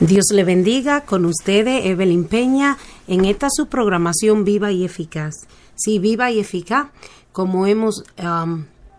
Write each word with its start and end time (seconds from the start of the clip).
Dios 0.00 0.30
le 0.32 0.44
bendiga 0.44 1.02
con 1.02 1.26
ustedes, 1.26 1.84
Evelyn 1.84 2.24
Peña, 2.24 2.78
en 3.06 3.26
esta 3.26 3.48
su 3.50 3.66
programación 3.66 4.44
viva 4.44 4.72
y 4.72 4.82
eficaz. 4.82 5.34
Sí, 5.74 5.98
viva 5.98 6.30
y 6.30 6.40
eficaz, 6.40 6.86
como 7.32 7.66
hemos 7.66 8.02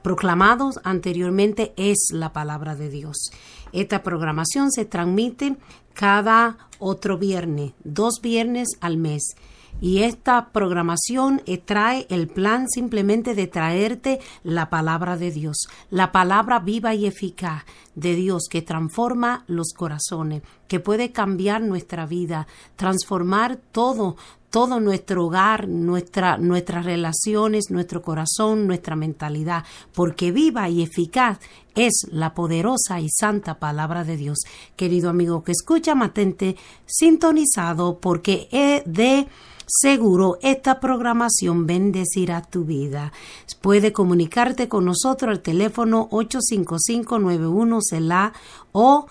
proclamado 0.03 0.69
anteriormente, 0.83 1.73
es 1.75 2.09
la 2.11 2.33
palabra 2.33 2.75
de 2.75 2.89
Dios. 2.89 3.31
Esta 3.73 4.03
programación 4.03 4.71
se 4.71 4.85
transmite 4.85 5.55
cada 5.95 6.57
otro 6.77 7.17
viernes, 7.17 7.73
dos 7.83 8.19
viernes 8.21 8.77
al 8.79 8.97
mes. 8.97 9.35
Y 9.81 10.03
esta 10.03 10.51
programación 10.51 11.41
eh, 11.47 11.57
trae 11.57 12.05
el 12.09 12.27
plan 12.27 12.69
simplemente 12.69 13.33
de 13.33 13.47
traerte 13.47 14.19
la 14.43 14.69
palabra 14.69 15.17
de 15.17 15.31
Dios, 15.31 15.57
la 15.89 16.11
palabra 16.11 16.59
viva 16.59 16.93
y 16.93 17.07
eficaz 17.07 17.63
de 17.95 18.15
Dios 18.15 18.43
que 18.49 18.61
transforma 18.61 19.43
los 19.47 19.73
corazones, 19.73 20.43
que 20.67 20.79
puede 20.79 21.11
cambiar 21.11 21.63
nuestra 21.63 22.05
vida, 22.05 22.45
transformar 22.75 23.57
todo, 23.71 24.17
todo 24.51 24.79
nuestro 24.79 25.25
hogar, 25.25 25.67
nuestra, 25.67 26.37
nuestras 26.37 26.85
relaciones, 26.85 27.71
nuestro 27.71 28.03
corazón, 28.03 28.67
nuestra 28.67 28.95
mentalidad, 28.95 29.63
porque 29.93 30.31
viva 30.31 30.69
y 30.69 30.83
eficaz 30.83 31.39
es 31.73 32.05
la 32.11 32.35
poderosa 32.35 32.99
y 32.99 33.07
santa 33.09 33.57
palabra 33.59 34.03
de 34.03 34.17
Dios. 34.17 34.39
Querido 34.75 35.09
amigo 35.09 35.43
que 35.43 35.53
escucha, 35.53 35.95
matente 35.95 36.55
sintonizado, 36.85 37.99
porque 37.99 38.47
he 38.51 38.83
de 38.85 39.27
Seguro 39.73 40.37
esta 40.41 40.81
programación 40.81 41.65
bendecirá 41.65 42.41
tu 42.41 42.65
vida. 42.65 43.13
Puede 43.61 43.93
comunicarte 43.93 44.67
con 44.67 44.83
nosotros 44.83 45.31
al 45.31 45.39
teléfono 45.39 46.09
855-91 46.09 47.79
CELA 47.81 48.33
o 48.73 49.07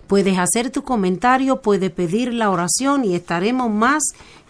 Puedes 0.09 0.39
hacer 0.39 0.71
tu 0.71 0.81
comentario, 0.81 1.61
puedes 1.61 1.91
pedir 1.91 2.33
la 2.33 2.49
oración 2.49 3.05
y 3.05 3.13
estaremos 3.13 3.69
más 3.69 4.01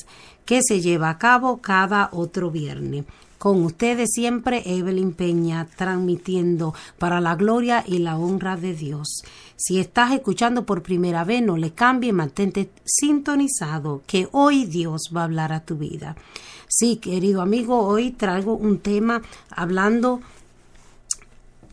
que 0.45 0.61
se 0.63 0.81
lleva 0.81 1.11
a 1.11 1.19
cabo 1.19 1.59
cada 1.59 2.09
otro 2.13 2.51
viernes. 2.51 3.05
Con 3.39 3.65
ustedes 3.65 4.11
siempre 4.13 4.63
Evelyn 4.65 5.13
Peña 5.13 5.67
transmitiendo 5.77 6.75
para 6.99 7.21
la 7.21 7.37
gloria 7.37 7.85
y 7.87 7.99
la 7.99 8.17
honra 8.17 8.57
de 8.57 8.73
Dios. 8.73 9.23
Si 9.57 9.79
estás 9.79 10.13
escuchando 10.13 10.65
por 10.65 10.83
primera 10.83 11.25
vez, 11.25 11.43
no 11.43 11.57
le 11.57 11.73
cambie, 11.73 12.13
mantente 12.13 12.71
sintonizado, 12.85 14.03
que 14.07 14.29
hoy 14.33 14.65
Dios 14.65 15.11
va 15.15 15.23
a 15.23 15.25
hablar 15.25 15.53
a 15.53 15.65
tu 15.65 15.77
vida. 15.77 16.17
Sí, 16.79 16.97
querido 16.97 17.41
amigo, 17.41 17.87
hoy 17.87 18.11
traigo 18.11 18.53
un 18.53 18.81
tema 18.81 19.23
hablando 19.49 20.21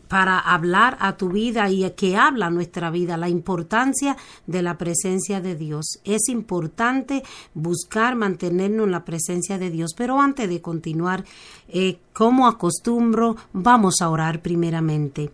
para 0.08 0.38
hablar 0.38 0.96
a 0.98 1.18
tu 1.18 1.28
vida 1.28 1.68
y 1.68 1.90
que 1.90 2.16
habla 2.16 2.48
nuestra 2.48 2.88
vida, 2.88 3.18
la 3.18 3.28
importancia 3.28 4.16
de 4.46 4.62
la 4.62 4.78
presencia 4.78 5.42
de 5.42 5.56
Dios. 5.56 6.00
Es 6.04 6.30
importante 6.30 7.22
buscar 7.52 8.16
mantenernos 8.16 8.86
en 8.86 8.92
la 8.92 9.04
presencia 9.04 9.58
de 9.58 9.68
Dios, 9.68 9.90
pero 9.94 10.22
antes 10.22 10.48
de 10.48 10.62
continuar, 10.62 11.26
eh, 11.68 11.98
como 12.14 12.46
acostumbro, 12.46 13.36
vamos 13.52 13.96
a 14.00 14.08
orar 14.08 14.40
primeramente, 14.40 15.30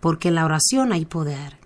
porque 0.00 0.28
en 0.28 0.34
la 0.34 0.44
oración 0.44 0.92
hay 0.92 1.06
poder 1.06 1.64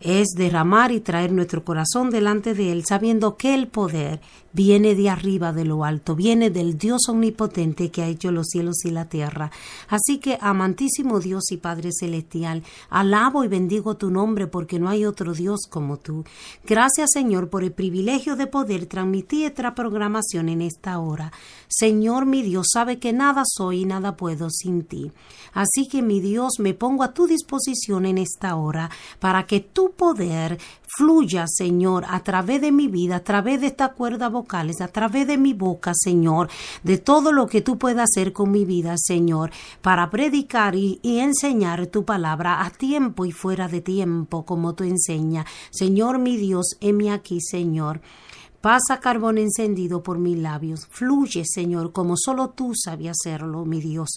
es 0.00 0.28
derramar 0.34 0.92
y 0.92 1.00
traer 1.00 1.30
nuestro 1.30 1.62
corazón 1.62 2.10
delante 2.10 2.54
de 2.54 2.72
Él, 2.72 2.84
sabiendo 2.86 3.36
que 3.36 3.54
el 3.54 3.68
poder 3.68 4.20
viene 4.52 4.94
de 4.94 5.08
arriba, 5.08 5.52
de 5.52 5.64
lo 5.64 5.84
alto, 5.84 6.14
viene 6.14 6.50
del 6.50 6.76
Dios 6.76 7.08
omnipotente 7.08 7.90
que 7.90 8.02
ha 8.02 8.08
hecho 8.08 8.32
los 8.32 8.48
cielos 8.48 8.84
y 8.84 8.90
la 8.90 9.08
tierra. 9.08 9.50
Así 9.88 10.18
que, 10.18 10.38
amantísimo 10.40 11.20
Dios 11.20 11.50
y 11.50 11.56
Padre 11.56 11.90
Celestial, 11.92 12.62
alabo 12.88 13.44
y 13.44 13.48
bendigo 13.48 13.96
tu 13.96 14.10
nombre 14.10 14.46
porque 14.46 14.78
no 14.78 14.88
hay 14.88 15.04
otro 15.04 15.34
Dios 15.34 15.60
como 15.68 15.98
tú. 15.98 16.24
Gracias, 16.66 17.10
Señor, 17.12 17.48
por 17.48 17.62
el 17.62 17.72
privilegio 17.72 18.36
de 18.36 18.46
poder 18.46 18.86
transmitir 18.86 19.46
esta 19.46 19.74
programación 19.74 20.48
en 20.48 20.62
esta 20.62 20.98
hora. 20.98 21.32
Señor, 21.68 22.26
mi 22.26 22.42
Dios, 22.42 22.68
sabe 22.72 22.98
que 22.98 23.12
nada 23.12 23.42
soy 23.46 23.82
y 23.82 23.84
nada 23.84 24.16
puedo 24.16 24.50
sin 24.50 24.84
ti. 24.84 25.12
Así 25.52 25.88
que, 25.88 26.02
mi 26.02 26.20
Dios, 26.20 26.54
me 26.58 26.74
pongo 26.74 27.04
a 27.04 27.14
tu 27.14 27.26
disposición 27.26 28.06
en 28.06 28.18
esta 28.18 28.56
hora 28.56 28.90
para 29.18 29.46
que 29.46 29.60
tu 29.60 29.92
poder 29.92 30.58
fluya, 30.96 31.46
Señor, 31.46 32.04
a 32.08 32.22
través 32.22 32.60
de 32.60 32.72
mi 32.72 32.88
vida, 32.88 33.16
a 33.16 33.24
través 33.24 33.60
de 33.60 33.68
esta 33.68 33.90
cuerda 33.90 34.28
vocales, 34.40 34.80
a 34.80 34.88
través 34.88 35.26
de 35.26 35.36
mi 35.36 35.52
boca, 35.52 35.92
Señor, 35.94 36.48
de 36.82 36.98
todo 36.98 37.32
lo 37.32 37.46
que 37.46 37.60
tú 37.60 37.78
puedas 37.78 38.08
hacer 38.10 38.32
con 38.32 38.50
mi 38.50 38.64
vida, 38.64 38.94
Señor, 38.96 39.50
para 39.82 40.08
predicar 40.10 40.74
y, 40.74 40.98
enseñar 41.02 41.86
tu 41.88 42.04
palabra 42.04 42.64
a 42.64 42.70
tiempo 42.70 43.24
y 43.26 43.32
fuera 43.32 43.68
de 43.68 43.80
tiempo, 43.80 44.44
como 44.44 44.74
tú 44.74 44.84
enseñas. 44.84 45.46
Señor, 45.70 46.18
mi 46.18 46.36
Dios, 46.36 46.76
heme 46.80 47.10
aquí, 47.10 47.40
Señor. 47.40 48.00
Pasa 48.60 49.00
carbón 49.00 49.38
encendido 49.38 50.02
por 50.02 50.18
mis 50.18 50.38
labios. 50.38 50.86
Fluye, 50.86 51.44
Señor, 51.46 51.92
como 51.92 52.14
solo 52.16 52.50
tú 52.50 52.72
sabías 52.74 53.16
hacerlo, 53.20 53.64
mi 53.64 53.80
Dios. 53.80 54.10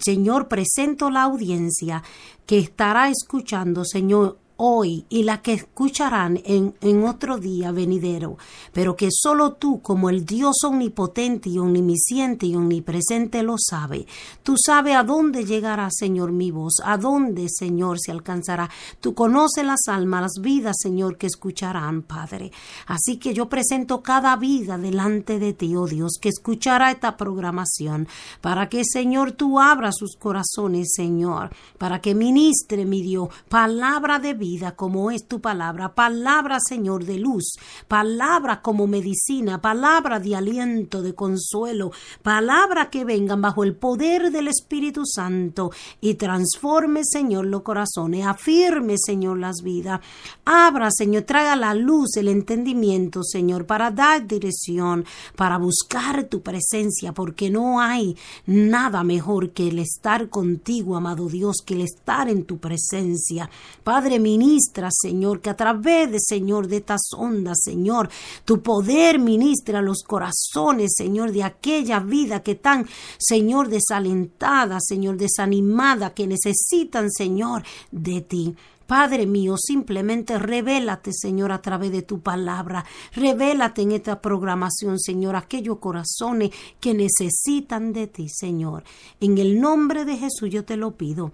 Señor, 0.00 0.46
presento 0.46 1.10
la 1.10 1.22
audiencia 1.22 2.02
que 2.46 2.58
estará 2.58 3.08
escuchando, 3.08 3.84
Señor, 3.84 4.38
hoy 4.60 5.06
y 5.08 5.22
la 5.22 5.40
que 5.40 5.52
escucharán 5.52 6.40
en, 6.44 6.74
otro 7.04 7.38
día 7.38 7.70
venidero, 7.70 8.38
pero 8.72 8.96
que 8.96 9.08
solo 9.10 9.52
tú, 9.52 9.80
como 9.80 10.10
el 10.10 10.26
Dios 10.26 10.56
omnipotente 10.64 11.48
y 11.48 11.58
omnisciente 11.58 12.46
y 12.46 12.56
omnipresente, 12.56 13.44
lo 13.44 13.54
sabe. 13.56 14.06
Tú 14.42 14.56
sabes 14.58 14.96
a 14.96 15.04
dónde 15.04 15.44
llegará, 15.44 15.88
Señor, 15.92 16.32
mi 16.32 16.50
voz, 16.50 16.80
a 16.84 16.96
dónde, 16.96 17.46
Señor, 17.48 17.98
se 18.00 18.10
alcanzará. 18.10 18.68
Tú 19.00 19.14
conoces 19.14 19.64
las 19.64 19.86
almas, 19.86 20.22
las 20.22 20.42
vidas, 20.42 20.76
Señor, 20.82 21.18
que 21.18 21.28
escucharán, 21.28 22.02
Padre. 22.02 22.50
Así 22.86 23.16
que 23.16 23.32
yo 23.32 23.48
presento 23.48 24.02
cada 24.02 24.34
vida 24.36 24.76
delante 24.76 25.38
de 25.38 25.52
ti, 25.52 25.76
oh 25.76 25.86
Dios, 25.86 26.18
que 26.20 26.30
escuchará 26.30 26.90
esta 26.90 27.16
programación, 27.16 28.08
para 28.40 28.68
que, 28.68 28.82
Señor, 28.84 29.32
tú 29.32 29.60
abras 29.60 29.94
sus 29.96 30.16
corazones, 30.16 30.88
Señor, 30.96 31.50
para 31.78 32.00
que 32.00 32.16
ministre, 32.16 32.84
mi 32.84 33.02
Dios, 33.02 33.28
palabra 33.48 34.18
de 34.18 34.34
vida 34.34 34.47
vida 34.48 34.72
como 34.72 35.10
es 35.10 35.26
tu 35.26 35.40
palabra, 35.40 35.94
palabra 35.94 36.58
Señor 36.60 37.04
de 37.04 37.18
luz, 37.18 37.56
palabra 37.86 38.62
como 38.62 38.86
medicina, 38.86 39.60
palabra 39.60 40.20
de 40.20 40.34
aliento, 40.36 41.02
de 41.02 41.14
consuelo, 41.14 41.92
palabra 42.22 42.88
que 42.88 43.04
vengan 43.04 43.42
bajo 43.42 43.62
el 43.62 43.74
poder 43.74 44.30
del 44.30 44.48
Espíritu 44.48 45.04
Santo. 45.04 45.70
Y 46.00 46.14
transforme 46.14 47.02
Señor 47.04 47.46
los 47.46 47.62
corazones, 47.62 48.26
afirme 48.26 48.96
Señor 48.96 49.38
las 49.38 49.62
vidas, 49.62 50.00
abra 50.44 50.90
Señor, 50.90 51.22
traiga 51.22 51.56
la 51.56 51.74
luz, 51.74 52.16
el 52.16 52.28
entendimiento 52.28 53.22
Señor, 53.22 53.66
para 53.66 53.90
dar 53.90 54.26
dirección, 54.26 55.04
para 55.36 55.58
buscar 55.58 56.24
tu 56.24 56.40
presencia, 56.40 57.12
porque 57.12 57.50
no 57.50 57.80
hay 57.80 58.16
nada 58.46 59.04
mejor 59.04 59.50
que 59.50 59.68
el 59.68 59.78
estar 59.78 60.28
contigo, 60.30 60.96
amado 60.96 61.28
Dios, 61.28 61.56
que 61.64 61.74
el 61.74 61.82
estar 61.82 62.28
en 62.28 62.44
tu 62.44 62.58
presencia. 62.58 63.50
Padre, 63.84 64.18
ministra, 64.38 64.88
Señor, 64.90 65.40
que 65.40 65.50
a 65.50 65.56
través 65.56 66.10
de, 66.10 66.18
Señor, 66.20 66.68
de 66.68 66.78
estas 66.78 67.00
ondas, 67.16 67.58
Señor, 67.62 68.08
tu 68.44 68.62
poder 68.62 69.18
ministra 69.18 69.82
los 69.82 70.02
corazones, 70.02 70.92
Señor, 70.96 71.32
de 71.32 71.42
aquella 71.42 72.00
vida 72.00 72.42
que 72.42 72.52
están, 72.52 72.86
Señor, 73.18 73.68
desalentada, 73.68 74.78
Señor, 74.80 75.16
desanimada, 75.16 76.14
que 76.14 76.26
necesitan, 76.26 77.10
Señor, 77.10 77.62
de 77.90 78.20
ti. 78.20 78.54
Padre 78.88 79.26
mío, 79.26 79.56
simplemente 79.58 80.38
revélate, 80.38 81.12
Señor, 81.12 81.52
a 81.52 81.60
través 81.60 81.92
de 81.92 82.00
tu 82.00 82.20
palabra. 82.20 82.86
Revélate 83.14 83.82
en 83.82 83.92
esta 83.92 84.22
programación, 84.22 84.98
Señor, 84.98 85.36
aquellos 85.36 85.76
corazones 85.76 86.52
que 86.80 86.94
necesitan 86.94 87.92
de 87.92 88.06
ti, 88.06 88.30
Señor. 88.30 88.84
En 89.20 89.36
el 89.36 89.60
nombre 89.60 90.06
de 90.06 90.16
Jesús 90.16 90.48
yo 90.48 90.64
te 90.64 90.78
lo 90.78 90.96
pido. 90.96 91.32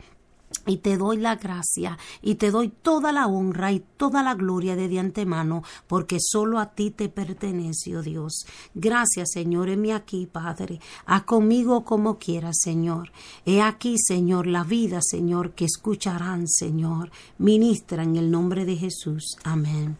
Y 0.66 0.78
te 0.78 0.96
doy 0.96 1.18
la 1.18 1.36
gracia 1.36 1.98
y 2.22 2.36
te 2.36 2.50
doy 2.50 2.68
toda 2.68 3.12
la 3.12 3.26
honra 3.26 3.72
y 3.72 3.80
toda 3.96 4.22
la 4.22 4.34
gloria 4.34 4.76
de, 4.76 4.88
de 4.88 4.98
antemano, 4.98 5.62
porque 5.86 6.18
solo 6.20 6.58
a 6.58 6.74
ti 6.74 6.90
te 6.90 7.08
pertenece, 7.08 7.96
oh 7.96 8.02
Dios. 8.02 8.46
Gracias, 8.74 9.32
Señor, 9.32 9.68
heme 9.68 9.92
aquí, 9.92 10.26
Padre. 10.26 10.80
Haz 11.06 11.24
conmigo 11.24 11.84
como 11.84 12.18
quieras, 12.18 12.56
Señor. 12.60 13.12
He 13.44 13.60
aquí, 13.60 13.96
Señor, 13.98 14.46
la 14.46 14.64
vida, 14.64 15.00
Señor, 15.02 15.52
que 15.52 15.66
escucharán, 15.66 16.48
Señor. 16.48 17.10
Ministra 17.38 18.02
en 18.02 18.16
el 18.16 18.30
nombre 18.30 18.64
de 18.64 18.76
Jesús. 18.76 19.36
Amén. 19.44 19.98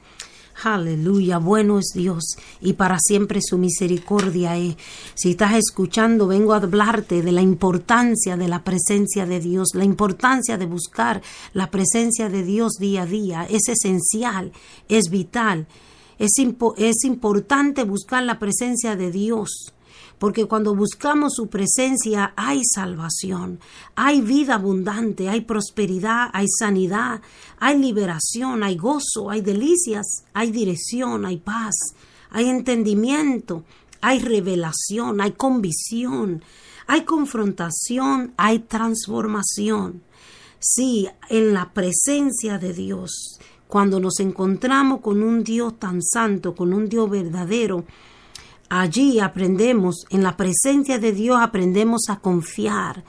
Aleluya, 0.62 1.39
bueno 1.39 1.79
es 1.79 1.91
Dios 1.95 2.37
y 2.61 2.75
para 2.75 2.99
siempre 2.99 3.41
su 3.43 3.59
misericordia 3.59 4.56
es. 4.56 4.77
Si 5.15 5.31
estás 5.31 5.55
escuchando, 5.55 6.27
vengo 6.27 6.55
a 6.55 6.59
hablarte 6.59 7.23
de 7.23 7.33
la 7.33 7.43
importancia 7.43 8.37
de 8.37 8.49
la 8.49 8.62
presencia 8.62 9.27
de 9.27 9.41
Dios, 9.41 9.71
la 9.75 9.85
importancia 9.85 10.56
de 10.56 10.67
buscar 10.67 11.23
la 11.53 11.71
presencia 11.71 12.29
de 12.29 12.45
Dios 12.45 12.75
día 12.79 13.03
a 13.03 13.06
día. 13.06 13.47
Es 13.51 13.69
esencial, 13.69 14.53
es 14.89 15.11
vital. 15.11 15.67
Es, 16.19 16.33
es 16.77 17.05
importante 17.05 17.83
buscar 17.83 18.23
la 18.23 18.39
presencia 18.39 18.95
de 18.95 19.11
Dios 19.11 19.74
porque 20.19 20.47
cuando 20.47 20.75
buscamos 20.75 21.35
su 21.35 21.49
presencia 21.49 22.33
hay 22.37 22.63
salvación, 22.65 23.61
hay 23.95 24.21
vida 24.21 24.55
abundante, 24.55 25.29
hay 25.29 25.43
prosperidad, 25.43 26.31
hay 26.33 26.47
sanidad, 26.49 27.21
hay 27.59 27.79
liberación, 27.79 28.63
hay 28.63 28.77
gozo, 28.77 29.31
hay 29.31 29.41
delicias, 29.41 30.25
hay 30.33 30.51
dirección, 30.51 31.27
hay 31.27 31.39
paz, 31.39 31.75
hay 32.31 32.49
entendimiento, 32.49 33.65
hay 34.01 34.19
revelación, 34.19 35.21
hay 35.21 35.33
convicción, 35.33 36.43
hay 36.87 37.05
confrontación, 37.05 38.35
hay 38.37 38.61
transformación. 38.61 40.03
Sí, 40.59 41.09
en 41.29 41.53
la 41.53 41.73
presencia 41.73 42.59
de 42.59 42.73
Dios, 42.73 43.39
cuando 43.67 44.01
nos 44.01 44.21
encontramos 44.21 45.01
con 45.01 45.23
un 45.23 45.43
Dios 45.43 45.79
tan 45.79 46.03
santo, 46.03 46.55
con 46.55 46.73
un 46.73 46.89
Dios 46.89 47.11
verdadero, 47.11 47.85
Allí 48.76 49.21
aprendemos, 49.21 50.05
en 50.11 50.25
la 50.25 50.37
presencia 50.37 50.99
de 50.99 51.12
Dios 51.12 51.38
aprendemos 51.41 52.09
a 52.09 52.17
confiar, 52.17 53.05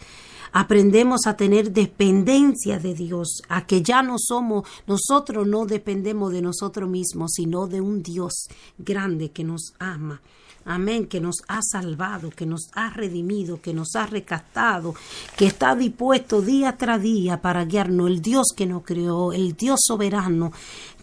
aprendemos 0.52 1.26
a 1.26 1.36
tener 1.36 1.72
dependencia 1.72 2.78
de 2.78 2.94
Dios, 2.94 3.42
a 3.50 3.66
que 3.66 3.82
ya 3.82 4.04
no 4.04 4.18
somos, 4.20 4.70
nosotros 4.86 5.48
no 5.48 5.66
dependemos 5.66 6.32
de 6.32 6.44
nosotros 6.44 6.88
mismos, 6.88 7.32
sino 7.34 7.66
de 7.66 7.82
un 7.82 8.04
Dios 8.04 8.48
grande 8.78 9.32
que 9.32 9.44
nos 9.44 9.74
ama. 9.80 10.22
Amén, 10.68 11.06
que 11.06 11.20
nos 11.20 11.38
ha 11.48 11.62
salvado, 11.62 12.32
que 12.32 12.48
nos 12.48 12.70
ha 12.74 12.90
redimido, 12.90 13.62
que 13.62 13.74
nos 13.74 13.96
ha 13.96 14.08
rescatado, 14.08 14.96
que 15.38 15.46
está 15.46 15.76
dispuesto 15.76 16.42
día 16.42 16.76
tras 16.76 17.02
día 17.02 17.40
para 17.42 17.66
guiarnos, 17.66 18.08
el 18.08 18.22
Dios 18.22 18.48
que 18.56 18.66
nos 18.66 18.84
creó, 18.84 19.32
el 19.32 19.56
Dios 19.56 19.80
soberano, 19.84 20.52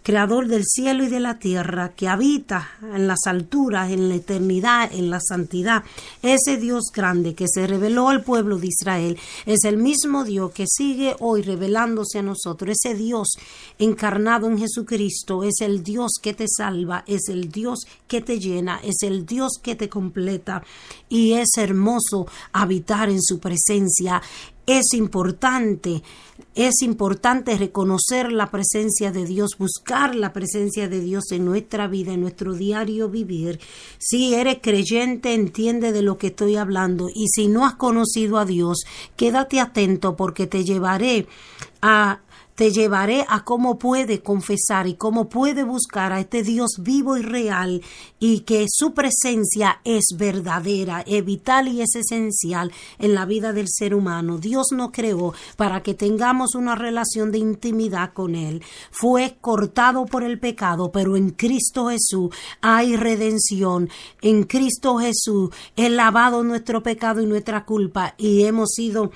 creador 0.03 0.49
del 0.49 0.65
cielo 0.65 1.05
y 1.05 1.09
de 1.09 1.21
la 1.21 1.39
tierra, 1.39 1.93
que 1.95 2.09
habita 2.09 2.71
en 2.95 3.07
las 3.07 3.21
alturas, 3.27 3.91
en 3.91 4.09
la 4.09 4.17
eternidad, 4.17 4.93
en 4.93 5.11
la 5.11 5.21
santidad. 5.21 5.85
Ese 6.23 6.57
Dios 6.57 6.91
grande 6.93 7.35
que 7.35 7.47
se 7.49 7.67
reveló 7.67 8.09
al 8.09 8.23
pueblo 8.23 8.59
de 8.59 8.69
Israel 8.69 9.19
es 9.47 9.65
el 9.65 9.77
mismo 9.77 10.25
Dios 10.25 10.53
que 10.53 10.67
sigue 10.67 11.15
hoy 11.21 11.43
revelándose 11.43 12.19
a 12.19 12.23
nosotros. 12.23 12.77
Ese 12.83 12.95
Dios 12.95 13.29
encarnado 13.79 14.49
en 14.49 14.59
Jesucristo 14.59 15.45
es 15.45 15.61
el 15.61 15.83
Dios 15.83 16.13
que 16.21 16.35
te 16.35 16.47
salva, 16.49 17.05
es 17.07 17.29
el 17.29 17.51
Dios 17.51 17.81
que 18.09 18.21
te 18.21 18.39
llena, 18.39 18.81
es 18.83 19.03
el 19.03 19.25
Dios 19.25 19.53
que 19.63 19.77
te 19.77 19.89
completa 19.89 20.63
y 21.09 21.33
es 21.35 21.49
hermoso 21.59 22.27
habitar 22.53 23.09
en 23.09 23.23
su 23.23 23.39
presencia. 23.39 24.23
Es 24.67 24.95
importante, 24.95 26.03
es 26.55 26.83
importante 26.83 27.57
reconocer 27.57 28.31
la 28.31 28.51
presencia 28.51 29.11
de 29.11 29.25
Dios, 29.25 29.57
buscar 29.59 30.15
la 30.15 30.33
presencia 30.33 30.89
de 30.89 31.01
Dios 31.01 31.33
en 31.33 31.45
nuestra 31.45 31.89
vida, 31.89 32.13
en 32.13 32.21
nuestro 32.21 32.55
diario 32.55 33.09
vivir. 33.09 33.59
Si 33.99 34.35
eres 34.35 34.59
creyente, 34.63 35.35
entiende 35.35 35.91
de 35.91 36.03
lo 36.03 36.17
que 36.17 36.29
estoy 36.29 36.57
hablando 36.57 37.09
y 37.13 37.27
si 37.29 37.49
no 37.49 37.67
has 37.67 37.75
conocido 37.75 38.39
a 38.39 38.45
Dios, 38.45 38.85
quédate 39.17 39.59
atento 39.59 40.15
porque 40.15 40.47
te 40.47 40.65
llevaré 40.65 41.27
a 41.81 42.21
te 42.55 42.71
llevaré 42.71 43.25
a 43.29 43.45
cómo 43.45 43.79
puede 43.79 44.23
confesar 44.23 44.87
y 44.87 44.95
cómo 44.95 45.29
puede 45.29 45.65
buscar 45.65 46.13
a 46.13 46.21
este 46.21 46.43
Dios 46.43 46.77
vivo 46.81 47.17
y 47.17 47.23
real 47.23 47.83
y 48.19 48.41
que 48.41 48.67
su 48.69 48.93
presencia 48.93 49.81
es 49.85 50.05
verdadera, 50.17 51.03
es 51.07 51.25
vital 51.25 51.69
y 51.69 51.81
es 51.81 51.95
esencial 51.95 52.73
en 52.99 53.15
la 53.15 53.25
vida 53.25 53.53
del 53.53 53.67
ser 53.69 53.95
humano. 53.95 54.39
Dios 54.39 54.69
nos 54.73 54.91
creó 54.93 55.35
para 55.57 55.83
que 55.83 55.95
tengamos 55.95 56.55
una 56.55 56.75
relación 56.75 57.33
de 57.33 57.39
intimidad 57.39 58.13
con 58.13 58.35
Él. 58.35 58.63
Fue 58.91 59.37
cortado 59.41 60.07
por 60.07 60.23
el 60.23 60.39
pecado, 60.39 60.93
pero 60.93 61.17
en 61.17 61.31
Cristo 61.31 61.89
Jesús 61.89 62.35
hay 62.61 62.97
redención. 62.97 63.89
En 64.21 64.45
Cristo 64.45 64.99
Jesús 64.99 65.51
he 65.77 65.89
lavado 65.89 66.43
nuestro 66.43 66.83
pecado 66.83 67.21
y 67.23 67.27
nuestra 67.27 67.65
culpa 67.65 68.15
y 68.19 68.45
hemos 68.45 68.71
sido 68.71 69.11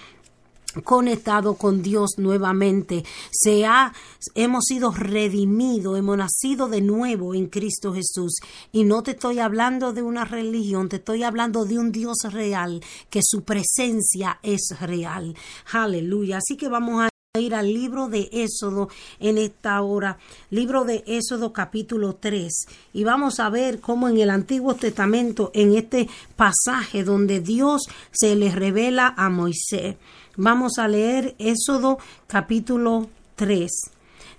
conectado 0.85 1.54
con 1.54 1.83
Dios 1.83 2.12
nuevamente. 2.18 3.04
Se 3.30 3.66
ha, 3.66 3.92
hemos 4.35 4.64
sido 4.64 4.92
redimidos, 4.92 5.99
hemos 5.99 6.16
nacido 6.16 6.68
de 6.68 6.80
nuevo 6.80 7.35
en 7.35 7.47
Cristo 7.47 7.92
Jesús. 7.92 8.37
Y 8.73 8.85
no 8.85 9.02
te 9.02 9.12
estoy 9.12 9.38
hablando 9.38 9.92
de 9.92 10.02
una 10.02 10.25
religión, 10.25 10.88
te 10.88 10.97
estoy 10.97 11.23
hablando 11.23 11.64
de 11.64 11.78
un 11.78 11.92
Dios 11.92 12.16
real, 12.30 12.83
que 13.11 13.21
su 13.23 13.42
presencia 13.42 14.38
es 14.42 14.76
real. 14.80 15.35
Aleluya. 15.73 16.38
Así 16.38 16.56
que 16.56 16.68
vamos 16.68 17.02
a 17.02 17.09
ir 17.40 17.54
al 17.54 17.73
libro 17.73 18.09
de 18.09 18.28
Éxodo 18.33 18.88
en 19.21 19.38
esta 19.38 19.80
hora, 19.83 20.18
libro 20.50 20.85
de 20.85 21.04
Éxodo 21.06 21.52
capítulo 21.52 22.16
3, 22.16 22.52
y 22.92 23.04
vamos 23.04 23.40
a 23.40 23.50
ver 23.50 23.80
cómo 23.80 24.09
en 24.09 24.18
el 24.18 24.30
Antiguo 24.30 24.75
Testamento, 24.75 25.50
en 25.54 25.75
este 25.75 26.09
pasaje 26.37 27.04
donde 27.04 27.40
Dios 27.40 27.83
se 28.11 28.35
le 28.37 28.50
revela 28.50 29.14
a 29.16 29.28
Moisés, 29.28 29.97
Vamos 30.38 30.73
a 30.76 30.87
leer 30.87 31.35
Éxodo 31.38 31.99
capítulo 32.26 33.09
3. 33.37 33.71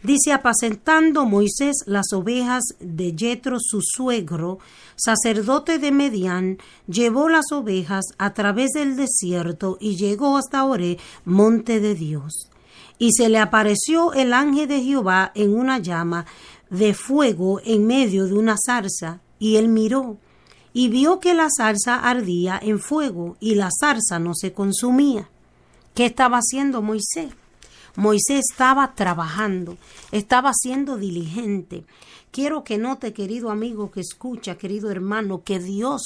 Dice, 0.03 0.31
apacentando 0.31 1.25
Moisés 1.25 1.77
las 1.87 2.13
ovejas 2.13 2.63
de 2.79 3.15
Jetro 3.17 3.57
su 3.59 3.79
suegro, 3.81 4.59
sacerdote 4.95 5.79
de 5.79 5.91
Medián, 5.91 6.59
llevó 6.85 7.29
las 7.29 7.51
ovejas 7.51 8.05
a 8.19 8.35
través 8.35 8.73
del 8.73 8.95
desierto 8.95 9.79
y 9.79 9.95
llegó 9.95 10.37
hasta 10.37 10.63
Oré, 10.65 10.99
monte 11.25 11.79
de 11.79 11.95
Dios. 11.95 12.51
Y 12.99 13.13
se 13.13 13.27
le 13.27 13.39
apareció 13.39 14.13
el 14.13 14.33
ángel 14.33 14.67
de 14.67 14.83
Jehová 14.83 15.31
en 15.33 15.57
una 15.57 15.79
llama 15.79 16.27
de 16.69 16.93
fuego 16.93 17.59
en 17.65 17.87
medio 17.87 18.27
de 18.27 18.33
una 18.33 18.55
zarza, 18.63 19.21
y 19.39 19.55
él 19.55 19.67
miró, 19.67 20.17
y 20.73 20.89
vio 20.89 21.19
que 21.19 21.33
la 21.33 21.47
zarza 21.49 21.95
ardía 21.95 22.59
en 22.61 22.79
fuego, 22.79 23.35
y 23.39 23.55
la 23.55 23.71
zarza 23.71 24.19
no 24.19 24.35
se 24.35 24.53
consumía. 24.53 25.27
¿Qué 25.97 26.05
estaba 26.05 26.37
haciendo 26.37 26.83
Moisés? 26.83 27.33
Moisés 27.95 28.45
estaba 28.51 28.93
trabajando, 28.93 29.79
estaba 30.11 30.51
siendo 30.53 30.95
diligente. 30.95 31.85
Quiero 32.29 32.63
que 32.63 32.77
note, 32.77 33.13
querido 33.13 33.49
amigo 33.49 33.89
que 33.89 34.01
escucha, 34.01 34.59
querido 34.59 34.91
hermano, 34.91 35.41
que 35.43 35.57
Dios 35.57 36.03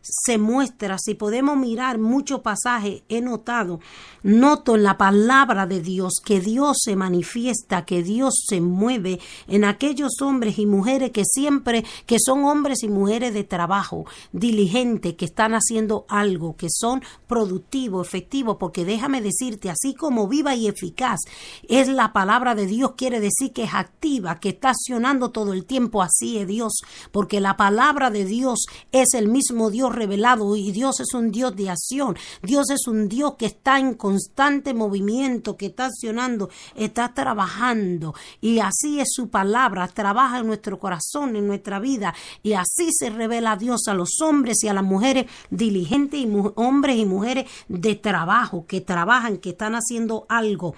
se 0.00 0.38
muestra, 0.38 0.96
si 0.98 1.14
podemos 1.14 1.56
mirar 1.56 1.98
muchos 1.98 2.40
pasajes, 2.40 3.02
he 3.08 3.20
notado, 3.20 3.80
noto 4.22 4.76
en 4.76 4.82
la 4.82 4.96
palabra 4.96 5.66
de 5.66 5.80
Dios 5.80 6.14
que 6.24 6.40
Dios 6.40 6.78
se 6.82 6.96
manifiesta, 6.96 7.84
que 7.84 8.02
Dios 8.02 8.44
se 8.46 8.60
mueve 8.60 9.20
en 9.46 9.64
aquellos 9.64 10.20
hombres 10.22 10.58
y 10.58 10.66
mujeres 10.66 11.10
que 11.10 11.24
siempre, 11.24 11.84
que 12.06 12.18
son 12.18 12.44
hombres 12.44 12.82
y 12.82 12.88
mujeres 12.88 13.34
de 13.34 13.44
trabajo, 13.44 14.06
diligentes, 14.32 15.14
que 15.14 15.24
están 15.24 15.52
haciendo 15.52 16.06
algo, 16.08 16.56
que 16.56 16.68
son 16.70 17.02
productivos, 17.26 18.06
efectivos, 18.06 18.56
porque 18.58 18.84
déjame 18.84 19.20
decirte, 19.20 19.70
así 19.70 19.94
como 19.94 20.28
viva 20.28 20.54
y 20.54 20.68
eficaz 20.68 21.20
es 21.68 21.88
la 21.88 22.12
palabra 22.12 22.54
de 22.54 22.66
Dios, 22.66 22.92
quiere 22.96 23.20
decir 23.20 23.52
que 23.52 23.64
es 23.64 23.74
activa, 23.74 24.40
que 24.40 24.50
está 24.50 24.70
accionando 24.70 25.30
todo 25.30 25.52
el 25.52 25.64
tiempo, 25.64 26.02
así 26.02 26.38
es 26.38 26.46
Dios, 26.46 26.72
porque 27.12 27.40
la 27.40 27.56
palabra 27.56 28.10
de 28.10 28.24
Dios 28.24 28.66
es 28.92 29.14
el 29.14 29.28
mismo 29.28 29.70
Dios 29.70 29.87
revelado 29.90 30.56
y 30.56 30.72
Dios 30.72 31.00
es 31.00 31.14
un 31.14 31.30
Dios 31.30 31.54
de 31.56 31.70
acción. 31.70 32.16
Dios 32.42 32.70
es 32.70 32.86
un 32.86 33.08
Dios 33.08 33.34
que 33.38 33.46
está 33.46 33.78
en 33.78 33.94
constante 33.94 34.74
movimiento, 34.74 35.56
que 35.56 35.66
está 35.66 35.86
accionando, 35.86 36.50
está 36.74 37.14
trabajando 37.14 38.14
y 38.40 38.60
así 38.60 39.00
es 39.00 39.08
su 39.12 39.28
palabra, 39.28 39.88
trabaja 39.88 40.38
en 40.38 40.46
nuestro 40.46 40.78
corazón, 40.78 41.36
en 41.36 41.46
nuestra 41.46 41.78
vida 41.78 42.14
y 42.42 42.52
así 42.52 42.90
se 42.92 43.10
revela 43.10 43.56
Dios 43.56 43.88
a 43.88 43.94
los 43.94 44.20
hombres 44.20 44.62
y 44.62 44.68
a 44.68 44.74
las 44.74 44.84
mujeres 44.84 45.26
diligentes 45.50 46.20
y 46.20 46.28
hombres 46.54 46.96
y 46.96 47.04
mujeres 47.04 47.46
de 47.68 47.94
trabajo, 47.94 48.66
que 48.66 48.80
trabajan, 48.80 49.38
que 49.38 49.50
están 49.50 49.74
haciendo 49.74 50.26
algo. 50.28 50.74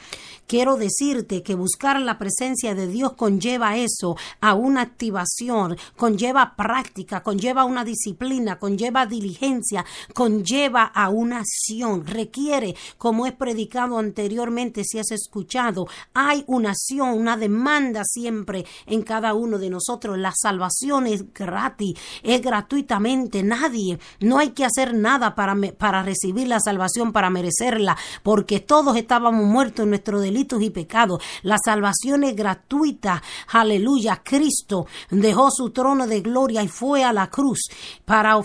Quiero 0.46 0.76
decirte 0.76 1.42
que 1.42 1.54
buscar 1.54 2.00
la 2.00 2.18
presencia 2.18 2.74
de 2.74 2.86
Dios 2.86 3.12
conlleva 3.12 3.76
eso, 3.76 4.16
a 4.40 4.54
una 4.54 4.82
activación, 4.82 5.76
conlleva 5.96 6.54
práctica, 6.56 7.22
conlleva 7.22 7.64
una 7.64 7.84
disciplina, 7.84 8.58
conlleva 8.58 8.99
diligencia, 9.06 9.84
conlleva 10.14 10.84
a 10.84 11.08
una 11.08 11.40
acción, 11.40 12.06
requiere, 12.06 12.74
como 12.98 13.26
he 13.26 13.32
predicado 13.32 13.98
anteriormente, 13.98 14.82
si 14.84 14.98
has 14.98 15.10
escuchado, 15.10 15.86
hay 16.14 16.44
una 16.46 16.70
acción, 16.70 17.10
una 17.10 17.36
demanda 17.36 18.02
siempre 18.04 18.64
en 18.86 19.02
cada 19.02 19.34
uno 19.34 19.58
de 19.58 19.70
nosotros. 19.70 20.18
La 20.18 20.32
salvación 20.34 21.06
es 21.06 21.32
gratis, 21.32 21.98
es 22.22 22.40
gratuitamente, 22.40 23.42
nadie, 23.42 23.98
no 24.20 24.38
hay 24.38 24.50
que 24.50 24.64
hacer 24.64 24.94
nada 24.94 25.34
para, 25.34 25.56
para 25.78 26.02
recibir 26.02 26.48
la 26.48 26.60
salvación, 26.60 27.12
para 27.12 27.30
merecerla, 27.30 27.96
porque 28.22 28.60
todos 28.60 28.96
estábamos 28.96 29.44
muertos 29.44 29.84
en 29.84 29.90
nuestro 29.90 30.20
delito 30.20 30.60
y 30.60 30.70
pecados. 30.70 31.22
La 31.42 31.56
salvación 31.62 32.24
es 32.24 32.36
gratuita. 32.36 33.22
Aleluya. 33.48 34.22
Cristo 34.24 34.86
dejó 35.10 35.50
su 35.50 35.70
trono 35.70 36.06
de 36.06 36.20
gloria 36.20 36.62
y 36.62 36.68
fue 36.68 37.04
a 37.04 37.12
la 37.12 37.28
cruz 37.28 37.60
para 38.04 38.36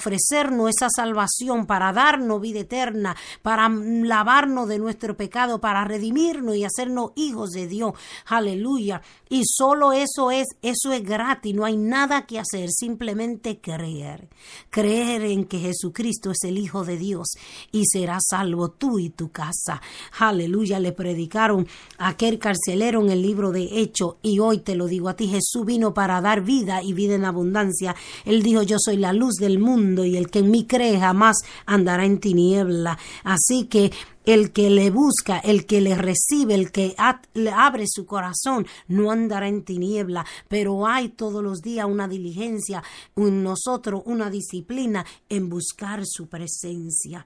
esa 0.70 0.88
salvación, 0.90 1.66
para 1.66 1.94
darnos 1.94 2.42
vida 2.42 2.60
eterna, 2.60 3.16
para 3.42 3.70
lavarnos 3.70 4.68
de 4.68 4.80
nuestro 4.80 5.16
pecado, 5.18 5.60
para 5.60 5.86
redimirnos 5.86 6.56
y 6.56 6.64
hacernos 6.64 7.12
hijos 7.16 7.52
de 7.52 7.68
Dios. 7.68 7.94
Aleluya. 8.26 9.02
Y 9.30 9.44
solo 9.46 9.92
eso 9.92 10.32
es, 10.32 10.48
eso 10.62 10.94
es 10.94 11.04
gratis, 11.04 11.56
no 11.56 11.66
hay 11.66 11.78
nada 11.78 12.26
que 12.26 12.40
hacer, 12.40 12.70
simplemente 12.70 13.60
creer. 13.60 14.30
Creer 14.70 15.24
en 15.24 15.46
que 15.46 15.60
Jesucristo 15.60 16.32
es 16.32 16.44
el 16.44 16.58
Hijo 16.58 16.86
de 16.86 16.98
Dios 16.98 17.30
y 17.72 17.86
serás 17.86 18.26
salvo 18.30 18.70
tú 18.70 19.00
y 19.00 19.10
tu 19.10 19.32
casa. 19.32 19.82
Aleluya, 20.20 20.80
le 20.80 20.92
predicaron 20.92 21.68
a 21.98 22.10
aquel 22.10 22.40
carcelero 22.40 23.02
en 23.02 23.10
el 23.10 23.22
libro 23.22 23.52
de 23.52 23.64
Hechos 23.82 24.16
y 24.22 24.40
hoy 24.40 24.60
te 24.60 24.76
lo 24.76 24.88
digo 24.88 25.10
a 25.10 25.16
ti, 25.16 25.28
Jesús 25.28 25.66
vino 25.66 25.94
para 25.94 26.22
dar 26.22 26.42
vida 26.42 26.84
y 26.84 26.94
vida 26.94 27.16
en 27.16 27.26
abundancia. 27.26 27.96
Él 28.26 28.44
dijo, 28.44 28.62
yo 28.62 28.78
soy 28.80 28.98
la 28.98 29.14
luz 29.14 29.36
del 29.36 29.60
mundo 29.60 30.06
y 30.06 30.18
el 30.18 30.30
que 30.36 30.40
en 30.40 30.52
mí 30.52 30.66
cree 30.68 31.00
jamás 31.00 31.38
andará 31.66 32.04
en 32.04 32.20
tiniebla. 32.20 33.00
Así 33.24 33.68
que 33.68 33.94
el 34.26 34.52
que 34.52 34.70
le 34.70 34.90
busca, 34.90 35.40
el 35.40 35.66
que 35.66 35.80
le 35.80 35.96
recibe, 35.96 36.56
el 36.56 36.74
que 36.74 36.94
le 37.36 37.52
abre 37.52 37.86
su 37.88 38.06
corazón, 38.06 38.68
no 38.90 39.12
andará 39.12 39.48
en 39.48 39.64
tiniebla, 39.64 40.26
pero 40.50 40.88
hay 40.88 41.08
todos 41.08 41.42
los 41.42 41.62
días 41.62 41.86
una 41.86 42.10
diligencia 42.10 42.84
en 43.16 43.44
nosotros, 43.44 44.02
una 44.08 44.30
disciplina 44.30 45.06
en 45.30 45.48
buscar 45.48 46.02
su 46.04 46.28
presencia. 46.28 47.26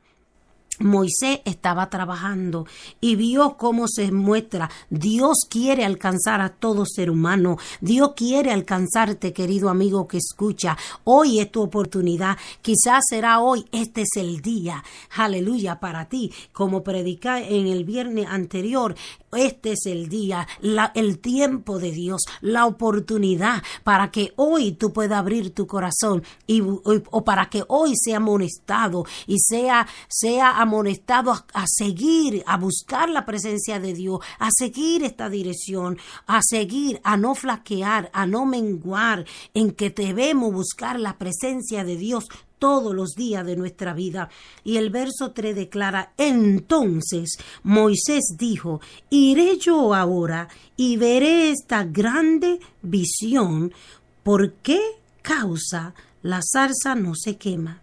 Moisés 0.80 1.42
estaba 1.46 1.90
trabajando 1.90 2.66
y 3.02 3.16
vio 3.16 3.58
cómo 3.58 3.88
se 3.88 4.12
muestra. 4.12 4.70
Dios 4.90 5.40
quiere 5.50 5.86
alcanzar 5.86 6.42
a 6.42 6.50
todo 6.50 6.86
ser 6.86 7.12
humano. 7.12 7.58
Dios 7.82 8.14
quiere 8.16 8.52
alcanzarte, 8.52 9.34
querido 9.34 9.70
amigo 9.70 10.08
que 10.08 10.18
escucha. 10.18 10.78
Hoy 11.04 11.40
es 11.40 11.52
tu 11.52 11.62
oportunidad. 11.62 12.38
Quizás 12.62 13.04
será 13.10 13.40
hoy. 13.40 13.66
Este 13.72 14.02
es 14.02 14.16
el 14.16 14.42
día. 14.42 14.84
Aleluya 15.16 15.80
para 15.80 16.06
ti. 16.06 16.32
Como 16.54 16.84
predica 16.84 17.42
en 17.42 17.68
el 17.68 17.84
viernes 17.84 18.28
anterior, 18.28 18.96
este 19.32 19.74
es 19.74 19.86
el 19.86 20.10
día, 20.10 20.48
el 20.96 21.20
tiempo 21.20 21.78
de 21.78 21.92
Dios, 21.92 22.22
la 22.42 22.66
oportunidad 22.66 23.62
para 23.84 24.10
que 24.10 24.34
hoy 24.38 24.72
tú 24.72 24.92
puedas 24.92 25.20
abrir 25.20 25.54
tu 25.54 25.68
corazón 25.68 26.24
y, 26.48 26.62
o 26.62 27.24
para 27.24 27.48
que 27.48 27.64
hoy 27.68 27.94
sea 27.96 28.18
amonestado 28.18 29.06
y 29.28 29.38
sea, 29.40 29.88
sea 30.08 30.60
amonestado 30.70 31.32
a, 31.32 31.66
seguir, 31.68 32.44
a 32.46 32.56
buscar 32.58 33.10
la 33.10 33.26
presencia 33.26 33.80
de 33.80 33.96
Dios, 33.96 34.20
a 34.38 34.50
seguir 34.56 35.04
esta 35.04 35.28
dirección, 35.28 35.98
a 36.28 36.42
seguir, 36.44 37.02
a 37.04 37.18
no 37.18 37.34
flaquear, 37.34 38.12
a 38.14 38.28
no 38.28 38.46
menguar, 38.46 39.26
en 39.56 39.72
que 39.72 39.90
debemos 39.90 40.54
buscar 40.54 41.00
la 41.00 41.18
presencia 41.18 41.84
de 41.84 41.98
Dios 41.98 42.28
todos 42.60 42.94
los 42.94 43.16
días 43.16 43.44
de 43.48 43.56
nuestra 43.56 43.94
vida. 43.94 44.30
Y 44.64 44.78
el 44.78 44.92
verso 44.92 45.32
3 45.32 45.56
declara, 45.56 46.14
entonces 46.18 47.40
Moisés 47.64 48.36
dijo, 48.38 48.80
iré 49.10 49.58
yo 49.58 49.96
ahora 49.96 50.50
y 50.78 50.98
veré 50.98 51.50
esta 51.50 51.84
grande 51.84 52.60
visión, 52.84 53.74
¿por 54.22 54.54
qué 54.62 54.80
causa 55.24 55.96
la 56.22 56.42
zarza 56.44 56.94
no 56.94 57.16
se 57.16 57.38
quema? 57.38 57.82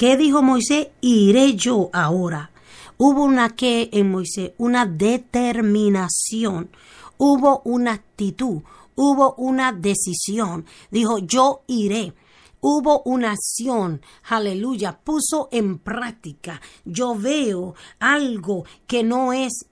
¿Qué 0.00 0.16
dijo 0.16 0.40
Moisés? 0.40 0.88
Iré 1.02 1.56
yo 1.56 1.90
ahora. 1.92 2.50
Hubo 2.96 3.22
una 3.22 3.50
que 3.50 3.90
en 3.92 4.10
Moisés, 4.10 4.52
una 4.56 4.86
determinación, 4.86 6.70
hubo 7.18 7.60
una 7.66 7.92
actitud, 7.92 8.62
hubo 8.94 9.34
una 9.34 9.72
decisión. 9.72 10.64
Dijo, 10.90 11.18
yo 11.18 11.64
iré 11.66 12.14
hubo 12.62 13.02
una 13.04 13.32
acción, 13.32 14.00
aleluya, 14.28 14.98
puso 14.98 15.48
en 15.50 15.78
práctica. 15.78 16.62
Yo 16.86 17.14
veo 17.14 17.74
algo 17.98 18.64
que 18.86 19.02
no 19.02 19.34
es 19.34 19.66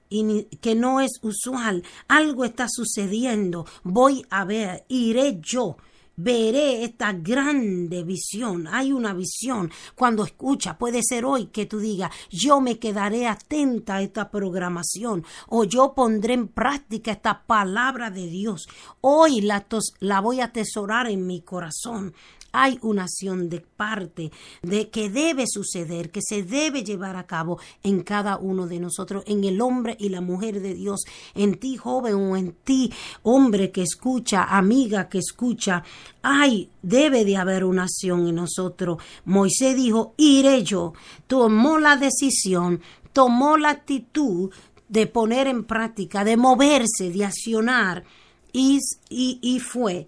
que 0.60 0.74
no 0.74 1.00
es 1.00 1.12
usual, 1.22 1.82
algo 2.06 2.44
está 2.44 2.66
sucediendo. 2.68 3.64
Voy 3.82 4.26
a 4.28 4.44
ver, 4.44 4.84
iré 4.88 5.38
yo 5.42 5.78
veré 6.18 6.84
esta 6.84 7.12
grande 7.12 8.02
visión. 8.02 8.66
Hay 8.66 8.92
una 8.92 9.14
visión. 9.14 9.70
Cuando 9.94 10.24
escucha, 10.24 10.76
puede 10.76 11.00
ser 11.02 11.24
hoy 11.24 11.46
que 11.46 11.64
tú 11.64 11.78
digas, 11.78 12.12
yo 12.28 12.60
me 12.60 12.78
quedaré 12.78 13.26
atenta 13.26 13.96
a 13.96 14.02
esta 14.02 14.30
programación 14.30 15.24
o 15.48 15.64
yo 15.64 15.94
pondré 15.94 16.34
en 16.34 16.48
práctica 16.48 17.12
esta 17.12 17.44
palabra 17.46 18.10
de 18.10 18.26
Dios. 18.26 18.68
Hoy 19.00 19.40
la, 19.40 19.66
la 20.00 20.20
voy 20.20 20.40
a 20.40 20.46
atesorar 20.46 21.08
en 21.08 21.26
mi 21.26 21.40
corazón 21.40 22.14
hay 22.52 22.78
una 22.82 23.04
acción 23.04 23.48
de 23.48 23.60
parte 23.60 24.30
de 24.62 24.88
que 24.90 25.10
debe 25.10 25.44
suceder, 25.46 26.10
que 26.10 26.20
se 26.22 26.42
debe 26.42 26.82
llevar 26.82 27.16
a 27.16 27.26
cabo 27.26 27.58
en 27.82 28.02
cada 28.02 28.38
uno 28.38 28.66
de 28.66 28.80
nosotros, 28.80 29.22
en 29.26 29.44
el 29.44 29.60
hombre 29.60 29.96
y 29.98 30.08
la 30.08 30.20
mujer 30.20 30.60
de 30.60 30.74
Dios, 30.74 31.04
en 31.34 31.58
ti 31.58 31.76
joven 31.76 32.14
o 32.14 32.36
en 32.36 32.52
ti 32.52 32.92
hombre 33.22 33.70
que 33.70 33.82
escucha, 33.82 34.44
amiga 34.44 35.08
que 35.08 35.18
escucha. 35.18 35.82
Hay, 36.22 36.70
debe 36.82 37.24
de 37.24 37.36
haber 37.36 37.64
una 37.64 37.84
acción 37.84 38.26
en 38.26 38.36
nosotros. 38.36 39.02
Moisés 39.24 39.76
dijo, 39.76 40.14
iré 40.16 40.62
yo. 40.62 40.94
Tomó 41.26 41.78
la 41.78 41.96
decisión, 41.96 42.80
tomó 43.12 43.56
la 43.56 43.70
actitud 43.70 44.50
de 44.88 45.06
poner 45.06 45.46
en 45.46 45.64
práctica, 45.64 46.24
de 46.24 46.36
moverse, 46.36 47.10
de 47.10 47.24
accionar, 47.24 48.04
y, 48.52 48.78
y, 49.10 49.38
y 49.42 49.60
fue. 49.60 50.06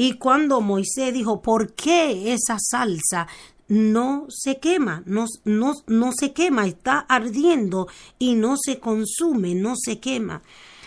Y 0.00 0.12
cuando 0.12 0.60
Moisés 0.60 1.12
dijo, 1.12 1.42
¿por 1.42 1.74
qué 1.74 2.32
esa 2.32 2.56
salsa 2.60 3.26
no 3.66 4.26
se 4.28 4.58
quema, 4.58 5.02
no, 5.06 5.26
no, 5.44 5.72
no 5.88 6.12
se 6.16 6.32
quema, 6.32 6.68
está 6.68 7.00
ardiendo 7.00 7.88
y 8.16 8.36
no 8.36 8.56
se 8.56 8.78
consume, 8.78 9.56
no 9.56 9.74
se 9.76 9.98
quema? 9.98 10.42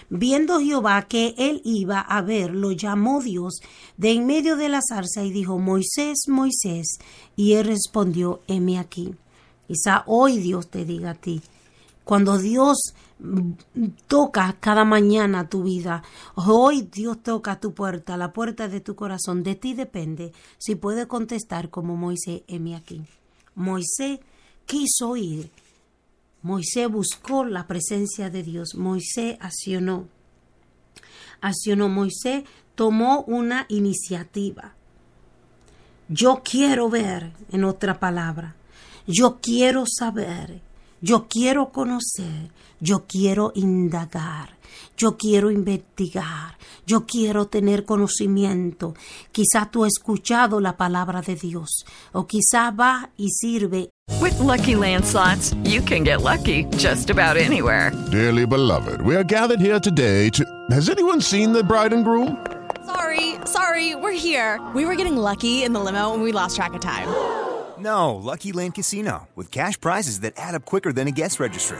Viendo 0.10 0.62
Jehová 0.62 1.10
que 1.10 1.36
él 1.38 1.62
iba 1.66 2.00
a 2.00 2.22
ver, 2.22 2.56
lo 2.56 2.72
llamó 2.72 3.22
Dios 3.22 3.60
de 3.98 4.12
en 4.14 4.26
medio 4.26 4.56
de 4.56 4.70
la 4.70 4.80
zarza 4.82 5.26
y 5.26 5.32
dijo, 5.32 5.60
Moisés, 5.60 6.20
Moisés. 6.30 6.98
Y 7.36 7.56
él 7.56 7.66
respondió, 7.66 8.40
heme 8.48 8.80
aquí. 8.80 9.14
Quizá 9.68 10.06
hoy 10.08 10.38
Dios 10.38 10.70
te 10.70 10.86
diga 10.86 11.12
a 11.12 11.16
ti, 11.16 11.42
cuando 12.06 12.38
Dios 12.38 12.78
toca 14.08 14.58
cada 14.60 14.84
mañana 14.84 15.48
tu 15.50 15.64
vida. 15.64 16.04
Hoy 16.36 16.90
Dios 16.92 17.22
toca 17.22 17.60
tu 17.60 17.74
puerta, 17.74 18.18
la 18.18 18.34
puerta 18.34 18.68
de 18.68 18.82
tu 18.82 18.96
corazón. 18.96 19.44
De 19.44 19.56
ti 19.56 19.74
depende 19.74 20.34
si 20.58 20.76
puedes 20.76 21.08
contestar 21.08 21.70
como 21.70 21.96
Moisés, 21.96 22.42
heme 22.48 22.76
aquí. 22.76 23.04
Moisés 23.56 24.20
quiso 24.66 25.16
ir. 25.16 25.52
Moisés 26.42 26.90
buscó 26.90 27.46
la 27.46 27.68
presencia 27.68 28.30
de 28.30 28.44
Dios. 28.44 28.76
Moisés 28.76 29.38
accionó. 29.40 30.08
Accionó. 31.40 31.90
Moisés 31.90 32.44
tomó 32.76 33.24
una 33.28 33.66
iniciativa. 33.70 34.74
Yo 36.10 36.42
quiero 36.44 36.90
ver, 36.90 37.32
en 37.52 37.64
otra 37.64 38.00
palabra, 38.00 38.56
yo 39.08 39.40
quiero 39.42 39.86
saber, 39.88 40.62
yo 41.00 41.28
quiero 41.30 41.72
conocer, 41.72 42.52
yo 42.82 43.06
quiero 43.08 43.52
indagar, 43.56 44.58
yo 44.98 45.16
quiero 45.16 45.52
investigar, 45.52 46.58
yo 46.86 47.06
quiero 47.06 47.46
tener 47.46 47.86
conocimiento. 47.86 48.96
Quizá 49.32 49.70
tú 49.72 49.86
has 49.86 49.94
escuchado 49.98 50.60
la 50.60 50.76
palabra 50.76 51.22
de 51.22 51.36
Dios 51.36 51.86
o 52.12 52.26
quizá 52.26 52.72
va 52.72 53.12
y 53.18 53.30
sirve. 53.30 53.90
With 54.20 54.38
lucky 54.40 54.76
landslots, 54.76 55.56
you 55.64 55.82
can 55.82 56.04
get 56.04 56.22
lucky 56.22 56.66
just 56.78 57.10
about 57.10 57.38
anywhere. 57.38 57.92
Dearly 58.12 58.46
beloved, 58.46 59.02
we 59.02 59.16
are 59.16 59.24
gathered 59.24 59.62
here 59.62 59.80
today 59.80 60.30
to. 60.32 60.44
Has 60.72 60.90
anyone 60.90 61.22
seen 61.22 61.54
the 61.54 61.64
bride 61.64 61.94
and 61.94 62.04
groom? 62.04 62.36
Sorry, 62.86 63.36
sorry, 63.46 63.96
we're 63.96 64.12
here. 64.12 64.60
We 64.76 64.86
were 64.86 64.96
getting 64.96 65.16
lucky 65.16 65.64
in 65.64 65.72
the 65.72 65.80
limo 65.80 66.14
and 66.14 66.24
we 66.24 66.32
lost 66.32 66.56
track 66.56 66.74
of 66.74 66.82
time. 66.82 67.08
No, 67.80 68.16
Lucky 68.16 68.52
Land 68.52 68.76
Casino, 68.76 69.28
with 69.36 69.50
cash 69.50 69.80
prizes 69.80 70.20
that 70.20 70.34
add 70.38 70.56
up 70.56 70.66
quicker 70.66 70.92
than 70.92 71.08
a 71.08 71.12
guest 71.12 71.40
registry. 71.40 71.80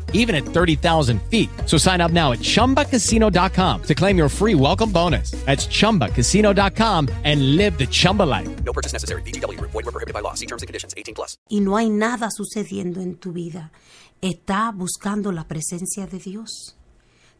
even 0.13 0.35
at 0.35 0.45
30,000 0.45 1.21
feet. 1.23 1.49
So 1.65 1.77
sign 1.77 1.99
up 1.99 2.11
now 2.11 2.31
at 2.31 2.39
ChumbaCasino.com 2.39 3.83
to 3.83 3.95
claim 3.95 4.17
your 4.17 4.29
free 4.29 4.55
welcome 4.55 4.91
bonus. 4.91 5.31
That's 5.45 5.67
ChumbaCasino.com 5.67 7.09
and 7.25 7.57
live 7.57 7.77
the 7.77 7.87
Chumba 7.87 8.23
life. 8.23 8.49
No 8.63 8.71
purchase 8.71 8.93
necessary. 8.93 9.23
VGW. 9.23 9.59
Void 9.59 9.83
were 9.83 9.91
prohibited 9.91 10.13
by 10.13 10.21
law. 10.21 10.35
See 10.35 10.45
terms 10.45 10.61
and 10.61 10.67
conditions. 10.67 10.93
18 10.95 11.15
plus. 11.15 11.37
Y 11.49 11.59
no 11.59 11.75
hay 11.75 11.89
nada 11.89 12.29
sucediendo 12.31 13.01
en 13.01 13.15
tu 13.15 13.33
vida. 13.33 13.71
¿Está 14.21 14.71
buscando 14.71 15.31
la 15.31 15.47
presencia 15.47 16.05
de 16.07 16.19
Dios? 16.19 16.77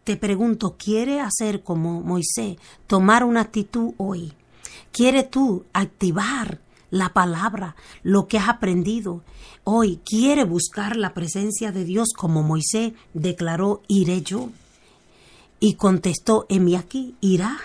Te 0.03 0.17
pregunto, 0.17 0.77
¿quiere 0.77 1.21
hacer 1.21 1.63
como 1.63 2.01
Moisés, 2.01 2.57
tomar 2.87 3.23
una 3.23 3.41
actitud 3.41 3.93
hoy? 3.97 4.33
¿Quiere 4.91 5.21
tú 5.23 5.65
activar 5.73 6.59
la 6.91 7.13
palabra, 7.13 7.75
lo 8.03 8.27
que 8.27 8.37
has 8.37 8.49
aprendido. 8.49 9.23
Hoy 9.63 9.99
quiere 10.03 10.43
buscar 10.43 10.95
la 10.95 11.13
presencia 11.13 11.71
de 11.71 11.85
Dios 11.85 12.09
como 12.15 12.41
Moisés 12.41 12.93
declaró, 13.13 13.81
iré 13.87 14.21
yo. 14.21 14.49
Y 15.59 15.75
contestó, 15.75 16.47
heme 16.49 16.77
aquí, 16.77 17.15
irá. 17.21 17.57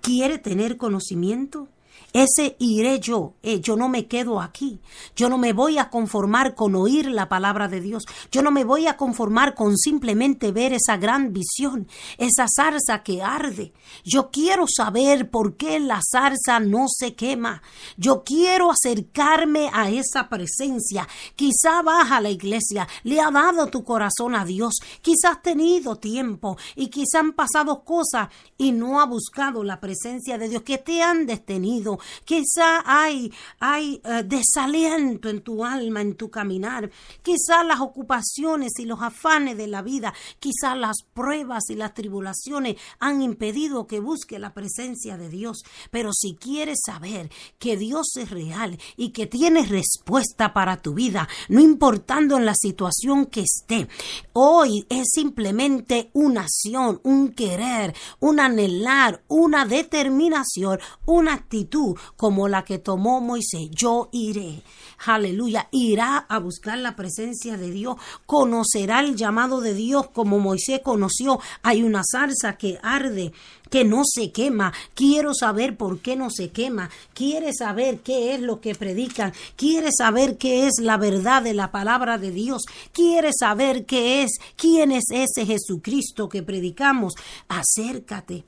¿Quiere 0.00 0.38
tener 0.38 0.78
conocimiento? 0.78 1.68
Ese 2.12 2.56
iré 2.58 3.00
yo, 3.00 3.34
eh, 3.42 3.60
yo 3.60 3.74
no 3.74 3.88
me 3.88 4.06
quedo 4.06 4.40
aquí, 4.40 4.80
yo 5.16 5.30
no 5.30 5.38
me 5.38 5.54
voy 5.54 5.78
a 5.78 5.88
conformar 5.88 6.54
con 6.54 6.74
oír 6.74 7.06
la 7.06 7.30
palabra 7.30 7.68
de 7.68 7.80
Dios, 7.80 8.04
yo 8.30 8.42
no 8.42 8.50
me 8.50 8.64
voy 8.64 8.86
a 8.86 8.98
conformar 8.98 9.54
con 9.54 9.78
simplemente 9.78 10.52
ver 10.52 10.74
esa 10.74 10.98
gran 10.98 11.32
visión, 11.32 11.88
esa 12.18 12.46
zarza 12.54 13.02
que 13.02 13.22
arde. 13.22 13.72
Yo 14.04 14.30
quiero 14.30 14.66
saber 14.68 15.30
por 15.30 15.56
qué 15.56 15.80
la 15.80 16.00
zarza 16.02 16.60
no 16.60 16.84
se 16.88 17.14
quema, 17.14 17.62
yo 17.96 18.24
quiero 18.24 18.70
acercarme 18.70 19.70
a 19.72 19.90
esa 19.90 20.28
presencia. 20.28 21.08
Quizá 21.34 21.80
vas 21.82 22.12
a 22.12 22.20
la 22.20 22.28
iglesia, 22.28 22.86
le 23.04 23.20
ha 23.20 23.30
dado 23.30 23.68
tu 23.68 23.84
corazón 23.84 24.34
a 24.34 24.44
Dios, 24.44 24.74
quizás 25.00 25.22
has 25.32 25.42
tenido 25.42 25.96
tiempo 25.96 26.56
y 26.74 26.88
quizá 26.88 27.20
han 27.20 27.32
pasado 27.32 27.84
cosas 27.84 28.28
y 28.58 28.72
no 28.72 29.00
ha 29.00 29.06
buscado 29.06 29.62
la 29.64 29.80
presencia 29.80 30.36
de 30.36 30.48
Dios 30.48 30.62
que 30.62 30.78
te 30.78 31.02
han 31.02 31.26
detenido 31.26 31.98
Quizá 32.24 32.82
hay, 32.84 33.32
hay 33.60 34.00
eh, 34.04 34.22
desaliento 34.24 35.28
en 35.28 35.42
tu 35.42 35.64
alma, 35.64 36.00
en 36.00 36.14
tu 36.14 36.30
caminar. 36.30 36.90
Quizá 37.22 37.64
las 37.64 37.80
ocupaciones 37.80 38.72
y 38.78 38.84
los 38.84 39.00
afanes 39.00 39.56
de 39.56 39.66
la 39.66 39.82
vida, 39.82 40.14
quizá 40.38 40.74
las 40.74 40.96
pruebas 41.14 41.64
y 41.70 41.74
las 41.74 41.94
tribulaciones 41.94 42.76
han 42.98 43.22
impedido 43.22 43.86
que 43.86 44.00
busque 44.00 44.38
la 44.38 44.54
presencia 44.54 45.16
de 45.16 45.28
Dios. 45.28 45.62
Pero 45.90 46.12
si 46.12 46.34
quieres 46.34 46.80
saber 46.84 47.30
que 47.58 47.76
Dios 47.76 48.16
es 48.16 48.30
real 48.30 48.78
y 48.96 49.10
que 49.10 49.26
tiene 49.26 49.66
respuesta 49.66 50.52
para 50.52 50.80
tu 50.80 50.94
vida, 50.94 51.28
no 51.48 51.60
importando 51.60 52.36
en 52.36 52.46
la 52.46 52.54
situación 52.54 53.26
que 53.26 53.42
esté, 53.42 53.88
hoy 54.32 54.86
es 54.88 55.08
simplemente 55.12 56.10
una 56.12 56.42
acción, 56.42 57.00
un 57.04 57.32
querer, 57.32 57.94
un 58.20 58.40
anhelar, 58.40 59.22
una 59.28 59.64
determinación, 59.64 60.78
una 61.06 61.34
actitud 61.34 61.91
como 62.16 62.48
la 62.48 62.64
que 62.64 62.78
tomó 62.78 63.20
Moisés. 63.20 63.68
Yo 63.70 64.08
iré, 64.12 64.62
aleluya, 65.06 65.68
irá 65.70 66.18
a 66.28 66.38
buscar 66.38 66.78
la 66.78 66.96
presencia 66.96 67.56
de 67.56 67.70
Dios, 67.70 67.96
conocerá 68.26 69.00
el 69.00 69.16
llamado 69.16 69.60
de 69.60 69.74
Dios 69.74 70.08
como 70.12 70.38
Moisés 70.38 70.80
conoció. 70.82 71.40
Hay 71.62 71.82
una 71.82 72.02
salsa 72.04 72.56
que 72.56 72.78
arde 72.82 73.32
que 73.72 73.84
no 73.84 74.02
se 74.04 74.30
quema. 74.32 74.72
Quiero 74.94 75.32
saber 75.32 75.78
por 75.78 76.00
qué 76.00 76.14
no 76.14 76.28
se 76.28 76.50
quema. 76.50 76.90
Quiere 77.14 77.52
saber 77.54 78.00
qué 78.00 78.34
es 78.34 78.40
lo 78.40 78.60
que 78.60 78.74
predican. 78.74 79.32
Quiere 79.56 79.88
saber 79.96 80.36
qué 80.36 80.66
es 80.66 80.74
la 80.78 80.98
verdad 80.98 81.42
de 81.42 81.54
la 81.54 81.72
palabra 81.72 82.18
de 82.18 82.30
Dios. 82.30 82.64
Quiere 82.92 83.30
saber 83.32 83.86
qué 83.86 84.22
es, 84.22 84.32
quién 84.56 84.92
es 84.92 85.04
ese 85.10 85.46
Jesucristo 85.46 86.28
que 86.28 86.42
predicamos. 86.42 87.14
Acércate. 87.48 88.44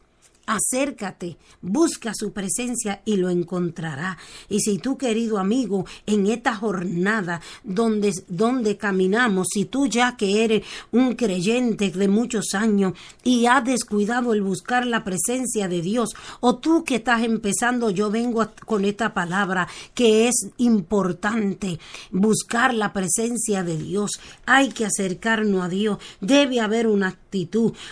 Acércate, 0.46 1.38
busca 1.62 2.12
su 2.14 2.33
presencia 2.33 3.00
y 3.07 3.16
lo 3.16 3.30
encontrará. 3.30 4.18
Y 4.48 4.61
si 4.61 4.78
tú, 4.78 4.98
querido 4.98 5.38
amigo, 5.38 5.87
en 6.07 6.26
esta 6.26 6.54
jornada 6.54 7.40
donde, 7.62 8.12
donde 8.28 8.76
caminamos, 8.76 9.48
si 9.52 9.64
tú 9.64 9.87
ya 9.87 10.16
que 10.16 10.44
eres 10.44 10.66
un 10.92 11.14
creyente 11.14 11.90
de 11.90 12.09
muchos 12.09 12.54
años 12.54 12.92
y 13.22 13.46
has 13.46 13.64
descuidado 13.64 14.35
el 14.35 14.42
buscar 14.42 14.87
la 14.87 15.02
presencia 15.02 15.66
de 15.66 15.80
Dios, 15.80 16.11
o 16.40 16.57
tú 16.57 16.85
que 16.85 16.96
estás 16.96 17.22
empezando, 17.22 17.90
yo 17.90 18.11
vengo 18.11 18.46
con 18.66 18.85
esta 18.85 19.14
palabra 19.14 19.66
que 19.94 20.28
es 20.28 20.35
importante, 20.59 21.78
buscar 22.11 22.74
la 22.74 22.92
presencia 22.92 23.64
de 23.64 23.78
Dios. 23.78 24.20
Hay 24.44 24.70
que 24.70 24.85
acercarnos 24.85 25.64
a 25.64 25.68
Dios. 25.68 25.98
Debe 26.20 26.61
haber 26.61 26.87
una 26.87 27.16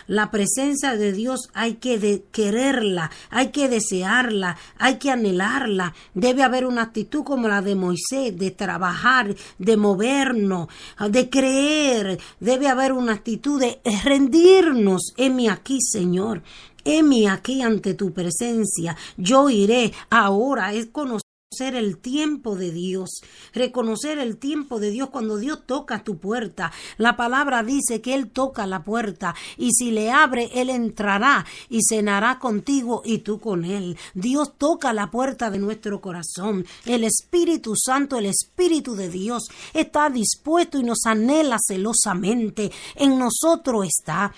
La 0.07 0.31
presencia 0.31 0.97
de 0.97 1.13
Dios 1.13 1.51
hay 1.53 1.75
que, 1.75 2.25
quererla, 2.31 3.11
hay 3.31 3.49
que 3.49 3.69
desearla, 3.69 4.57
hay 4.79 4.99
que 4.99 5.11
anhelarla. 5.11 5.95
Debe 6.15 6.43
haber 6.45 6.67
una 6.67 6.83
actitud 6.83 7.25
como 7.25 7.49
la 7.49 7.61
de 7.61 7.75
Moisés, 7.75 8.39
de 8.39 8.53
trabajar, 8.53 9.35
de 9.59 9.77
movernos, 9.77 10.69
de 11.11 11.29
creer. 11.29 12.21
Debe 12.39 12.69
haber 12.69 12.93
una 12.93 13.15
actitud 13.15 13.61
de 13.61 13.81
rendirnos. 14.05 15.13
Heme 15.17 15.51
aquí, 15.51 15.79
Señor. 15.81 16.43
Heme 16.85 17.29
aquí 17.29 17.63
ante 17.63 17.95
tu 17.95 18.13
presencia. 18.13 18.97
Yo 19.17 19.51
iré. 19.51 19.93
Ahora 20.11 20.73
es 20.73 20.87
conocer 20.87 21.32
reconocer 21.53 21.75
el 21.75 21.99
tiempo 21.99 22.57
de 22.57 22.71
Dios, 22.73 23.21
reconocer 23.53 24.19
el 24.19 24.39
tiempo 24.39 24.81
de 24.81 24.91
Dios 24.91 25.11
cuando 25.11 25.37
Dios 25.37 25.67
toca 25.67 26.03
tu 26.03 26.17
puerta. 26.17 26.73
La 26.97 27.17
palabra 27.17 27.63
dice 27.63 28.01
que 28.01 28.15
Él 28.15 28.31
toca 28.31 28.67
la 28.67 28.83
puerta 28.83 29.35
y 29.59 29.73
si 29.73 29.91
le 29.91 30.11
abre, 30.11 30.51
Él 30.55 30.71
entrará 30.71 31.45
y 31.69 31.81
cenará 31.87 32.39
contigo 32.39 33.03
y 33.05 33.19
tú 33.19 33.39
con 33.39 33.65
Él. 33.65 33.99
Dios 34.15 34.53
toca 34.57 34.93
la 34.93 35.11
puerta 35.11 35.51
de 35.51 35.59
nuestro 35.59 36.01
corazón. 36.01 36.65
El 36.87 37.05
Espíritu 37.05 37.75
Santo, 37.77 38.17
el 38.17 38.27
Espíritu 38.27 38.95
de 38.95 39.11
Dios 39.11 39.49
está 39.75 40.09
dispuesto 40.09 40.79
y 40.79 40.85
nos 40.85 41.05
anhela 41.05 41.59
celosamente. 41.61 42.73
En 42.97 43.19
nosotros 43.19 43.87
está. 43.87 44.33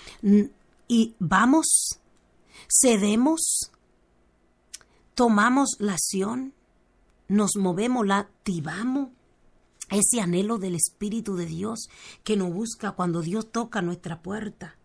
Y 0.88 1.14
vamos, 1.18 2.00
cedemos, 2.68 3.70
tomamos 5.14 5.76
la 5.78 5.92
acción 5.92 6.52
nos 7.28 7.52
movemos, 7.56 8.06
la 8.06 8.18
activamos. 8.18 9.10
Ese 9.90 10.20
anhelo 10.20 10.58
del 10.58 10.74
Espíritu 10.74 11.36
de 11.36 11.46
Dios 11.46 11.88
que 12.24 12.36
nos 12.36 12.52
busca 12.52 12.92
cuando 12.92 13.20
Dios 13.20 13.52
toca 13.52 13.82
nuestra 13.82 14.22
puerta. 14.22 14.76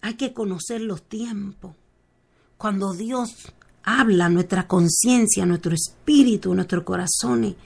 Hay 0.00 0.14
que 0.14 0.32
conocer 0.32 0.80
los 0.80 1.02
tiempos. 1.02 1.76
Cuando 2.58 2.94
Dios 2.94 3.52
habla 3.86 4.28
nuestra 4.28 4.66
conciencia, 4.66 5.46
nuestro 5.46 5.72
espíritu, 5.74 6.54
nuestro 6.54 6.84
corazón. 6.84 7.56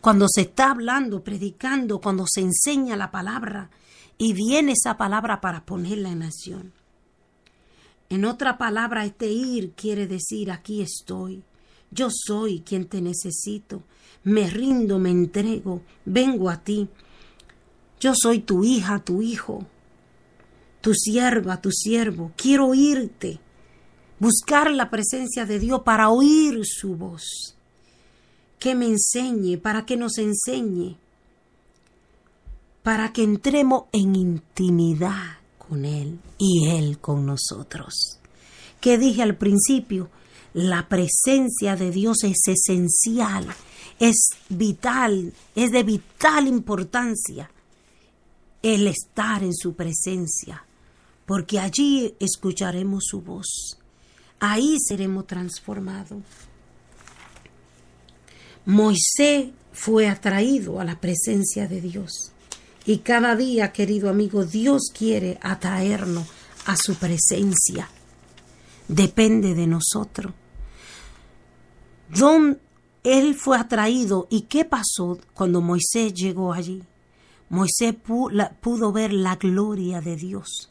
Cuando 0.00 0.26
se 0.28 0.42
está 0.42 0.70
hablando, 0.70 1.22
predicando, 1.22 2.00
cuando 2.00 2.24
se 2.26 2.40
enseña 2.40 2.96
la 2.96 3.10
palabra 3.10 3.70
y 4.16 4.32
viene 4.32 4.72
esa 4.72 4.96
palabra 4.96 5.40
para 5.40 5.64
ponerla 5.64 6.10
en 6.10 6.22
acción. 6.22 6.72
En 8.08 8.24
otra 8.24 8.56
palabra, 8.56 9.04
este 9.04 9.30
ir 9.30 9.72
quiere 9.72 10.06
decir 10.06 10.50
aquí 10.50 10.80
estoy. 10.80 11.44
Yo 11.90 12.08
soy 12.10 12.60
quien 12.60 12.86
te 12.86 13.00
necesito. 13.00 13.82
Me 14.24 14.50
rindo, 14.50 14.98
me 14.98 15.10
entrego, 15.10 15.82
vengo 16.04 16.50
a 16.50 16.62
ti. 16.62 16.88
Yo 18.00 18.12
soy 18.14 18.40
tu 18.40 18.62
hija, 18.64 18.98
tu 19.00 19.22
hijo, 19.22 19.66
tu 20.80 20.94
sierva, 20.94 21.60
tu 21.60 21.70
siervo. 21.70 22.32
Quiero 22.36 22.68
oírte. 22.68 23.40
Buscar 24.18 24.70
la 24.70 24.90
presencia 24.90 25.46
de 25.46 25.58
Dios 25.58 25.82
para 25.84 26.10
oír 26.10 26.60
su 26.64 26.96
voz. 26.96 27.56
Que 28.58 28.74
me 28.74 28.86
enseñe, 28.86 29.58
para 29.58 29.86
que 29.86 29.96
nos 29.96 30.18
enseñe. 30.18 30.96
Para 32.82 33.12
que 33.12 33.22
entremos 33.22 33.84
en 33.92 34.16
intimidad 34.16 35.38
con 35.58 35.84
Él 35.84 36.18
y 36.38 36.68
Él 36.68 36.98
con 36.98 37.26
nosotros. 37.26 38.18
Que 38.80 38.98
dije 38.98 39.22
al 39.22 39.36
principio, 39.36 40.10
la 40.54 40.88
presencia 40.88 41.76
de 41.76 41.90
Dios 41.90 42.24
es 42.24 42.38
esencial, 42.46 43.46
es 43.98 44.30
vital, 44.48 45.32
es 45.54 45.70
de 45.70 45.82
vital 45.82 46.46
importancia 46.46 47.50
el 48.62 48.86
estar 48.86 49.42
en 49.42 49.54
su 49.54 49.74
presencia, 49.74 50.64
porque 51.26 51.58
allí 51.58 52.14
escucharemos 52.18 53.04
su 53.06 53.20
voz, 53.20 53.78
ahí 54.40 54.76
seremos 54.86 55.26
transformados. 55.26 56.22
Moisés 58.64 59.48
fue 59.72 60.08
atraído 60.08 60.80
a 60.80 60.84
la 60.84 61.00
presencia 61.00 61.66
de 61.68 61.80
Dios. 61.80 62.32
Y 62.84 62.98
cada 62.98 63.36
día, 63.36 63.72
querido 63.72 64.10
amigo, 64.10 64.44
Dios 64.44 64.90
quiere 64.92 65.38
atraernos 65.40 66.26
a 66.66 66.76
su 66.76 66.94
presencia. 66.94 67.88
Depende 68.88 69.54
de 69.54 69.66
nosotros. 69.66 70.32
Don, 72.08 72.58
él 73.04 73.34
fue 73.34 73.58
atraído. 73.58 74.26
¿Y 74.30 74.42
qué 74.42 74.64
pasó 74.64 75.18
cuando 75.34 75.60
Moisés 75.60 76.14
llegó 76.14 76.52
allí? 76.52 76.82
Moisés 77.50 77.94
pudo 78.60 78.92
ver 78.92 79.12
la 79.12 79.36
gloria 79.36 80.00
de 80.00 80.16
Dios. 80.16 80.68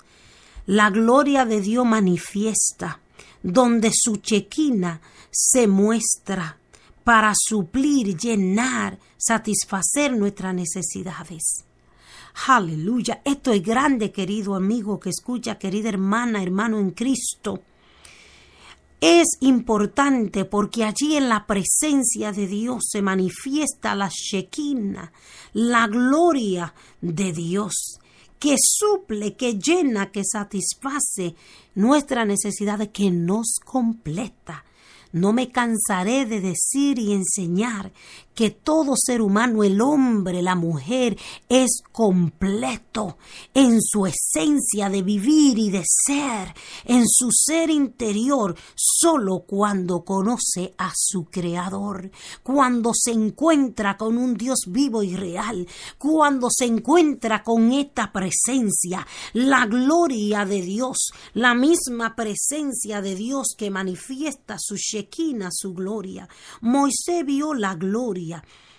La 0.66 0.90
gloria 0.90 1.46
de 1.46 1.62
Dios 1.62 1.86
manifiesta, 1.86 3.00
donde 3.42 3.92
su 3.94 4.18
chequina 4.18 5.02
se 5.32 5.68
muestra 5.68 6.58
para 7.04 7.34
suplir, 7.36 8.18
llenar, 8.18 9.00
satisfacer 9.18 10.16
nuestras 10.18 10.54
necesidades. 10.54 11.64
Aleluya. 12.48 13.22
Esto 13.24 13.54
es 13.54 13.64
grande, 13.64 14.12
querido 14.12 14.56
amigo 14.56 15.00
que 15.00 15.10
escucha, 15.10 15.58
querida 15.58 15.90
hermana, 15.90 16.44
hermano 16.44 16.80
en 16.80 16.92
Cristo. 16.92 17.64
Es 19.00 19.28
importante 19.42 20.44
porque 20.46 20.84
allí 20.84 21.18
en 21.18 21.30
la 21.30 21.46
presencia 21.46 22.32
de 22.32 22.48
Dios 22.48 22.86
se 22.90 23.04
manifiesta 23.04 23.94
la 23.94 24.10
Shekinah, 24.10 25.12
la 25.54 25.88
gloria 25.88 26.74
de 27.02 27.32
Dios, 27.32 28.00
que 28.40 28.56
suple, 28.60 29.36
que 29.36 29.60
llena, 29.60 30.12
que 30.12 30.24
satisface 30.24 31.36
nuestra 31.76 32.26
necesidad, 32.26 32.88
que 32.92 33.12
nos 33.12 33.60
completa. 33.64 34.66
No 35.12 35.32
me 35.32 35.52
cansaré 35.52 36.26
de 36.26 36.42
decir 36.42 36.98
y 36.98 37.14
enseñar 37.14 37.92
que 38.38 38.52
todo 38.52 38.94
ser 38.96 39.24
humano, 39.24 39.64
el 39.64 39.82
hombre, 39.82 40.44
la 40.44 40.54
mujer, 40.54 41.18
es 41.50 41.82
completo 41.92 43.18
en 43.52 43.82
su 43.82 44.06
esencia 44.06 44.92
de 44.92 45.02
vivir 45.02 45.58
y 45.58 45.72
de 45.72 45.82
ser, 45.84 46.54
en 46.86 47.08
su 47.08 47.32
ser 47.32 47.72
interior, 47.72 48.56
solo 48.76 49.40
cuando 49.40 50.06
conoce 50.06 50.76
a 50.78 50.92
su 50.96 51.26
Creador, 51.26 52.12
cuando 52.44 52.92
se 52.94 53.10
encuentra 53.10 53.98
con 53.98 54.20
un 54.20 54.36
Dios 54.36 54.66
vivo 54.68 55.02
y 55.02 55.16
real, 55.16 55.68
cuando 55.98 56.50
se 56.52 56.66
encuentra 56.66 57.42
con 57.42 57.72
esta 57.72 58.12
presencia, 58.12 59.08
la 59.34 59.66
gloria 59.66 60.46
de 60.46 60.62
Dios, 60.62 61.10
la 61.34 61.56
misma 61.56 62.16
presencia 62.16 63.02
de 63.02 63.16
Dios 63.16 63.56
que 63.58 63.72
manifiesta 63.72 64.58
su 64.60 64.76
Shekinah, 64.76 65.50
su 65.52 65.74
gloria. 65.74 66.30
Moisés 66.62 67.26
vio 67.26 67.56
la 67.56 67.74
gloria 67.74 68.27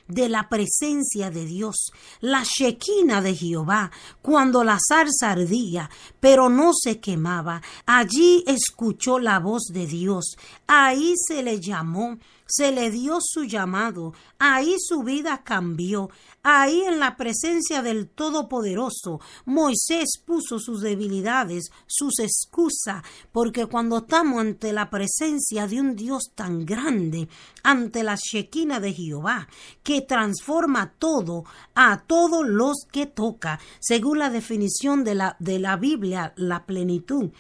de 0.09 0.29
la 0.29 0.49
presencia 0.49 1.31
de 1.31 1.45
Dios, 1.45 1.93
la 2.21 2.43
shequina 2.43 3.21
de 3.21 3.35
Jehová, 3.35 3.91
cuando 4.23 4.65
la 4.65 4.79
zarza 4.79 5.31
ardía, 5.31 5.91
pero 6.19 6.49
no 6.49 6.73
se 6.73 6.99
quemaba. 6.99 7.63
Allí 7.87 8.43
escuchó 8.47 9.19
la 9.19 9.39
voz 9.39 9.65
de 9.71 9.87
Dios, 9.87 10.37
ahí 10.67 11.15
se 11.27 11.43
le 11.43 11.61
llamó 11.61 12.19
se 12.49 12.73
le 12.73 12.91
dio 12.91 13.19
su 13.21 13.45
llamado, 13.45 14.15
ahí 14.39 14.77
su 14.79 15.03
vida 15.03 15.43
cambió, 15.45 16.09
ahí 16.43 16.81
en 16.81 16.99
la 16.99 17.17
presencia 17.17 17.83
del 17.83 18.09
Todopoderoso, 18.09 19.21
Moisés 19.45 20.23
puso 20.25 20.59
sus 20.59 20.81
debilidades, 20.81 21.71
sus 21.87 22.19
excusas, 22.21 23.03
porque 23.33 23.67
cuando 23.67 23.99
estamos 23.99 24.41
ante 24.41 24.73
la 24.73 24.89
presencia 24.89 25.67
de 25.67 25.81
un 25.81 25.95
Dios 25.95 26.31
tan 26.35 26.65
grande, 26.65 27.29
ante 27.63 28.03
la 28.03 28.17
Shequina 28.17 28.81
de 28.81 28.95
Jehová, 28.95 29.47
que 29.83 30.01
transforma 30.01 30.95
todo 30.99 31.45
a 31.75 32.01
todos 32.07 32.47
los 32.47 32.87
que 32.91 33.05
toca, 33.05 33.61
según 33.79 34.21
la 34.21 34.31
definición 34.31 35.05
de 35.05 35.15
la, 35.15 35.37
de 35.39 35.59
la 35.59 35.77
Biblia, 35.77 36.33
la 36.37 36.65
plenitud, 36.65 37.31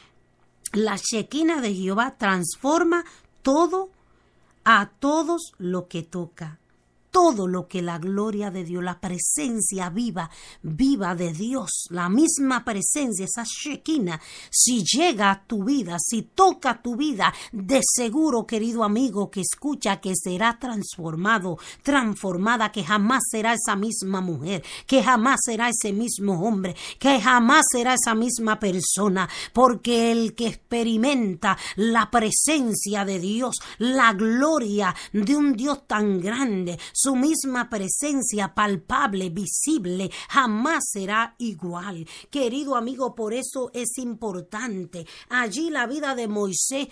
la 0.75 0.97
Shequina 0.97 1.63
de 1.63 1.75
Jehová 1.75 2.17
transforma 2.19 3.07
todo 3.41 3.89
a 4.65 4.91
todos 4.99 5.55
lo 5.59 5.89
que 5.89 6.03
toca 6.03 6.59
todo 7.11 7.47
lo 7.47 7.69
que 7.69 7.83
la 7.83 7.99
gloria 7.99 8.51
de 8.51 8.65
Dios, 8.65 8.83
la 8.83 9.01
presencia 9.01 9.91
viva, 9.91 10.31
viva 10.63 11.15
de 11.15 11.33
Dios, 11.33 11.87
la 11.91 12.09
misma 12.09 12.65
presencia, 12.65 13.25
esa 13.25 13.45
Shekinah, 13.45 14.21
si 14.51 14.85
llega 14.85 15.31
a 15.31 15.45
tu 15.45 15.65
vida, 15.65 15.97
si 15.99 16.23
toca 16.23 16.81
tu 16.83 16.97
vida, 16.97 17.33
de 17.53 17.81
seguro, 17.83 18.47
querido 18.47 18.85
amigo 18.85 19.31
que 19.31 19.41
escucha, 19.41 20.01
que 20.01 20.13
será 20.15 20.59
transformado, 20.59 21.59
transformada, 21.83 22.71
que 22.73 22.85
jamás 22.85 23.23
será 23.31 23.55
esa 23.55 23.77
misma 23.77 24.21
mujer, 24.21 24.63
que 24.87 25.03
jamás 25.03 25.41
será 25.45 25.69
ese 25.69 25.93
mismo 25.93 26.41
hombre, 26.41 26.77
que 26.99 27.21
jamás 27.21 27.65
será 27.71 27.95
esa 27.95 28.15
misma 28.15 28.59
persona, 28.59 29.29
porque 29.53 30.13
el 30.13 30.35
que 30.35 30.49
experimenta 30.49 31.57
la 31.77 32.11
presencia 32.11 33.05
de 33.05 33.19
Dios, 33.19 33.57
la 33.79 34.13
gloria 34.13 34.95
de 35.13 35.37
un 35.37 35.55
Dios 35.55 35.87
tan 35.87 36.21
grande, 36.21 36.79
su 37.01 37.15
misma 37.15 37.71
presencia 37.71 38.57
palpable, 38.57 39.31
visible, 39.31 40.11
jamás 40.29 40.91
será 40.91 41.37
igual. 41.39 42.05
Querido 42.29 42.75
amigo, 42.75 43.15
por 43.15 43.35
eso 43.35 43.71
es 43.73 43.99
importante. 43.99 45.07
Allí 45.29 45.71
la 45.71 45.87
vida 45.87 46.17
de 46.17 46.27
Moisés 46.27 46.89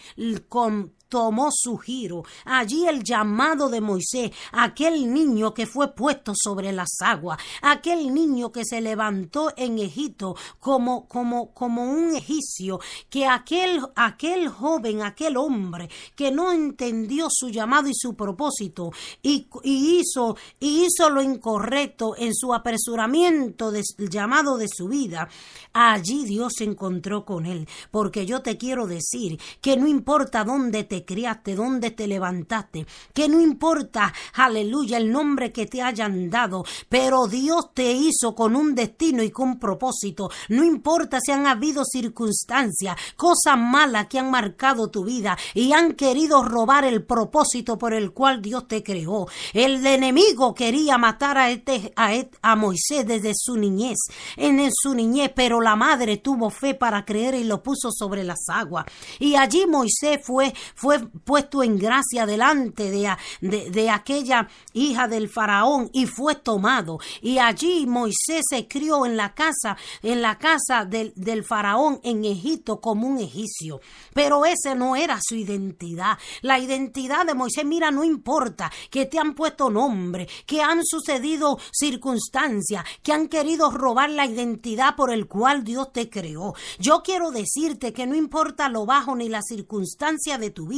con 0.49 0.95
tomó 1.09 1.51
su 1.53 1.77
giro. 1.79 2.25
Allí 2.45 2.87
el 2.87 3.03
llamado 3.03 3.69
de 3.69 3.81
Moisés, 3.81 4.31
aquel 4.53 5.12
niño 5.12 5.55
que 5.55 5.66
fue 5.66 5.95
puesto 5.95 6.33
sobre 6.35 6.73
las 6.73 6.90
aguas, 7.01 7.38
aquel 7.62 8.12
niño 8.12 8.53
que 8.53 8.64
se 8.64 8.81
levantó 8.81 9.53
en 9.57 9.79
Egipto 9.79 10.37
como, 10.59 11.07
como, 11.07 11.53
como 11.53 11.85
un 11.85 12.14
egipcio, 12.14 12.81
que 13.09 13.27
aquel, 13.27 13.81
aquel 13.95 14.49
joven, 14.49 15.03
aquel 15.03 15.37
hombre 15.37 15.88
que 16.14 16.31
no 16.31 16.53
entendió 16.53 17.29
su 17.31 17.49
llamado 17.49 17.88
y 17.88 17.95
su 17.95 18.14
propósito 18.14 18.90
y, 19.23 19.49
hizo, 19.64 20.37
y 20.61 20.87
hizo 20.87 21.11
lo 21.11 21.23
incorrecto 21.23 22.14
en 22.16 22.35
su 22.35 22.55
apresuramiento 22.55 23.71
del 23.71 23.85
llamado 24.11 24.57
de 24.57 24.69
su 24.69 24.88
vida, 24.88 25.29
allí 25.73 26.25
Dios 26.25 26.55
se 26.57 26.64
encontró 26.64 27.25
con 27.25 27.47
él. 27.47 27.69
Porque 27.90 28.27
yo 28.27 28.42
te 28.42 28.57
quiero 28.57 28.87
decir 28.87 29.38
que 29.61 29.77
no 29.77 29.87
importa 29.87 30.45
dónde 30.45 30.85
te 30.85 30.95
criaste, 31.04 31.54
dónde 31.54 31.90
te 31.90 32.06
levantaste, 32.06 32.87
que 33.12 33.28
no 33.28 33.40
importa, 33.40 34.12
aleluya, 34.35 34.98
el 34.98 35.11
nombre 35.11 35.52
que 35.52 35.66
te 35.66 35.82
hayan 35.82 36.30
dado, 36.30 36.64
pero 36.88 37.26
Dios 37.26 37.74
te 37.74 37.92
hizo 37.92 38.35
con 38.35 38.56
un 38.56 38.74
destino 38.74 39.22
y 39.22 39.30
con 39.30 39.59
propósito. 39.59 40.30
No 40.48 40.64
importa 40.64 41.18
si 41.20 41.32
han 41.32 41.46
habido 41.46 41.85
circunstancias, 41.85 42.96
cosas 43.16 43.59
malas 43.59 44.06
que 44.06 44.18
han 44.18 44.30
marcado 44.30 44.88
tu 44.88 45.04
vida 45.04 45.37
y 45.54 45.72
han 45.72 45.94
querido 45.94 46.42
robar 46.42 46.85
el 46.85 47.04
propósito 47.04 47.78
por 47.78 47.92
el 47.92 48.12
cual 48.12 48.42
Dios 48.42 48.68
te 48.68 48.82
creó. 48.82 49.26
El 49.52 49.85
enemigo 49.87 50.54
quería 50.54 50.98
matar 50.98 51.38
a, 51.38 51.50
este, 51.50 51.92
a, 51.96 52.56
Moisés 52.56 53.06
desde 53.06 53.32
su 53.35 53.56
niñez, 53.56 53.98
en 54.37 54.70
su 54.72 54.94
niñez, 54.94 55.32
pero 55.35 55.61
la 55.61 55.76
madre 55.76 56.18
tuvo 56.18 56.50
fe 56.50 56.74
para 56.74 57.04
creer 57.04 57.35
y 57.35 57.44
lo 57.44 57.62
puso 57.62 57.90
sobre 57.90 58.24
las 58.24 58.48
aguas. 58.48 58.87
Y 59.18 59.35
allí 59.37 59.66
Moisés 59.66 60.20
fue 60.22 60.52
fue 60.87 61.01
puesto 61.01 61.64
en 61.64 61.81
gracia 61.81 62.27
delante 62.27 62.92
de, 62.92 63.11
de, 63.40 63.90
aquella 63.90 64.46
hija 64.72 65.09
del 65.09 65.29
faraón 65.29 65.90
y 65.92 66.07
fue 66.07 66.37
tomado. 66.37 67.01
Y 67.20 67.38
allí 67.38 67.87
Moisés 67.88 68.44
se 68.49 68.68
crió 68.68 69.05
en 69.05 69.16
la 69.16 69.35
casa, 69.35 69.77
en 70.01 70.22
la 70.22 70.38
casa 70.38 70.85
del, 70.85 71.12
del 71.16 71.42
faraón 71.42 71.99
en 72.05 72.25
Egipto 72.25 72.81
como 72.81 73.09
un 73.09 73.18
egipcio. 73.18 73.81
Pero 74.14 74.46
ese 74.46 74.77
no 74.77 74.94
era 74.94 75.18
su 75.20 75.35
identidad. 75.35 76.18
La 76.42 76.61
identidad 76.61 77.27
de 77.27 77.35
Moisés, 77.35 77.64
mira, 77.64 77.90
no 77.90 78.05
importa 78.05 78.70
que 78.88 79.07
te 79.07 79.18
han 79.18 79.35
puesto 79.35 79.70
nombre, 79.70 80.29
que 80.46 80.62
han 80.62 80.85
sucedido 80.85 81.59
circunstancias, 81.72 82.85
que 83.03 83.12
han 83.12 83.27
querido 83.27 83.72
robar 83.72 84.11
la 84.11 84.25
identidad 84.25 84.94
por 84.94 85.11
el 85.11 85.27
cual 85.27 85.64
Dios 85.64 85.92
te 85.92 86.09
creó. 86.09 86.55
Yo 86.79 87.03
quiero 87.03 87.33
decirte 87.33 87.92
que 87.92 88.07
no 88.07 88.14
importa 88.14 88.68
lo 88.68 88.87
bajo 88.87 89.16
ni 89.16 89.29
la 89.29 89.42
circunstancia 89.42 90.38
de 90.38 90.51
tu 90.51 90.68
vida, 90.68 90.76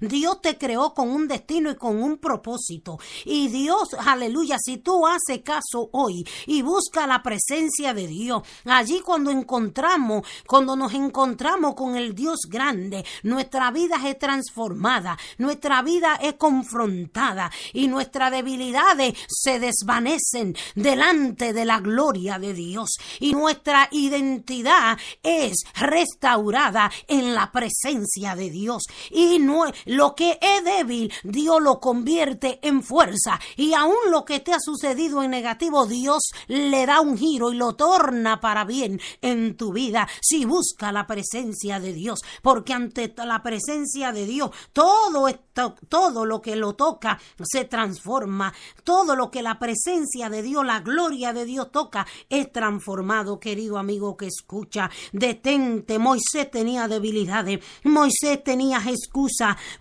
Dios 0.00 0.40
te 0.40 0.58
creó 0.58 0.94
con 0.94 1.08
un 1.08 1.26
destino 1.26 1.70
y 1.70 1.76
con 1.76 2.02
un 2.02 2.18
propósito. 2.18 2.98
Y 3.24 3.48
Dios, 3.48 3.88
aleluya, 3.98 4.56
si 4.58 4.78
tú 4.78 5.06
haces 5.06 5.42
caso 5.42 5.88
hoy 5.92 6.24
y 6.46 6.62
busca 6.62 7.06
la 7.06 7.22
presencia 7.22 7.94
de 7.94 8.06
Dios, 8.06 8.42
allí 8.64 9.00
cuando 9.00 9.30
encontramos, 9.30 10.26
cuando 10.46 10.76
nos 10.76 10.94
encontramos 10.94 11.74
con 11.74 11.96
el 11.96 12.14
Dios 12.14 12.40
grande, 12.48 13.04
nuestra 13.22 13.70
vida 13.70 13.96
es 14.06 14.18
transformada, 14.18 15.18
nuestra 15.38 15.82
vida 15.82 16.18
es 16.22 16.34
confrontada 16.34 17.50
y 17.72 17.88
nuestras 17.88 18.30
debilidades 18.30 19.14
se 19.28 19.58
desvanecen 19.58 20.56
delante 20.74 21.52
de 21.52 21.64
la 21.64 21.80
gloria 21.80 22.38
de 22.38 22.54
Dios. 22.54 22.90
Y 23.18 23.32
nuestra 23.32 23.88
identidad 23.90 24.98
es 25.22 25.64
restaurada 25.74 26.90
en 27.08 27.34
la 27.34 27.50
presencia 27.50 28.34
de 28.36 28.50
Dios. 28.50 28.84
Y 29.10 29.38
lo 29.86 30.14
que 30.14 30.38
es 30.40 30.64
débil 30.64 31.12
Dios 31.22 31.60
lo 31.60 31.80
convierte 31.80 32.58
en 32.62 32.82
fuerza. 32.82 33.40
Y 33.56 33.74
aún 33.74 33.96
lo 34.10 34.24
que 34.24 34.40
te 34.40 34.52
ha 34.52 34.60
sucedido 34.60 35.22
en 35.22 35.30
negativo 35.30 35.86
Dios 35.86 36.22
le 36.48 36.86
da 36.86 37.00
un 37.00 37.16
giro 37.16 37.52
y 37.52 37.56
lo 37.56 37.74
torna 37.74 38.40
para 38.40 38.64
bien 38.64 39.00
en 39.22 39.56
tu 39.56 39.72
vida. 39.72 40.08
Si 40.20 40.44
busca 40.44 40.92
la 40.92 41.06
presencia 41.06 41.80
de 41.80 41.92
Dios 41.92 42.20
porque 42.42 42.72
ante 42.72 43.12
la 43.16 43.42
presencia 43.42 44.12
de 44.12 44.26
Dios 44.26 44.50
todo 44.72 45.28
esto, 45.28 45.74
todo 45.88 46.24
lo 46.24 46.40
que 46.40 46.56
lo 46.56 46.74
toca 46.74 47.18
se 47.42 47.64
transforma. 47.64 48.52
Todo 48.84 49.16
lo 49.16 49.30
que 49.30 49.42
la 49.42 49.58
presencia 49.58 50.30
de 50.30 50.42
Dios 50.42 50.64
la 50.64 50.80
gloria 50.80 51.32
de 51.32 51.44
Dios 51.44 51.70
toca 51.70 52.06
es 52.28 52.52
transformado 52.52 53.40
querido 53.40 53.78
amigo 53.78 54.16
que 54.16 54.26
escucha. 54.26 54.90
Detente 55.12 55.98
Moisés 55.98 56.50
tenía 56.50 56.88
debilidades. 56.88 57.60
Moisés 57.84 58.42
tenía 58.44 58.80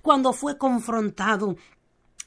cuando 0.01 0.33
fue 0.33 0.57
confrontado 0.57 1.55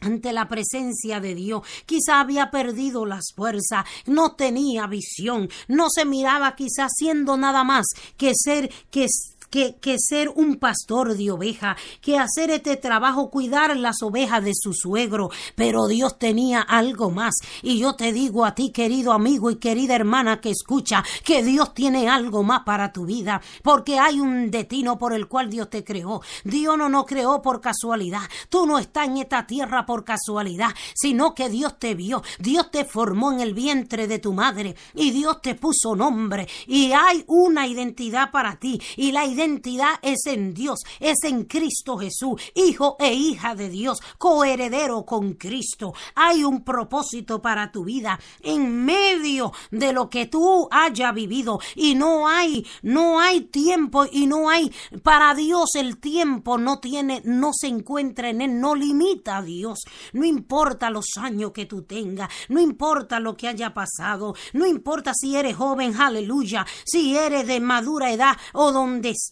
ante 0.01 0.33
la 0.33 0.49
presencia 0.49 1.21
de 1.21 1.35
Dios. 1.35 1.63
Quizá 1.87 2.21
había 2.21 2.51
perdido 2.51 3.07
las 3.07 3.33
fuerzas, 3.35 3.85
no 4.07 4.35
tenía 4.35 4.87
visión, 4.87 5.49
no 5.69 5.89
se 5.91 6.05
miraba 6.05 6.55
quizá 6.57 6.89
siendo 6.89 7.37
nada 7.37 7.65
más 7.65 7.87
que 8.17 8.33
ser 8.35 8.71
que 8.91 9.07
que, 9.53 9.97
ser 9.99 10.31
un 10.31 10.57
pastor 10.57 11.15
de 11.15 11.31
oveja, 11.31 11.77
que 12.01 12.19
hacer 12.19 12.51
este 12.51 12.77
trabajo, 12.79 13.31
cuidar 13.31 13.77
las 13.77 14.03
ovejas 14.03 14.43
de 14.43 14.53
su 14.55 14.73
suegro, 14.73 15.31
pero 15.55 15.87
Dios 15.87 16.19
tenía 16.19 16.62
algo 16.62 17.11
más. 17.11 17.35
Y 17.62 17.79
yo 17.79 17.95
te 17.95 18.12
digo 18.12 18.47
a 18.47 18.55
ti, 18.55 18.71
querido 18.71 19.12
amigo 19.12 19.51
y 19.51 19.57
querida 19.57 19.95
hermana 19.95 20.41
que 20.41 20.51
escucha, 20.51 21.05
que 21.23 21.43
Dios 21.43 21.75
tiene 21.75 22.09
algo 22.09 22.43
más 22.43 22.62
para 22.65 22.93
tu 22.93 23.05
vida, 23.05 23.43
porque 23.62 23.99
hay 23.99 24.21
un 24.21 24.51
destino 24.51 24.97
por 24.97 25.12
el 25.12 25.29
cual 25.29 25.51
Dios 25.51 25.69
te 25.69 25.85
creó. 25.85 26.23
Dios 26.45 26.79
no 26.79 26.88
nos 26.88 27.05
creó 27.05 27.43
por 27.43 27.61
casualidad. 27.61 28.23
Tú 28.49 28.67
no 28.67 28.79
estás 28.79 29.07
en 29.07 29.19
esta 29.19 29.47
tierra 29.47 29.85
por 29.85 30.05
casualidad, 30.05 30.71
sino 30.95 31.35
que 31.35 31.51
Dios 31.51 31.79
te 31.79 31.95
vio. 31.95 32.23
Dios 32.38 32.71
te 32.71 32.87
formó 32.87 33.33
en 33.33 33.41
el 33.41 33.53
vientre 33.53 34.07
de 34.07 34.19
tu 34.19 34.33
madre 34.33 34.75
y 34.95 35.11
Dios 35.11 35.43
te 35.43 35.55
puso 35.55 35.95
nombre 35.95 36.49
y 36.67 36.93
hay 36.93 37.25
una 37.27 37.67
identidad 37.67 38.31
para 38.31 38.57
ti 38.57 38.81
y 38.97 39.12
la 39.12 39.27
identidad 39.43 39.95
es 40.03 40.27
en 40.27 40.55
Dios, 40.55 40.81
es 41.01 41.19
en 41.25 41.45
Cristo 41.45 41.99
Jesús, 41.99 42.41
hijo 42.55 42.97
e 43.01 43.13
hija 43.13 43.55
de 43.55 43.69
Dios, 43.69 44.01
coheredero 44.19 45.05
con 45.05 45.35
Cristo. 45.35 45.95
Hay 46.15 46.45
un 46.45 46.63
propósito 46.63 47.43
para 47.43 47.73
tu 47.73 47.85
vida 47.85 48.19
en 48.41 48.85
medio 48.85 49.53
de 49.71 49.93
lo 49.93 50.09
que 50.09 50.27
tú 50.27 50.69
hayas 50.71 51.13
vivido 51.15 51.61
y 51.75 51.95
no 51.95 52.29
hay, 52.29 52.67
no 52.83 53.21
hay 53.21 53.43
tiempo 53.43 54.07
y 54.11 54.27
no 54.27 54.49
hay 54.49 54.73
para 55.03 55.35
Dios 55.35 55.71
el 55.75 55.99
tiempo 55.99 56.59
no 56.59 56.79
tiene, 56.79 57.23
no 57.25 57.51
se 57.53 57.67
encuentra 57.67 58.31
en 58.31 58.43
él, 58.43 58.61
no 58.61 58.75
limita 58.75 59.39
a 59.39 59.43
Dios. 59.43 59.81
No 60.13 60.25
importa 60.25 60.91
los 60.91 61.07
años 61.19 61.53
que 61.53 61.67
tú 61.67 61.83
tengas, 61.83 62.31
no 62.49 62.61
importa 62.61 63.19
lo 63.21 63.37
que 63.37 63.49
haya 63.49 63.75
pasado, 63.75 64.35
no 64.53 64.67
importa 64.67 65.13
si 65.15 65.37
eres 65.37 65.57
joven, 65.57 66.01
aleluya, 66.01 66.67
si 66.85 67.17
eres 67.17 67.47
de 67.47 67.61
madura 67.61 68.13
edad 68.13 68.37
o 68.53 68.73
donde 68.73 69.11
estés 69.11 69.32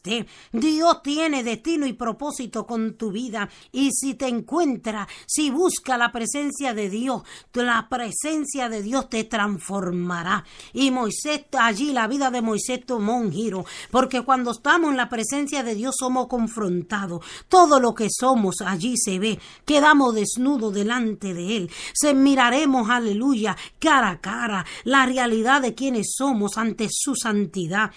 Dios 0.53 1.03
tiene 1.03 1.45
destino 1.45 1.87
y 1.87 1.93
propósito 1.93 2.67
con 2.67 2.95
tu 2.95 3.11
vida. 3.11 3.49
Y 3.73 3.91
si 3.93 4.15
te 4.15 4.29
encuentra, 4.29 5.07
si 5.27 5.51
busca 5.51 5.99
la 5.99 6.11
presencia 6.13 6.75
de 6.75 6.89
Dios, 6.89 7.23
la 7.53 7.89
presencia 7.89 8.69
de 8.69 8.83
Dios 8.83 9.09
te 9.09 9.25
transformará. 9.25 10.45
Y 10.73 10.91
Moisés, 10.91 11.45
allí 11.59 11.93
la 11.93 12.07
vida 12.07 12.31
de 12.31 12.43
Moisés 12.43 12.85
tomó 12.87 13.19
un 13.19 13.33
giro, 13.33 13.65
porque 13.91 14.23
cuando 14.23 14.53
estamos 14.53 14.91
en 14.91 14.97
la 14.97 15.09
presencia 15.09 15.63
de 15.63 15.75
Dios 15.75 15.97
somos 15.99 16.27
confrontados. 16.29 17.25
Todo 17.49 17.81
lo 17.81 17.95
que 17.95 18.09
somos 18.11 18.57
allí 18.65 18.97
se 18.97 19.19
ve. 19.19 19.39
Quedamos 19.65 20.15
desnudos 20.15 20.73
delante 20.73 21.35
de 21.35 21.57
Él. 21.57 21.71
Se 21.93 22.15
miraremos, 22.15 22.89
aleluya, 22.91 23.57
cara 23.79 24.11
a 24.11 24.21
cara, 24.21 24.65
la 24.85 25.07
realidad 25.07 25.63
de 25.63 25.75
quienes 25.75 26.15
somos 26.17 26.57
ante 26.57 26.89
su 26.91 27.15
santidad. 27.15 27.91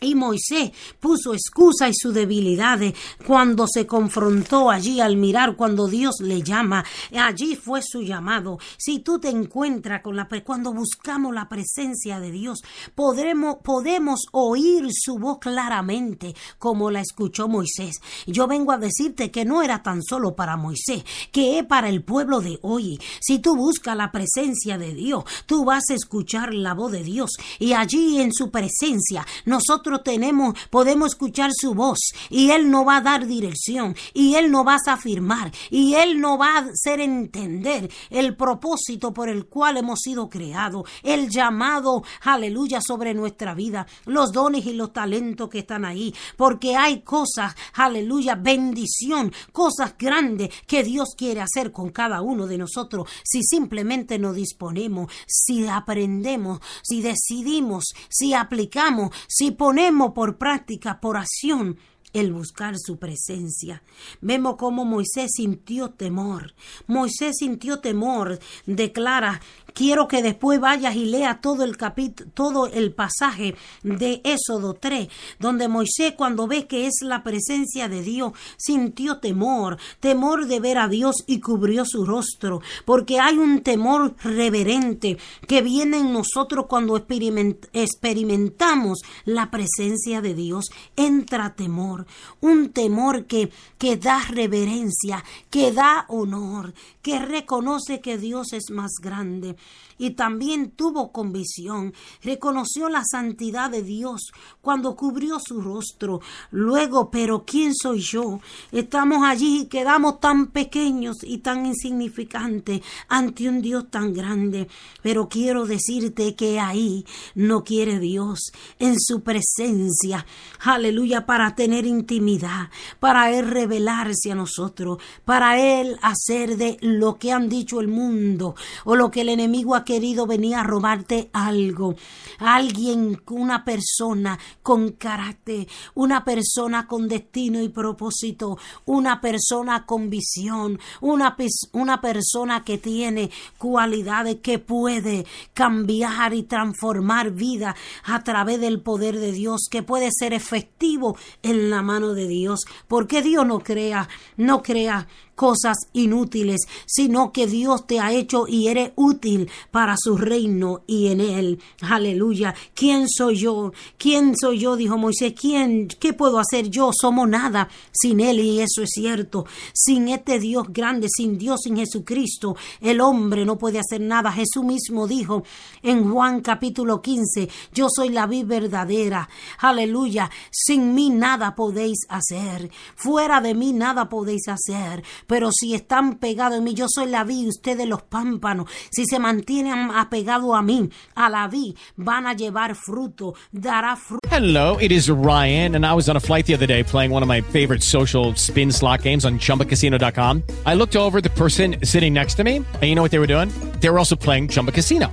Y 0.00 0.14
Moisés 0.14 0.72
puso 1.00 1.34
excusa 1.34 1.88
y 1.88 1.92
su 1.94 2.12
debilidad 2.12 2.78
cuando 3.26 3.66
se 3.66 3.86
confrontó 3.86 4.70
allí 4.70 5.00
al 5.00 5.16
mirar 5.16 5.56
cuando 5.56 5.88
Dios 5.88 6.16
le 6.20 6.42
llama. 6.42 6.84
Allí 7.16 7.56
fue 7.56 7.80
su 7.82 8.02
llamado. 8.02 8.58
Si 8.76 9.00
tú 9.00 9.18
te 9.18 9.28
encuentras 9.28 10.02
con 10.02 10.16
la 10.16 10.28
cuando 10.44 10.72
buscamos 10.72 11.34
la 11.34 11.48
presencia 11.48 12.20
de 12.20 12.30
Dios, 12.30 12.60
podremos 12.94 13.56
podemos 13.64 14.26
oír 14.32 14.88
su 14.92 15.18
voz 15.18 15.38
claramente 15.38 16.34
como 16.58 16.90
la 16.90 17.00
escuchó 17.00 17.48
Moisés. 17.48 17.96
Yo 18.26 18.46
vengo 18.46 18.72
a 18.72 18.78
decirte 18.78 19.30
que 19.30 19.44
no 19.44 19.62
era 19.62 19.82
tan 19.82 20.02
solo 20.02 20.36
para 20.36 20.56
Moisés, 20.56 21.04
que 21.32 21.58
es 21.58 21.64
para 21.64 21.88
el 21.88 22.02
pueblo 22.02 22.40
de 22.40 22.58
hoy. 22.62 23.00
Si 23.20 23.38
tú 23.38 23.56
buscas 23.56 23.96
la 23.96 24.12
presencia 24.12 24.78
de 24.78 24.94
Dios, 24.94 25.24
tú 25.46 25.64
vas 25.64 25.84
a 25.90 25.94
escuchar 25.94 26.54
la 26.54 26.74
voz 26.74 26.92
de 26.92 27.02
Dios 27.02 27.30
y 27.58 27.72
allí 27.72 28.20
en 28.20 28.32
su 28.32 28.50
presencia 28.50 29.26
nosotros 29.44 29.87
tenemos, 29.96 30.54
podemos 30.70 31.12
escuchar 31.12 31.50
su 31.52 31.74
voz 31.74 31.98
y 32.28 32.50
Él 32.50 32.70
no 32.70 32.84
va 32.84 32.98
a 32.98 33.00
dar 33.00 33.26
dirección 33.26 33.96
y 34.12 34.34
Él 34.34 34.50
no 34.50 34.64
va 34.64 34.74
a 34.74 34.92
afirmar 34.92 35.50
y 35.70 35.94
Él 35.94 36.20
no 36.20 36.36
va 36.36 36.56
a 36.56 36.58
hacer 36.58 37.00
entender 37.00 37.90
el 38.10 38.36
propósito 38.36 39.12
por 39.12 39.28
el 39.28 39.46
cual 39.46 39.78
hemos 39.78 40.00
sido 40.00 40.28
creados, 40.28 40.88
el 41.02 41.30
llamado, 41.30 42.02
aleluya, 42.22 42.80
sobre 42.86 43.14
nuestra 43.14 43.54
vida, 43.54 43.86
los 44.04 44.32
dones 44.32 44.66
y 44.66 44.74
los 44.74 44.92
talentos 44.92 45.48
que 45.48 45.60
están 45.60 45.84
ahí, 45.84 46.14
porque 46.36 46.76
hay 46.76 47.00
cosas, 47.00 47.54
aleluya, 47.74 48.34
bendición, 48.34 49.32
cosas 49.52 49.94
grandes 49.98 50.50
que 50.66 50.84
Dios 50.84 51.14
quiere 51.16 51.40
hacer 51.40 51.72
con 51.72 51.90
cada 51.90 52.20
uno 52.20 52.46
de 52.46 52.58
nosotros 52.58 53.08
si 53.24 53.42
simplemente 53.42 54.18
nos 54.18 54.36
disponemos, 54.36 55.10
si 55.26 55.66
aprendemos, 55.66 56.60
si 56.82 57.02
decidimos, 57.02 57.84
si 58.08 58.34
aplicamos, 58.34 59.10
si 59.26 59.50
ponemos 59.52 59.77
ponemos 59.78 60.10
por 60.10 60.38
práctica, 60.38 61.00
por 61.00 61.16
acción, 61.16 61.76
el 62.12 62.32
buscar 62.32 62.74
su 62.78 62.98
presencia. 62.98 63.82
Vemos 64.20 64.56
cómo 64.56 64.84
Moisés 64.84 65.30
sintió 65.34 65.90
temor. 65.90 66.54
Moisés 66.86 67.36
sintió 67.38 67.80
temor, 67.80 68.38
declara 68.66 69.40
quiero 69.74 70.08
que 70.08 70.22
después 70.22 70.58
vayas 70.58 70.96
y 70.96 71.04
lea 71.04 71.40
todo 71.40 71.62
el 71.62 71.76
capítulo, 71.76 72.30
todo 72.34 72.66
el 72.66 72.92
pasaje 72.92 73.54
de 73.84 74.20
Éxodo 74.24 74.74
3, 74.74 75.08
donde 75.38 75.68
Moisés 75.68 76.14
cuando 76.16 76.48
ve 76.48 76.66
que 76.66 76.86
es 76.86 76.94
la 77.02 77.22
presencia 77.22 77.88
de 77.88 78.02
Dios, 78.02 78.32
sintió 78.56 79.18
temor, 79.18 79.78
temor 80.00 80.46
de 80.46 80.58
ver 80.58 80.78
a 80.78 80.88
Dios 80.88 81.16
y 81.28 81.40
cubrió 81.40 81.84
su 81.84 82.04
rostro, 82.04 82.60
porque 82.84 83.20
hay 83.20 83.38
un 83.38 83.60
temor 83.60 84.16
reverente 84.24 85.18
que 85.46 85.62
viene 85.62 85.98
en 85.98 86.12
nosotros 86.12 86.66
cuando 86.68 86.96
experimentamos 86.96 88.98
la 89.24 89.50
presencia 89.50 90.20
de 90.20 90.34
Dios. 90.34 90.66
Entra 90.96 91.54
temor 91.54 91.97
un 92.40 92.70
temor 92.70 93.26
que, 93.26 93.50
que 93.78 93.96
da 93.96 94.18
reverencia, 94.28 95.24
que 95.50 95.72
da 95.72 96.06
honor, 96.08 96.74
que 97.02 97.18
reconoce 97.18 98.00
que 98.00 98.18
Dios 98.18 98.52
es 98.52 98.70
más 98.70 98.92
grande 99.00 99.56
y 99.98 100.10
también 100.10 100.70
tuvo 100.70 101.12
convicción, 101.12 101.92
reconoció 102.22 102.88
la 102.88 103.02
santidad 103.04 103.70
de 103.70 103.82
Dios 103.82 104.32
cuando 104.60 104.94
cubrió 104.96 105.38
su 105.44 105.60
rostro. 105.60 106.20
Luego, 106.50 107.10
pero 107.10 107.44
¿quién 107.44 107.74
soy 107.74 108.00
yo? 108.00 108.40
Estamos 108.72 109.24
allí 109.24 109.62
y 109.62 109.66
quedamos 109.66 110.20
tan 110.20 110.48
pequeños 110.48 111.16
y 111.22 111.38
tan 111.38 111.66
insignificantes 111.66 112.80
ante 113.08 113.48
un 113.48 113.60
Dios 113.60 113.90
tan 113.90 114.14
grande. 114.14 114.68
Pero 115.02 115.28
quiero 115.28 115.66
decirte 115.66 116.34
que 116.34 116.60
ahí 116.60 117.04
no 117.34 117.64
quiere 117.64 117.98
Dios 117.98 118.52
en 118.78 118.94
su 118.98 119.22
presencia. 119.22 120.24
Aleluya, 120.60 121.26
para 121.26 121.54
tener 121.54 121.86
intimidad, 121.86 122.70
para 123.00 123.30
Él 123.30 123.48
revelarse 123.48 124.30
a 124.30 124.34
nosotros, 124.34 124.98
para 125.24 125.58
Él 125.60 125.98
hacer 126.02 126.56
de 126.56 126.78
lo 126.80 127.18
que 127.18 127.32
han 127.32 127.48
dicho 127.48 127.80
el 127.80 127.88
mundo 127.88 128.54
o 128.84 128.96
lo 128.96 129.10
que 129.10 129.22
el 129.22 129.28
enemigo 129.30 129.74
ha 129.74 129.84
querido 129.88 130.26
venir 130.26 130.54
a 130.54 130.62
robarte 130.62 131.30
algo. 131.32 131.94
Alguien, 132.40 133.22
una 133.30 133.64
persona 133.64 134.38
con 134.62 134.92
carácter, 134.92 135.66
una 135.94 136.24
persona 136.24 136.86
con 136.86 137.08
destino 137.08 137.62
y 137.62 137.70
propósito, 137.70 138.58
una 138.84 139.22
persona 139.22 139.86
con 139.86 140.10
visión, 140.10 140.78
una, 141.00 141.34
una 141.72 142.02
persona 142.02 142.64
que 142.64 142.76
tiene 142.76 143.30
cualidades 143.56 144.40
que 144.42 144.58
puede 144.58 145.24
cambiar 145.54 146.34
y 146.34 146.42
transformar 146.42 147.30
vida 147.30 147.74
a 148.04 148.22
través 148.22 148.60
del 148.60 148.82
poder 148.82 149.18
de 149.18 149.32
Dios, 149.32 149.68
que 149.70 149.82
puede 149.82 150.10
ser 150.12 150.34
efectivo 150.34 151.16
en 151.42 151.70
la 151.70 151.80
mano 151.80 152.12
de 152.12 152.28
Dios. 152.28 152.66
Porque 152.88 153.22
Dios 153.22 153.46
no 153.46 153.60
crea, 153.60 154.06
no 154.36 154.62
crea 154.62 155.08
cosas 155.38 155.76
inútiles, 155.92 156.66
sino 156.84 157.32
que 157.32 157.46
Dios 157.46 157.86
te 157.86 158.00
ha 158.00 158.12
hecho 158.12 158.48
y 158.48 158.66
eres 158.66 158.90
útil 158.96 159.48
para 159.70 159.94
su 159.96 160.16
reino 160.16 160.82
y 160.88 161.06
en 161.06 161.20
él. 161.20 161.60
Aleluya. 161.80 162.56
¿Quién 162.74 163.08
soy 163.08 163.36
yo? 163.36 163.72
¿Quién 163.96 164.34
soy 164.36 164.58
yo? 164.58 164.74
Dijo 164.74 164.98
Moisés. 164.98 165.34
¿Quién? 165.40 165.86
¿Qué 165.86 166.12
puedo 166.12 166.40
hacer 166.40 166.68
yo? 166.70 166.90
Somos 166.92 167.28
nada 167.28 167.68
sin 167.92 168.18
él 168.18 168.40
y 168.40 168.58
eso 168.58 168.82
es 168.82 168.90
cierto. 168.92 169.46
Sin 169.72 170.08
este 170.08 170.40
Dios 170.40 170.72
grande, 170.72 171.06
sin 171.08 171.38
Dios, 171.38 171.60
sin 171.62 171.76
Jesucristo, 171.76 172.56
el 172.80 173.00
hombre 173.00 173.44
no 173.44 173.56
puede 173.56 173.78
hacer 173.78 174.00
nada. 174.00 174.32
Jesús 174.32 174.64
mismo 174.64 175.06
dijo 175.06 175.44
en 175.84 176.10
Juan 176.10 176.40
capítulo 176.40 177.00
15, 177.00 177.48
yo 177.72 177.86
soy 177.94 178.08
la 178.08 178.26
vida 178.26 178.46
verdadera. 178.48 179.28
Aleluya. 179.60 180.32
Sin 180.50 180.94
mí 180.94 181.10
nada 181.10 181.54
podéis 181.54 181.98
hacer. 182.08 182.72
Fuera 182.96 183.40
de 183.40 183.54
mí 183.54 183.72
nada 183.72 184.08
podéis 184.08 184.48
hacer 184.48 185.04
pero 185.28 185.50
si 185.52 185.74
están 185.74 186.18
pegados 186.18 186.58
en 186.58 186.64
mí, 186.64 186.74
yo 186.74 186.86
soy 186.88 187.08
la 187.10 187.22
vid, 187.22 187.48
ustedes 187.48 187.86
los 187.86 188.02
pámpanos, 188.02 188.68
si 188.90 189.04
se 189.04 189.20
mantienen 189.20 189.90
apegados 189.94 190.56
a 190.56 190.62
mí, 190.62 190.90
a 191.14 191.28
la 191.28 191.48
van 191.96 192.26
a 192.26 192.34
llevar 192.34 192.74
fruto, 192.74 193.34
dará 193.52 193.96
fruto. 193.96 194.28
Hello, 194.30 194.76
it 194.80 194.90
is 194.90 195.08
Ryan, 195.08 195.74
and 195.74 195.84
I 195.84 195.94
was 195.94 196.08
on 196.08 196.16
a 196.16 196.20
flight 196.20 196.46
the 196.46 196.54
other 196.54 196.66
day 196.66 196.82
playing 196.82 197.10
one 197.10 197.22
of 197.22 197.28
my 197.28 197.40
favorite 197.40 197.82
social 197.82 198.34
spin 198.34 198.72
slot 198.72 199.02
games 199.02 199.24
on 199.24 199.38
chumbacasino.com. 199.38 200.42
I 200.66 200.74
looked 200.74 200.96
over 200.96 201.20
the 201.20 201.30
person 201.30 201.76
sitting 201.84 202.14
next 202.14 202.34
to 202.36 202.44
me, 202.44 202.56
and 202.56 202.82
you 202.82 202.94
know 202.94 203.02
what 203.02 203.10
they 203.10 203.18
were 203.18 203.26
doing? 203.26 203.50
They 203.80 203.90
were 203.90 203.98
also 203.98 204.16
playing 204.16 204.48
Chumba 204.48 204.72
Casino. 204.72 205.12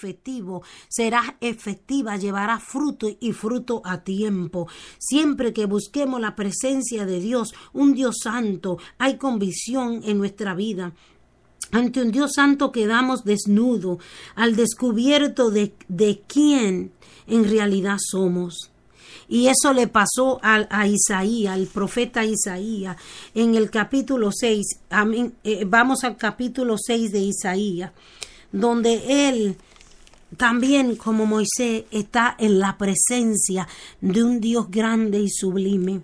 efectivo, 0.01 0.63
será 0.89 1.37
efectiva, 1.41 2.17
llevará 2.17 2.59
fruto 2.59 3.07
y 3.19 3.33
fruto 3.33 3.81
a 3.85 4.03
tiempo. 4.03 4.67
Siempre 4.97 5.53
que 5.53 5.65
busquemos 5.65 6.19
la 6.19 6.35
presencia 6.35 7.05
de 7.05 7.19
Dios, 7.19 7.53
un 7.73 7.93
Dios 7.93 8.17
santo, 8.23 8.79
hay 8.97 9.17
convicción 9.17 10.01
en 10.03 10.17
nuestra 10.17 10.55
vida. 10.55 10.93
Ante 11.71 12.01
un 12.01 12.11
Dios 12.11 12.31
santo 12.35 12.71
quedamos 12.71 13.23
desnudo, 13.23 13.99
al 14.35 14.55
descubierto 14.55 15.51
de, 15.51 15.73
de 15.87 16.23
quién 16.27 16.91
en 17.27 17.49
realidad 17.49 17.97
somos. 17.99 18.71
Y 19.29 19.47
eso 19.47 19.71
le 19.71 19.87
pasó 19.87 20.39
a, 20.43 20.67
a, 20.69 20.87
Isaías, 20.87 21.53
al 21.53 21.67
profeta 21.67 22.25
Isaías, 22.25 22.97
en 23.33 23.55
el 23.55 23.69
capítulo 23.69 24.29
6. 24.29 24.65
Eh, 25.45 25.63
vamos 25.65 26.03
al 26.03 26.17
capítulo 26.17 26.75
6 26.77 27.13
de 27.13 27.19
Isaías, 27.19 27.91
donde 28.51 29.29
él 29.29 29.55
también 30.37 30.95
como 30.95 31.25
Moisés 31.25 31.83
está 31.91 32.35
en 32.39 32.59
la 32.59 32.77
presencia 32.77 33.67
de 33.99 34.23
un 34.23 34.39
Dios 34.39 34.69
grande 34.69 35.19
y 35.19 35.29
sublime. 35.29 36.01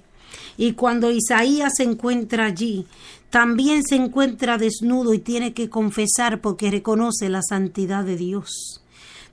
Y 0.58 0.74
cuando 0.74 1.12
Isaías 1.12 1.74
se 1.78 1.84
encuentra 1.84 2.46
allí, 2.46 2.86
también 3.30 3.84
se 3.84 3.96
encuentra 3.96 4.58
desnudo 4.58 5.14
y 5.14 5.20
tiene 5.20 5.54
que 5.54 5.70
confesar 5.70 6.42
porque 6.42 6.72
reconoce 6.72 7.30
la 7.30 7.42
santidad 7.42 8.04
de 8.04 8.16
Dios. 8.18 8.82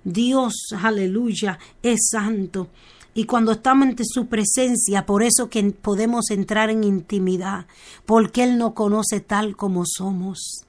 Dios, 0.04 0.52
aleluya, 0.80 1.58
es 1.82 2.08
santo. 2.10 2.68
Y 3.14 3.24
cuando 3.24 3.52
estamos 3.52 3.86
ante 3.88 4.02
su 4.04 4.26
presencia, 4.26 5.06
por 5.06 5.22
eso 5.22 5.48
que 5.48 5.62
podemos 5.70 6.30
entrar 6.30 6.68
en 6.68 6.82
intimidad, 6.82 7.66
porque 8.04 8.42
Él 8.42 8.58
no 8.58 8.74
conoce 8.74 9.20
tal 9.20 9.56
como 9.56 9.84
somos. 9.86 10.64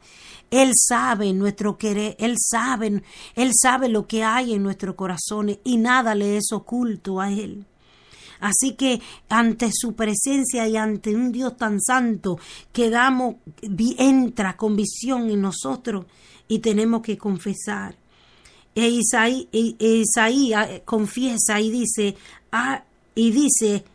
Él 0.52 0.72
sabe 0.74 1.34
nuestro 1.34 1.78
querer, 1.78 2.16
Él 2.20 2.36
sabe, 2.40 3.04
Él 3.36 3.52
sabe 3.54 3.90
lo 3.90 4.08
que 4.08 4.24
hay 4.24 4.54
en 4.54 4.64
nuestros 4.64 4.96
corazones 4.96 5.60
y 5.64 5.78
nada 5.78 6.16
le 6.16 6.38
es 6.38 6.52
oculto 6.52 7.20
a 7.20 7.32
Él. 7.32 7.66
Así 8.40 8.74
que 8.74 9.02
ante 9.30 9.70
su 9.74 9.94
presencia 9.94 10.68
y 10.68 10.78
ante 10.78 11.16
un 11.16 11.32
Dios 11.32 11.58
tan 11.58 11.82
santo 11.82 12.38
que 12.72 12.90
damos, 12.90 13.36
entra 13.98 14.56
con 14.58 14.76
visión 14.76 15.30
en 15.30 15.42
nosotros 15.42 16.06
y 16.48 16.60
tenemos 16.60 17.02
que 17.02 17.18
confesar. 17.18 17.96
E 18.76 18.90
Isaías, 18.90 19.48
e 19.54 19.76
eh, 19.80 20.82
confiesa 20.84 21.62
y 21.62 21.72
dice, 21.72 22.16
ah, 22.52 22.84
y 23.16 23.32
dice 23.32 23.86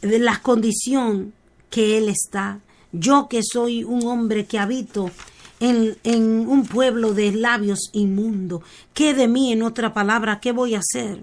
de 0.00 0.18
la 0.20 0.40
condición 0.40 1.32
que 1.68 1.98
él 1.98 2.08
está. 2.08 2.60
Yo 2.92 3.28
que 3.28 3.40
soy 3.42 3.84
un 3.84 4.06
hombre 4.06 4.46
que 4.46 4.58
habito 4.58 5.10
en, 5.60 6.48
un 6.48 6.66
pueblo 6.66 7.14
de 7.14 7.32
labios 7.32 7.90
inmundos. 7.92 8.62
¿Qué 8.94 9.14
de 9.14 9.28
mí, 9.28 9.52
en 9.52 9.62
otra 9.62 9.92
palabra, 9.92 10.40
qué 10.40 10.52
voy 10.52 10.74
a 10.74 10.80
hacer? 10.80 11.22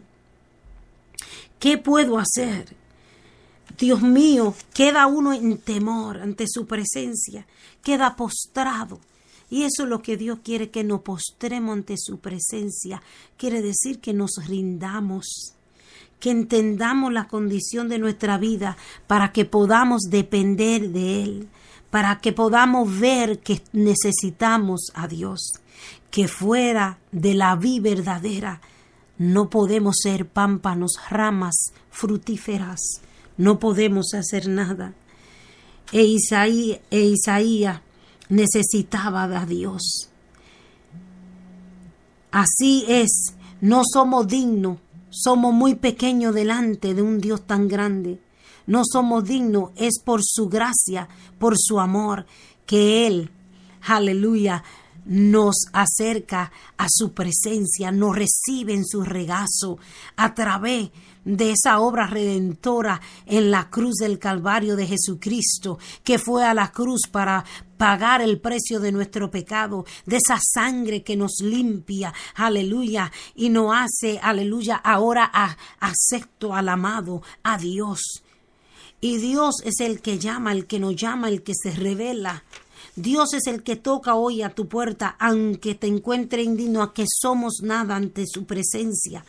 ¿Qué 1.60 1.78
puedo 1.78 2.18
hacer? 2.18 2.76
Dios 3.78 4.02
mío, 4.02 4.54
queda 4.74 5.08
uno 5.08 5.34
en 5.34 5.58
temor 5.58 6.22
ante 6.22 6.46
su 6.48 6.66
presencia, 6.66 7.46
queda 7.84 8.16
postrado. 8.16 9.00
Y 9.50 9.64
eso 9.64 9.84
es 9.84 9.90
lo 9.90 10.02
que 10.02 10.18
Dios 10.18 10.40
quiere, 10.44 10.70
que 10.70 10.84
nos 10.84 11.02
postremos 11.02 11.74
ante 11.74 11.96
su 11.98 12.20
presencia. 12.20 13.02
Quiere 13.38 13.62
decir 13.62 14.00
que 14.00 14.14
nos 14.14 14.32
rindamos, 14.48 15.54
que 16.20 16.32
entendamos 16.32 17.14
la 17.14 17.28
condición 17.28 17.88
de 17.88 18.00
nuestra 18.00 18.38
vida 18.38 18.78
para 19.08 19.32
que 19.32 19.46
podamos 19.46 20.04
depender 20.10 20.90
de 20.90 21.24
Él, 21.24 21.48
para 21.96 22.20
que 22.20 22.34
podamos 22.34 23.00
ver 23.00 23.40
que 23.40 23.62
necesitamos 23.72 24.92
a 24.96 25.08
Dios, 25.08 25.62
que 26.12 26.28
fuera 26.28 27.00
de 27.14 27.34
la 27.36 27.56
vida 27.56 27.84
verdadera 27.90 28.60
no 29.18 29.50
podemos 29.50 29.96
ser 30.04 30.28
pámpanos, 30.28 31.00
ramas 31.10 31.56
frutíferas, 31.90 32.82
no 33.38 33.60
podemos 33.60 34.14
hacer 34.14 34.50
nada. 34.50 34.94
E 35.94 36.04
Isaías, 36.04 36.82
e 36.92 37.00
Isaías 37.00 37.80
necesitaba 38.28 39.24
a 39.24 39.46
Dios. 39.46 40.10
Así 42.30 42.84
es, 42.90 43.36
no 43.62 43.84
somos 43.90 44.28
dignos, 44.28 44.80
somos 45.12 45.54
muy 45.54 45.76
pequeños 45.76 46.36
delante 46.36 46.94
de 46.94 47.02
un 47.02 47.22
Dios 47.22 47.48
tan 47.48 47.70
grande. 47.70 48.20
No 48.68 48.82
somos 48.84 49.24
dignos, 49.24 49.72
es 49.76 50.00
por 50.04 50.22
su 50.24 50.50
gracia, 50.50 51.08
por 51.38 51.56
su 51.58 51.80
amor, 51.80 52.26
que 52.66 53.08
Él, 53.08 53.30
aleluya, 53.82 54.64
nos 55.06 55.56
acerca 55.72 56.52
a 56.78 56.88
su 56.90 57.14
presencia, 57.14 57.92
nos 57.92 58.16
recibe 58.16 58.74
en 58.74 58.86
su 58.86 59.04
regazo 59.04 59.78
a 60.16 60.34
través 60.34 60.90
de 61.24 61.52
esa 61.52 61.80
obra 61.80 62.08
redentora 62.08 63.02
en 63.26 63.52
la 63.52 63.70
cruz 63.70 63.96
del 63.96 64.20
Calvario 64.20 64.76
de 64.76 64.88
Jesucristo, 64.88 65.80
que 66.04 66.20
fue 66.20 66.44
a 66.44 66.54
la 66.54 66.72
cruz 66.72 67.02
para 67.12 67.44
pagar 67.78 68.22
el 68.22 68.40
precio 68.40 68.80
de 68.80 68.92
nuestro 68.92 69.30
pecado, 69.30 69.86
de 70.06 70.18
esa 70.18 70.40
sangre 70.40 71.04
que 71.04 71.18
nos 71.18 71.40
limpia, 71.42 72.14
aleluya, 72.36 73.12
y 73.36 73.50
nos 73.50 73.76
hace, 73.76 74.20
aleluya, 74.22 74.76
ahora 74.76 75.30
a, 75.34 75.58
acepto 75.80 76.54
al 76.54 76.70
amado, 76.70 77.22
a 77.44 77.58
Dios. 77.58 78.24
Y 79.02 79.18
Dios 79.18 79.56
es 79.64 79.80
el 79.80 80.02
que 80.02 80.20
llama, 80.20 80.52
el 80.52 80.66
que 80.66 80.80
nos 80.80 80.96
llama, 80.96 81.30
el 81.30 81.44
que 81.44 81.54
se 81.56 81.72
revela. 81.72 82.44
Dios 82.96 83.34
es 83.34 83.48
el 83.48 83.62
que 83.62 83.76
toca 83.76 84.16
hoy 84.16 84.42
a 84.42 84.50
tu 84.50 84.68
puerta, 84.68 85.16
aunque 85.20 85.76
te 85.76 85.88
encuentre 85.88 86.44
indigno, 86.44 86.82
a 86.82 86.94
que 86.94 87.06
somos 87.08 87.60
nada 87.62 87.96
ante 87.96 88.26
su 88.26 88.46
presencia 88.46 89.24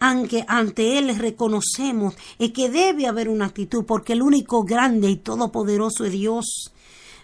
aunque 0.00 0.46
ante 0.48 0.98
Él 0.98 1.14
reconocemos 1.16 2.14
que 2.54 2.70
debe 2.70 3.06
haber 3.06 3.28
una 3.28 3.44
actitud, 3.44 3.84
porque 3.84 4.14
el 4.14 4.22
único 4.22 4.64
grande 4.64 5.10
y 5.10 5.16
todopoderoso 5.16 6.06
es 6.06 6.12
Dios 6.12 6.72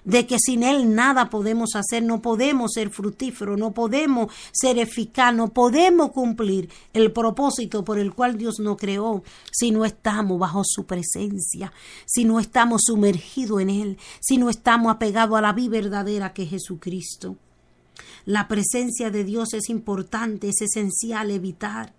de 0.06 0.26
que 0.26 0.38
sin 0.38 0.62
Él 0.62 0.94
nada 0.94 1.28
podemos 1.28 1.74
hacer, 1.74 2.02
no 2.02 2.22
podemos 2.22 2.72
ser 2.72 2.90
fructíferos, 2.90 3.58
no 3.58 3.72
podemos 3.72 4.32
ser 4.52 4.78
eficaz, 4.78 5.34
no 5.34 5.48
podemos 5.48 6.12
cumplir 6.12 6.70
el 6.94 7.12
propósito 7.12 7.84
por 7.84 7.98
el 7.98 8.14
cual 8.14 8.38
Dios 8.38 8.60
nos 8.60 8.76
creó 8.78 9.22
si 9.50 9.72
no 9.72 9.84
estamos 9.84 10.38
bajo 10.38 10.62
su 10.64 10.86
presencia, 10.86 11.72
si 12.06 12.24
no 12.24 12.40
estamos 12.40 12.82
sumergidos 12.86 13.60
en 13.60 13.68
Él, 13.68 13.98
si 14.20 14.38
no 14.38 14.48
estamos 14.48 14.94
apegados 14.94 15.36
a 15.36 15.42
la 15.42 15.52
vida 15.52 15.72
verdadera 15.72 16.32
que 16.32 16.44
es 16.44 16.50
Jesucristo. 16.50 17.36
La 18.24 18.46
presencia 18.46 19.10
de 19.10 19.24
Dios 19.24 19.54
es 19.54 19.68
importante, 19.68 20.48
es 20.48 20.62
esencial 20.62 21.30
evitar 21.30 21.92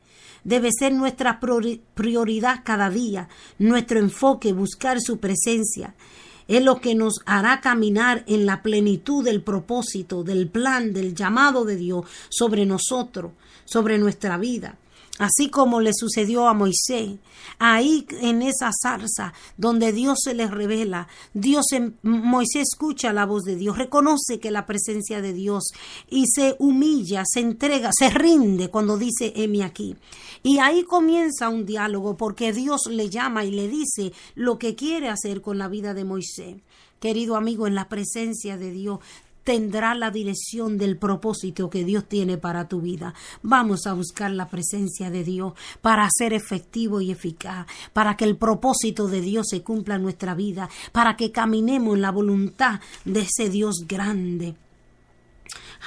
debe 0.43 0.70
ser 0.72 0.93
nuestra 0.93 1.41
prioridad 1.41 2.62
cada 2.64 2.89
día, 2.89 3.28
nuestro 3.60 3.99
enfoque, 3.99 4.53
buscar 4.53 5.01
su 5.01 5.20
presencia. 5.20 5.93
Es 6.48 6.64
lo 6.64 6.80
que 6.80 6.95
nos 6.95 7.22
hará 7.26 7.62
caminar 7.62 8.24
en 8.28 8.45
la 8.45 8.62
plenitud 8.62 9.24
del 9.24 9.41
propósito, 9.41 10.24
del 10.24 10.48
plan, 10.48 10.93
del 10.93 11.14
llamado 11.16 11.66
de 11.66 11.76
Dios 11.76 12.06
sobre 12.30 12.66
nosotros, 12.66 13.32
sobre 13.66 13.98
nuestra 13.98 14.38
vida 14.38 14.78
así 15.18 15.49
como 15.49 15.82
le 15.82 15.91
sucedió 15.93 16.47
a 16.47 16.53
Moisés. 16.53 17.18
Ahí 17.59 18.05
en 18.22 18.41
esa 18.41 18.72
zarza 18.72 19.34
donde 19.57 19.91
Dios 19.91 20.20
se 20.24 20.34
le 20.34 20.47
revela, 20.47 21.07
Dios 21.34 21.65
Moisés 22.03 22.68
escucha 22.72 23.13
la 23.13 23.26
voz 23.26 23.43
de 23.43 23.55
Dios, 23.55 23.78
reconoce 23.78 24.39
que 24.39 24.51
la 24.51 24.65
presencia 24.65 25.22
de 25.22 25.34
Dios 25.34 25.72
y 26.09 26.26
se 26.28 26.55
humilla, 26.59 27.24
se 27.26 27.39
entrega, 27.39 27.89
se 27.97 28.09
rinde 28.09 28.70
cuando 28.70 28.97
dice 28.97 29.34
heme 29.36 29.63
aquí. 29.63 29.95
Y 30.43 30.59
ahí 30.59 30.84
comienza 30.84 31.49
un 31.49 31.65
diálogo 31.65 32.18
porque 32.18 32.53
Dios 32.53 32.82
le 32.89 33.09
llama 33.09 33.43
y 33.43 33.51
le 33.51 33.68
dice 33.68 34.13
lo 34.36 34.59
que 34.59 34.76
quiere 34.76 35.09
hacer 35.09 35.41
con 35.41 35.57
la 35.57 35.68
vida 35.68 35.93
de 35.93 36.03
Moisés. 36.03 36.57
Querido 36.99 37.36
amigo, 37.36 37.68
en 37.68 37.76
la 37.76 37.89
presencia 37.89 38.57
de 38.57 38.72
Dios 38.72 38.99
tendrá 39.48 39.95
la 39.95 40.12
dirección 40.12 40.78
del 40.78 40.98
propósito 40.98 41.70
que 41.70 41.86
Dios 41.86 42.04
tiene 42.04 42.38
para 42.38 42.68
tu 42.68 42.82
vida. 42.82 43.14
Vamos 43.43 43.88
a 43.88 43.93
buscar 43.93 44.30
la 44.30 44.50
presencia 44.50 45.10
de 45.10 45.24
Dios 45.24 45.54
para 45.80 46.06
ser 46.12 46.34
efectivo 46.34 47.00
y 47.00 47.12
eficaz, 47.12 47.66
para 47.93 48.18
que 48.18 48.26
el 48.26 48.36
propósito 48.36 49.08
de 49.08 49.22
Dios 49.22 49.48
se 49.50 49.62
cumpla 49.64 49.95
en 49.95 50.04
nuestra 50.04 50.36
vida, 50.36 50.70
para 50.91 51.16
que 51.16 51.32
caminemos 51.32 51.95
en 51.95 52.02
la 52.02 52.12
voluntad 52.12 52.82
de 53.06 53.22
ese 53.22 53.50
Dios 53.50 53.86
grande. 53.88 54.56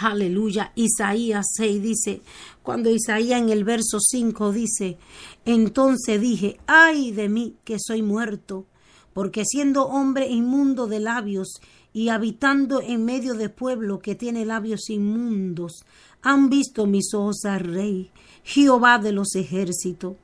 Aleluya. 0.00 0.72
Isaías 0.74 1.44
6 1.54 1.82
dice, 1.82 2.22
cuando 2.62 2.88
Isaías 2.88 3.42
en 3.42 3.50
el 3.50 3.64
verso 3.64 3.98
5 4.00 4.52
dice, 4.52 4.96
entonces 5.44 6.18
dije, 6.18 6.58
ay 6.66 7.12
de 7.12 7.28
mí 7.28 7.56
que 7.64 7.76
soy 7.78 8.00
muerto, 8.00 8.64
porque 9.12 9.44
siendo 9.44 9.84
hombre 9.84 10.28
inmundo 10.28 10.86
de 10.86 11.00
labios 11.00 11.60
y 11.92 12.08
habitando 12.08 12.80
en 12.80 13.04
medio 13.04 13.34
de 13.34 13.48
pueblo 13.48 13.98
que 13.98 14.14
tiene 14.14 14.44
labios 14.44 14.90
inmundos, 14.90 15.84
han 16.22 16.48
visto 16.48 16.86
mis 16.86 17.12
ojos 17.14 17.44
al 17.44 17.60
Rey, 17.60 18.10
Jehová 18.44 18.98
de 18.98 19.12
los 19.12 19.34
ejércitos. 19.34 20.16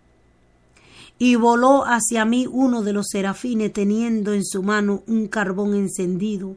Y 1.18 1.36
voló 1.36 1.84
hacia 1.86 2.24
mí 2.24 2.46
uno 2.46 2.82
de 2.82 2.92
los 2.92 3.06
serafines 3.10 3.72
teniendo 3.72 4.34
en 4.34 4.44
su 4.44 4.62
mano 4.62 5.02
un 5.06 5.28
carbón 5.28 5.74
encendido, 5.74 6.56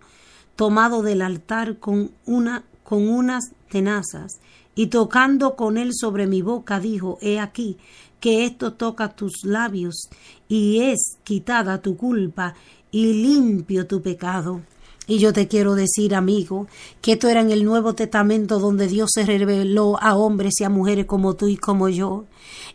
tomado 0.56 1.02
del 1.02 1.22
altar 1.22 1.80
con 1.80 2.12
una 2.26 2.66
con 2.90 3.08
unas 3.08 3.52
tenazas, 3.70 4.40
y 4.74 4.88
tocando 4.88 5.56
con 5.56 5.78
él 5.78 5.92
sobre 5.94 6.26
mi 6.26 6.42
boca, 6.42 6.80
dijo, 6.80 7.20
He 7.22 7.40
aquí, 7.40 7.78
que 8.20 8.46
esto 8.46 8.74
toca 8.74 9.16
tus 9.16 9.46
labios, 9.46 10.10
y 10.48 10.80
es 10.82 11.18
quitada 11.24 11.84
tu 11.84 11.96
culpa, 11.96 12.56
y 12.90 13.14
limpio 13.14 13.86
tu 13.86 14.02
pecado. 14.02 14.62
Y 15.10 15.18
yo 15.18 15.34
te 15.34 15.48
quiero 15.48 15.74
decir, 15.74 16.14
amigo, 16.14 16.68
que 17.02 17.14
esto 17.14 17.30
era 17.30 17.42
en 17.42 17.50
el 17.50 17.66
Nuevo 17.66 17.96
Testamento 17.96 18.60
donde 18.60 18.88
Dios 18.88 19.10
se 19.12 19.26
reveló 19.26 19.98
a 20.00 20.16
hombres 20.16 20.54
y 20.60 20.66
a 20.66 20.70
mujeres 20.70 21.08
como 21.08 21.34
tú 21.34 21.48
y 21.48 21.58
como 21.58 21.90
yo. 21.90 22.26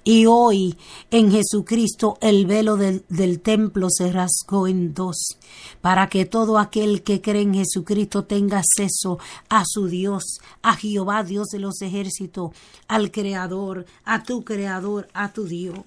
Y 0.03 0.27
hoy 0.27 0.77
en 1.13 1.31
Jesucristo 1.31 2.19
el 2.21 2.47
velo 2.47 2.77
del, 2.77 3.05
del, 3.09 3.39
templo 3.39 3.87
se 3.89 4.11
rasgó 4.11 4.67
en 4.67 4.95
dos, 4.95 5.39
para 5.81 6.09
que 6.09 6.25
todo 6.25 6.59
aquel 6.59 7.05
que 7.05 7.21
cree 7.21 7.43
en 7.43 7.55
Jesucristo 7.55 8.25
tenga 8.25 8.59
acceso 8.59 9.21
a 9.49 9.63
su 9.65 9.87
Dios, 9.87 10.41
a 10.61 10.75
Jehová, 10.75 11.23
Dios 11.23 11.47
de 11.53 11.61
los 11.61 11.83
ejércitos, 11.83 12.51
al 12.89 13.13
Creador, 13.13 13.87
a 14.05 14.25
tu 14.25 14.45
Creador, 14.45 15.07
a 15.15 15.33
tu 15.33 15.45
Dios 15.45 15.79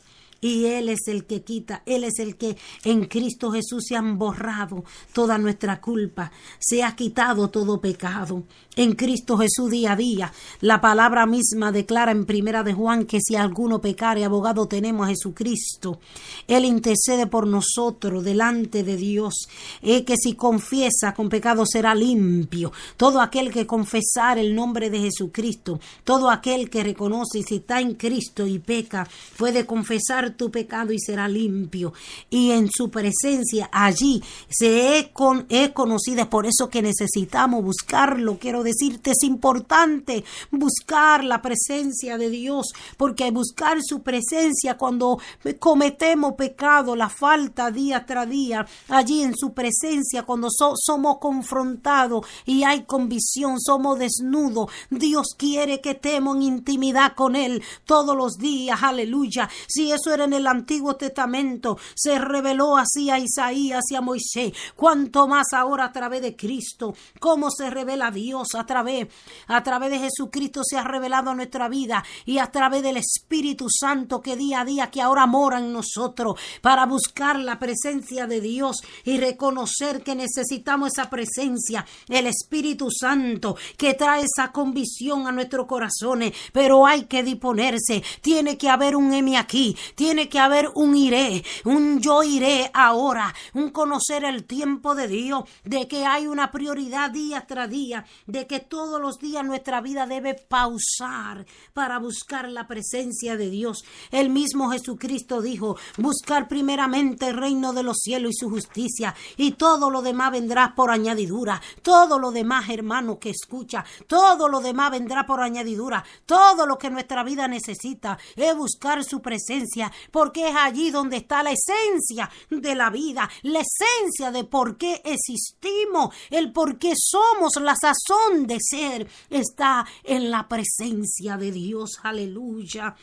y 0.41 0.65
Él 0.65 0.89
es 0.89 1.07
el 1.07 1.25
que 1.25 1.43
quita, 1.43 1.83
Él 1.85 2.03
es 2.03 2.19
el 2.19 2.37
que 2.37 2.57
en 2.83 3.05
Cristo 3.05 3.51
Jesús 3.51 3.85
se 3.87 3.95
han 3.95 4.17
borrado 4.17 4.83
toda 5.13 5.37
nuestra 5.37 5.81
culpa, 5.81 6.31
se 6.59 6.83
ha 6.83 6.95
quitado 6.95 7.49
todo 7.49 7.81
pecado. 7.81 8.43
En 8.77 8.93
Cristo 8.93 9.39
Jesús 9.39 9.71
día 9.71 9.93
a 9.93 9.95
día, 9.95 10.31
la 10.61 10.79
palabra 10.79 11.25
misma 11.25 11.71
declara 11.71 12.11
en 12.11 12.27
primera 12.27 12.61
de 12.61 12.73
Juan 12.73 13.05
que 13.05 13.19
si 13.19 13.35
alguno 13.35 13.81
pecare, 13.81 14.23
abogado 14.23 14.67
tenemos 14.67 15.07
a 15.07 15.09
Jesucristo. 15.09 15.99
Él 16.47 16.63
intercede 16.63 17.25
por 17.25 17.47
nosotros 17.47 18.23
delante 18.23 18.83
de 18.83 18.95
Dios, 18.95 19.47
y 19.81 20.01
que 20.01 20.15
si 20.15 20.33
confiesa 20.33 21.15
con 21.15 21.27
pecado 21.27 21.65
será 21.65 21.95
limpio. 21.95 22.71
Todo 22.97 23.19
aquel 23.19 23.51
que 23.51 23.65
confesar 23.65 24.37
el 24.37 24.53
nombre 24.53 24.91
de 24.91 24.99
Jesucristo, 24.99 25.79
todo 26.03 26.29
aquel 26.29 26.69
que 26.69 26.83
reconoce 26.83 27.41
si 27.41 27.55
está 27.55 27.81
en 27.81 27.95
Cristo 27.95 28.45
y 28.45 28.59
peca, 28.59 29.09
puede 29.37 29.65
confesar 29.65 30.37
tu 30.37 30.51
pecado 30.51 30.93
y 30.93 30.99
será 30.99 31.27
limpio. 31.27 31.93
Y 32.29 32.51
en 32.51 32.69
su 32.69 32.91
presencia 32.91 33.71
allí 33.71 34.21
se 34.47 34.99
es, 34.99 35.07
con, 35.07 35.47
es 35.49 35.71
conocida. 35.71 36.29
Por 36.29 36.45
eso 36.45 36.69
que 36.69 36.83
necesitamos 36.83 37.63
buscarlo. 37.63 38.37
Quiero 38.37 38.66
decirte, 38.67 39.11
es 39.11 39.23
importante 39.23 40.23
buscar 40.51 41.23
la 41.23 41.41
presencia 41.41 42.17
de 42.17 42.29
Dios. 42.29 42.67
Porque 42.97 43.31
buscar 43.31 43.77
su 43.81 44.01
presencia 44.01 44.77
cuando 44.77 45.19
cometemos 45.59 46.33
pecado, 46.33 46.95
la 46.95 47.09
falta 47.09 47.71
día 47.71 48.05
tras 48.05 48.29
día, 48.29 48.65
allí 48.89 49.23
en 49.23 49.35
su 49.35 49.53
presencia, 49.53 50.23
cuando 50.23 50.49
somos 50.49 51.19
confrontados 51.19 52.25
y 52.45 52.63
hay 52.63 52.83
convicción, 52.83 53.59
somos 53.59 53.99
desnudos. 53.99 54.69
Dios 54.89 55.27
quiere 55.37 55.81
que 55.81 55.91
estemos 55.91 56.35
en 56.35 56.43
intimidad 56.43 57.13
con 57.15 57.35
Él 57.35 57.63
todos 57.85 58.15
los 58.15 58.37
días. 58.37 58.79
Aleluya. 58.81 59.49
Si 59.67 59.91
eso 59.91 60.13
en 60.23 60.33
el 60.33 60.47
Antiguo 60.47 60.95
Testamento, 60.95 61.77
se 61.95 62.19
reveló 62.19 62.77
así 62.77 63.09
a 63.09 63.19
Isaías 63.19 63.83
y 63.89 63.95
a 63.95 64.01
Moisés, 64.01 64.53
cuanto 64.75 65.27
más 65.27 65.53
ahora 65.53 65.85
a 65.85 65.91
través 65.91 66.21
de 66.21 66.35
Cristo, 66.35 66.95
cómo 67.19 67.49
se 67.51 67.69
revela 67.69 68.11
Dios 68.11 68.47
a 68.57 68.65
través, 68.65 69.07
a 69.47 69.63
través 69.63 69.91
de 69.91 69.99
Jesucristo 69.99 70.61
se 70.63 70.77
ha 70.77 70.83
revelado 70.83 71.33
nuestra 71.33 71.69
vida 71.69 72.03
y 72.25 72.39
a 72.39 72.47
través 72.51 72.83
del 72.83 72.97
Espíritu 72.97 73.67
Santo 73.69 74.21
que 74.21 74.35
día 74.35 74.61
a 74.61 74.65
día 74.65 74.91
que 74.91 75.01
ahora 75.01 75.25
mora 75.25 75.59
en 75.59 75.73
nosotros 75.73 76.39
para 76.61 76.85
buscar 76.85 77.39
la 77.39 77.59
presencia 77.59 78.27
de 78.27 78.41
Dios 78.41 78.81
y 79.03 79.17
reconocer 79.17 80.03
que 80.03 80.15
necesitamos 80.15 80.93
esa 80.93 81.09
presencia, 81.09 81.85
el 82.07 82.27
Espíritu 82.27 82.89
Santo 82.91 83.55
que 83.77 83.93
trae 83.93 84.23
esa 84.23 84.51
convicción 84.51 85.27
a 85.27 85.31
nuestros 85.31 85.67
corazones, 85.67 86.33
pero 86.51 86.85
hay 86.85 87.05
que 87.05 87.23
disponerse, 87.23 88.03
tiene 88.21 88.57
que 88.57 88.69
haber 88.69 88.95
un 88.95 89.13
M 89.13 89.37
aquí, 89.37 89.75
Tiene 89.95 90.29
que 90.29 90.39
haber 90.39 90.69
un 90.75 90.95
iré, 90.95 91.43
un 91.65 91.99
yo 91.99 92.23
iré 92.23 92.69
ahora, 92.73 93.33
un 93.53 93.69
conocer 93.69 94.23
el 94.23 94.45
tiempo 94.45 94.95
de 94.95 95.07
Dios, 95.07 95.43
de 95.63 95.87
que 95.87 96.05
hay 96.05 96.27
una 96.27 96.51
prioridad 96.51 97.11
día 97.11 97.45
tras 97.47 97.69
día, 97.69 98.05
de 98.25 98.46
que 98.47 98.59
todos 98.59 98.99
los 99.01 99.19
días 99.19 99.45
nuestra 99.45 99.81
vida 99.81 100.05
debe 100.05 100.33
pausar 100.33 101.45
para 101.73 101.99
buscar 101.99 102.49
la 102.49 102.67
presencia 102.67 103.37
de 103.37 103.49
Dios. 103.49 103.83
El 104.11 104.29
mismo 104.29 104.71
Jesucristo 104.71 105.41
dijo, 105.41 105.77
buscar 105.97 106.47
primeramente 106.47 107.27
el 107.27 107.37
reino 107.37 107.73
de 107.73 107.83
los 107.83 107.97
cielos 107.97 108.31
y 108.31 108.39
su 108.39 108.49
justicia, 108.49 109.13
y 109.35 109.51
todo 109.51 109.89
lo 109.89 110.01
demás 110.01 110.31
vendrá 110.31 110.73
por 110.75 110.91
añadidura. 110.91 111.61
Todo 111.81 112.19
lo 112.19 112.31
demás, 112.31 112.69
hermano, 112.69 113.19
que 113.19 113.29
escucha, 113.29 113.85
todo 114.07 114.47
lo 114.49 114.59
demás 114.59 114.91
vendrá 114.91 115.25
por 115.25 115.41
añadidura. 115.41 116.03
Todo 116.25 116.65
lo 116.65 116.77
que 116.77 116.89
nuestra 116.89 117.23
vida 117.23 117.47
necesita 117.47 118.17
es 118.35 118.55
buscar 118.55 119.03
su 119.03 119.21
presencia, 119.21 119.91
porque 120.11 120.49
es 120.49 120.55
allí 120.55 120.91
donde 120.91 121.17
está 121.17 121.43
la 121.43 121.51
esencia 121.51 122.29
de 122.49 122.75
la 122.75 122.89
vida, 122.89 123.29
la 123.43 123.61
esencia 123.61 124.31
de 124.31 124.43
por 124.43 124.77
qué 124.77 125.01
existimos, 125.03 126.15
el 126.29 126.51
por 126.51 126.77
qué 126.77 126.93
somos, 126.95 127.53
la 127.61 127.75
sazón 127.75 128.26
de 128.35 128.57
ser, 128.59 129.07
está 129.29 129.85
en 130.03 130.29
la 130.31 130.47
presencia 130.47 131.37
de 131.37 131.51
Dios. 131.51 131.99
Aleluya. 132.03 132.95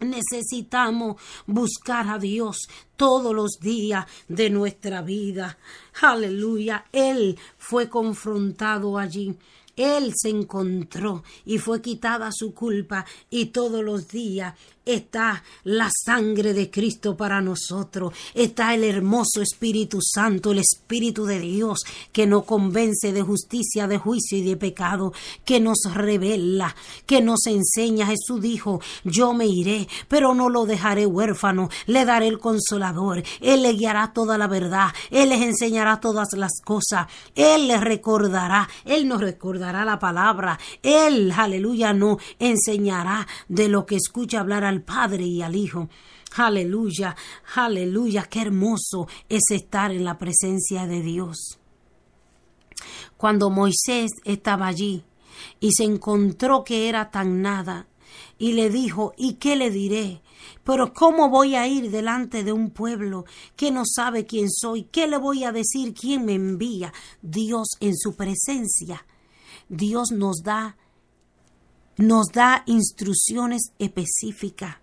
Necesitamos 0.00 1.20
buscar 1.46 2.08
a 2.08 2.18
Dios 2.18 2.68
todos 2.96 3.34
los 3.34 3.58
días 3.60 4.06
de 4.28 4.50
nuestra 4.50 5.02
vida. 5.02 5.58
Aleluya. 6.00 6.84
Él 6.92 7.36
fue 7.58 7.88
confrontado 7.88 8.98
allí. 8.98 9.36
Él 9.76 10.12
se 10.16 10.28
encontró 10.28 11.22
y 11.44 11.58
fue 11.58 11.80
quitada 11.80 12.30
su 12.32 12.52
culpa 12.52 13.06
y 13.30 13.46
todos 13.46 13.84
los 13.84 14.08
días 14.08 14.54
está 14.88 15.42
la 15.64 15.90
sangre 16.04 16.54
de 16.54 16.70
Cristo 16.70 17.16
para 17.16 17.40
nosotros, 17.40 18.14
está 18.34 18.74
el 18.74 18.84
hermoso 18.84 19.42
Espíritu 19.42 20.00
Santo, 20.02 20.52
el 20.52 20.58
Espíritu 20.58 21.26
de 21.26 21.38
Dios 21.38 21.80
que 22.12 22.26
nos 22.26 22.44
convence 22.44 23.12
de 23.12 23.22
justicia, 23.22 23.86
de 23.86 23.98
juicio 23.98 24.38
y 24.38 24.42
de 24.42 24.56
pecado, 24.56 25.12
que 25.44 25.60
nos 25.60 25.78
revela, 25.92 26.74
que 27.06 27.20
nos 27.20 27.46
enseña. 27.46 28.06
Jesús 28.06 28.40
dijo, 28.40 28.80
yo 29.04 29.34
me 29.34 29.46
iré, 29.46 29.88
pero 30.08 30.34
no 30.34 30.48
lo 30.48 30.64
dejaré 30.64 31.06
huérfano, 31.06 31.68
le 31.86 32.04
daré 32.04 32.28
el 32.28 32.38
consolador, 32.38 33.22
Él 33.40 33.62
le 33.62 33.74
guiará 33.74 34.12
toda 34.12 34.38
la 34.38 34.46
verdad, 34.46 34.88
Él 35.10 35.28
les 35.28 35.42
enseñará 35.42 36.00
todas 36.00 36.28
las 36.32 36.60
cosas, 36.64 37.06
Él 37.34 37.68
les 37.68 37.80
recordará, 37.80 38.68
Él 38.84 39.06
nos 39.06 39.20
recordará 39.20 39.84
la 39.84 39.98
palabra, 39.98 40.58
Él, 40.82 41.32
aleluya, 41.36 41.92
no 41.92 42.18
enseñará 42.38 43.26
de 43.48 43.68
lo 43.68 43.84
que 43.84 43.96
escucha 43.96 44.40
hablar 44.40 44.64
al 44.64 44.77
Padre 44.82 45.24
y 45.24 45.42
al 45.42 45.56
Hijo. 45.56 45.88
Aleluya, 46.36 47.16
aleluya, 47.54 48.24
qué 48.24 48.42
hermoso 48.42 49.08
es 49.28 49.42
estar 49.50 49.90
en 49.92 50.04
la 50.04 50.18
presencia 50.18 50.86
de 50.86 51.02
Dios. 51.02 51.58
Cuando 53.16 53.50
Moisés 53.50 54.10
estaba 54.24 54.66
allí 54.66 55.04
y 55.58 55.72
se 55.72 55.84
encontró 55.84 56.64
que 56.64 56.88
era 56.88 57.10
tan 57.10 57.42
nada, 57.42 57.88
y 58.38 58.52
le 58.52 58.70
dijo, 58.70 59.12
¿y 59.16 59.34
qué 59.34 59.56
le 59.56 59.70
diré? 59.70 60.22
Pero 60.64 60.92
¿cómo 60.92 61.28
voy 61.28 61.56
a 61.56 61.66
ir 61.66 61.90
delante 61.90 62.44
de 62.44 62.52
un 62.52 62.70
pueblo 62.70 63.24
que 63.56 63.70
no 63.70 63.82
sabe 63.84 64.26
quién 64.26 64.48
soy? 64.50 64.84
¿Qué 64.84 65.08
le 65.08 65.16
voy 65.16 65.44
a 65.44 65.52
decir 65.52 65.94
quién 65.94 66.24
me 66.24 66.34
envía? 66.34 66.92
Dios 67.20 67.68
en 67.80 67.96
su 67.96 68.14
presencia. 68.14 69.04
Dios 69.68 70.12
nos 70.12 70.42
da 70.42 70.76
nos 71.98 72.28
da 72.32 72.62
instrucciones 72.66 73.72
específicas. 73.78 74.76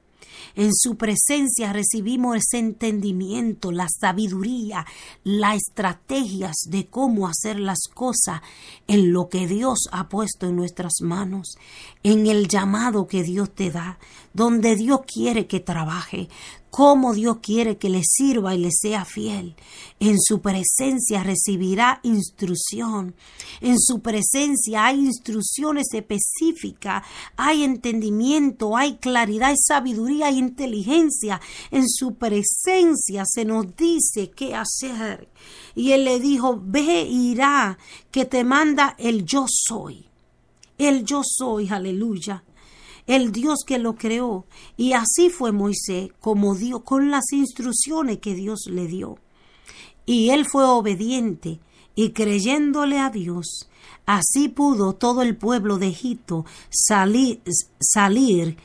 En 0.55 0.71
su 0.73 0.95
presencia 0.95 1.73
recibimos 1.73 2.37
ese 2.37 2.59
entendimiento, 2.59 3.71
la 3.71 3.87
sabiduría, 3.89 4.85
las 5.23 5.57
estrategias 5.57 6.55
de 6.67 6.87
cómo 6.87 7.27
hacer 7.27 7.59
las 7.59 7.79
cosas 7.93 8.41
en 8.87 9.11
lo 9.11 9.27
que 9.27 9.47
Dios 9.47 9.89
ha 9.91 10.07
puesto 10.07 10.47
en 10.47 10.55
nuestras 10.55 10.93
manos, 11.01 11.55
en 12.03 12.27
el 12.27 12.47
llamado 12.47 13.07
que 13.07 13.23
Dios 13.23 13.49
te 13.53 13.71
da, 13.71 13.97
donde 14.35 14.75
Dios 14.75 14.99
quiere 15.07 15.47
que 15.47 15.61
trabaje, 15.61 16.27
cómo 16.69 17.13
Dios 17.13 17.37
quiere 17.41 17.77
que 17.77 17.87
le 17.87 18.01
sirva 18.03 18.53
y 18.53 18.57
le 18.57 18.69
sea 18.69 19.05
fiel. 19.05 19.55
En 20.01 20.19
su 20.19 20.41
presencia 20.41 21.23
recibirá 21.23 22.01
instrucción. 22.03 23.15
En 23.61 23.79
su 23.79 24.01
presencia 24.01 24.87
hay 24.87 25.05
instrucciones 25.05 25.87
específicas, 25.93 27.03
hay 27.37 27.63
entendimiento, 27.63 28.75
hay 28.75 28.97
claridad, 28.97 29.51
hay 29.51 29.55
sabiduría, 29.57 30.27
hay 30.27 30.37
inteligencia. 30.37 31.39
En 31.71 31.87
su 31.87 32.15
presencia 32.15 33.23
se 33.25 33.45
nos 33.45 33.73
dice 33.77 34.31
qué 34.31 34.53
hacer. 34.53 35.29
Y 35.75 35.93
él 35.93 36.03
le 36.03 36.19
dijo, 36.19 36.59
ve, 36.61 37.07
irá, 37.09 37.77
que 38.11 38.25
te 38.25 38.43
manda 38.43 38.97
el 38.99 39.23
yo 39.23 39.45
soy. 39.47 40.05
El 40.77 41.05
yo 41.05 41.21
soy, 41.23 41.69
aleluya 41.69 42.43
el 43.07 43.31
Dios 43.31 43.59
que 43.65 43.79
lo 43.79 43.95
creó. 43.95 44.45
Y 44.77 44.93
así 44.93 45.29
fue 45.29 45.51
Moisés, 45.51 46.11
como 46.19 46.55
Dios, 46.55 46.81
con 46.83 47.11
las 47.11 47.31
instrucciones 47.31 48.19
que 48.19 48.35
Dios 48.35 48.65
le 48.67 48.87
dio. 48.87 49.17
Y 50.05 50.29
él 50.29 50.45
fue 50.45 50.65
obediente 50.65 51.59
y 51.95 52.11
creyéndole 52.11 52.99
a 52.99 53.09
Dios. 53.09 53.69
Así 54.05 54.49
pudo 54.49 54.93
todo 54.93 55.21
el 55.23 55.35
pueblo 55.35 55.77
de 55.77 55.87
Egipto 55.87 56.45
salir, 56.69 57.41
salir, 57.79 58.57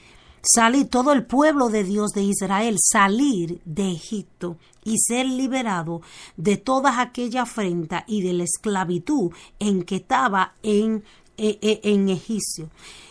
salir, 0.42 0.88
todo 0.88 1.12
el 1.12 1.24
pueblo 1.24 1.70
de 1.70 1.84
Dios 1.84 2.10
de 2.10 2.24
Israel 2.24 2.76
salir 2.78 3.60
de 3.64 3.92
Egipto 3.92 4.58
y 4.84 4.98
ser 4.98 5.26
liberado 5.26 6.02
de 6.36 6.58
todas 6.58 6.98
aquella 6.98 7.42
afrenta 7.42 8.04
y 8.06 8.22
de 8.22 8.34
la 8.34 8.44
esclavitud 8.44 9.32
en 9.58 9.82
que 9.84 9.96
estaba 9.96 10.54
en, 10.62 11.04
en, 11.38 11.58
en 11.62 12.08
Egipcio 12.10 12.68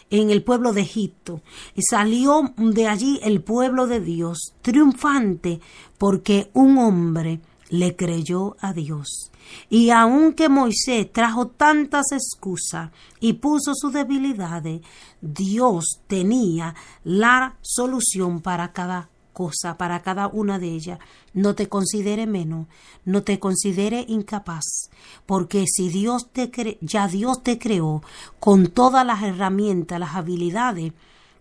en 0.09 0.29
el 0.29 0.43
pueblo 0.43 0.73
de 0.73 0.81
Egipto. 0.81 1.41
Y 1.75 1.81
salió 1.83 2.53
de 2.57 2.87
allí 2.87 3.19
el 3.23 3.41
pueblo 3.41 3.87
de 3.87 3.99
Dios 3.99 4.53
triunfante 4.61 5.59
porque 5.97 6.49
un 6.53 6.77
hombre 6.77 7.41
le 7.69 7.95
creyó 7.95 8.57
a 8.59 8.73
Dios. 8.73 9.31
Y 9.69 9.89
aunque 9.89 10.49
Moisés 10.49 11.11
trajo 11.11 11.47
tantas 11.47 12.11
excusas 12.11 12.91
y 13.19 13.33
puso 13.33 13.73
sus 13.75 13.93
debilidades, 13.93 14.81
Dios 15.21 16.01
tenía 16.07 16.75
la 17.03 17.57
solución 17.61 18.41
para 18.41 18.71
cada 18.73 19.09
cosa 19.39 19.77
para 19.77 20.01
cada 20.01 20.27
una 20.27 20.59
de 20.59 20.67
ellas. 20.67 20.99
No 21.33 21.55
te 21.55 21.69
considere 21.69 22.27
menos, 22.27 22.67
no 23.05 23.23
te 23.23 23.39
considere 23.39 24.03
incapaz, 24.09 24.89
porque 25.25 25.63
si 25.65 25.87
Dios 25.87 26.29
te 26.33 26.51
cre 26.51 26.77
ya 26.81 27.07
Dios 27.07 27.41
te 27.41 27.57
creó 27.57 28.03
con 28.41 28.67
todas 28.67 29.05
las 29.05 29.23
herramientas, 29.23 29.97
las 29.97 30.15
habilidades 30.15 30.91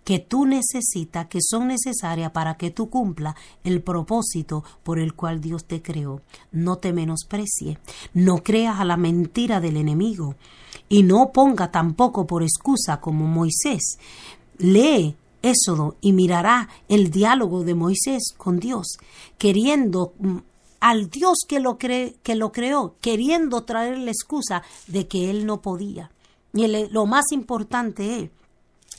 que 0.05 0.21
tú 0.21 0.47
necesitas, 0.47 1.27
que 1.27 1.41
son 1.43 1.67
necesarias 1.67 2.31
para 2.31 2.57
que 2.57 2.71
tú 2.71 2.89
cumpla 2.89 3.35
el 3.65 3.83
propósito 3.83 4.63
por 4.85 5.01
el 5.01 5.15
cual 5.15 5.41
Dios 5.41 5.65
te 5.65 5.83
creó. 5.83 6.23
No 6.53 6.79
te 6.79 6.93
menosprecie, 6.93 7.79
no 8.15 8.45
creas 8.45 8.79
a 8.79 8.85
la 8.85 8.97
mentira 8.97 9.61
del 9.61 9.77
enemigo 9.77 10.37
y 10.89 11.03
no 11.03 11.33
ponga 11.33 11.73
tampoco 11.73 12.29
por 12.29 12.45
excusa 12.45 13.01
como 13.01 13.27
Moisés. 13.27 13.99
Lee 14.59 15.17
Éxodo 15.43 15.97
y 16.01 16.13
mirará 16.13 16.69
el 16.89 17.11
diálogo 17.11 17.65
de 17.65 17.75
Moisés 17.75 18.35
con 18.37 18.59
Dios, 18.59 18.99
queriendo 19.39 20.15
mm, 20.19 20.39
al 20.81 21.11
Dios 21.11 21.39
que 21.49 21.61
lo, 21.61 21.79
que 21.79 22.35
lo 22.35 22.53
creó, 22.53 22.97
queriendo 23.01 23.65
traer 23.65 23.99
la 23.99 24.11
excusa 24.11 24.63
de 24.87 25.07
que 25.09 25.31
él 25.31 25.47
no 25.47 25.61
podía. 25.61 26.11
Y 26.53 26.67
lo 26.91 27.07
más 27.07 27.27
importante 27.33 28.21
es 28.21 28.31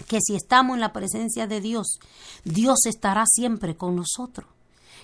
que 0.08 0.20
si 0.22 0.36
estamos 0.36 0.76
en 0.76 0.82
la 0.82 0.94
presencia 0.94 1.48
de 1.48 1.62
Dios, 1.62 2.00
Dios 2.44 2.86
estará 2.86 3.24
siempre 3.28 3.76
con 3.76 3.96
nosotros, 3.96 4.48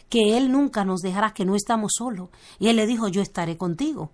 que 0.10 0.38
Él 0.38 0.52
nunca 0.52 0.86
nos 0.86 1.02
dejará, 1.02 1.34
que 1.34 1.46
no 1.46 1.56
estamos 1.56 1.94
solos. 1.98 2.30
Y 2.60 2.68
Él 2.68 2.78
le 2.78 2.88
dijo, 2.88 3.08
yo 3.08 3.22
estaré 3.22 3.58
contigo. 3.58 4.12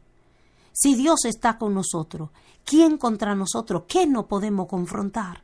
Si 0.72 0.95
Dios 0.95 1.26
está 1.26 1.57
con 1.57 1.74
nosotros, 1.74 2.30
¿quién 2.63 2.97
contra 2.97 3.36
nosotros? 3.36 3.84
¿Qué 3.88 4.07
no 4.07 4.28
podemos 4.28 4.67
confrontar? 4.67 5.43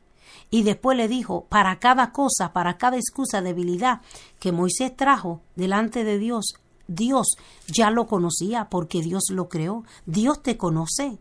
Y 0.50 0.62
después 0.62 0.96
le 0.96 1.08
dijo, 1.08 1.44
para 1.48 1.78
cada 1.78 2.12
cosa, 2.12 2.52
para 2.52 2.78
cada 2.78 2.96
excusa, 2.96 3.42
debilidad 3.42 4.00
que 4.38 4.52
Moisés 4.52 4.96
trajo 4.96 5.42
delante 5.56 6.04
de 6.04 6.18
Dios, 6.18 6.54
Dios 6.86 7.36
ya 7.66 7.90
lo 7.90 8.06
conocía 8.06 8.68
porque 8.70 9.02
Dios 9.02 9.24
lo 9.30 9.48
creó. 9.48 9.84
Dios 10.06 10.42
te 10.42 10.56
conoce. 10.56 11.18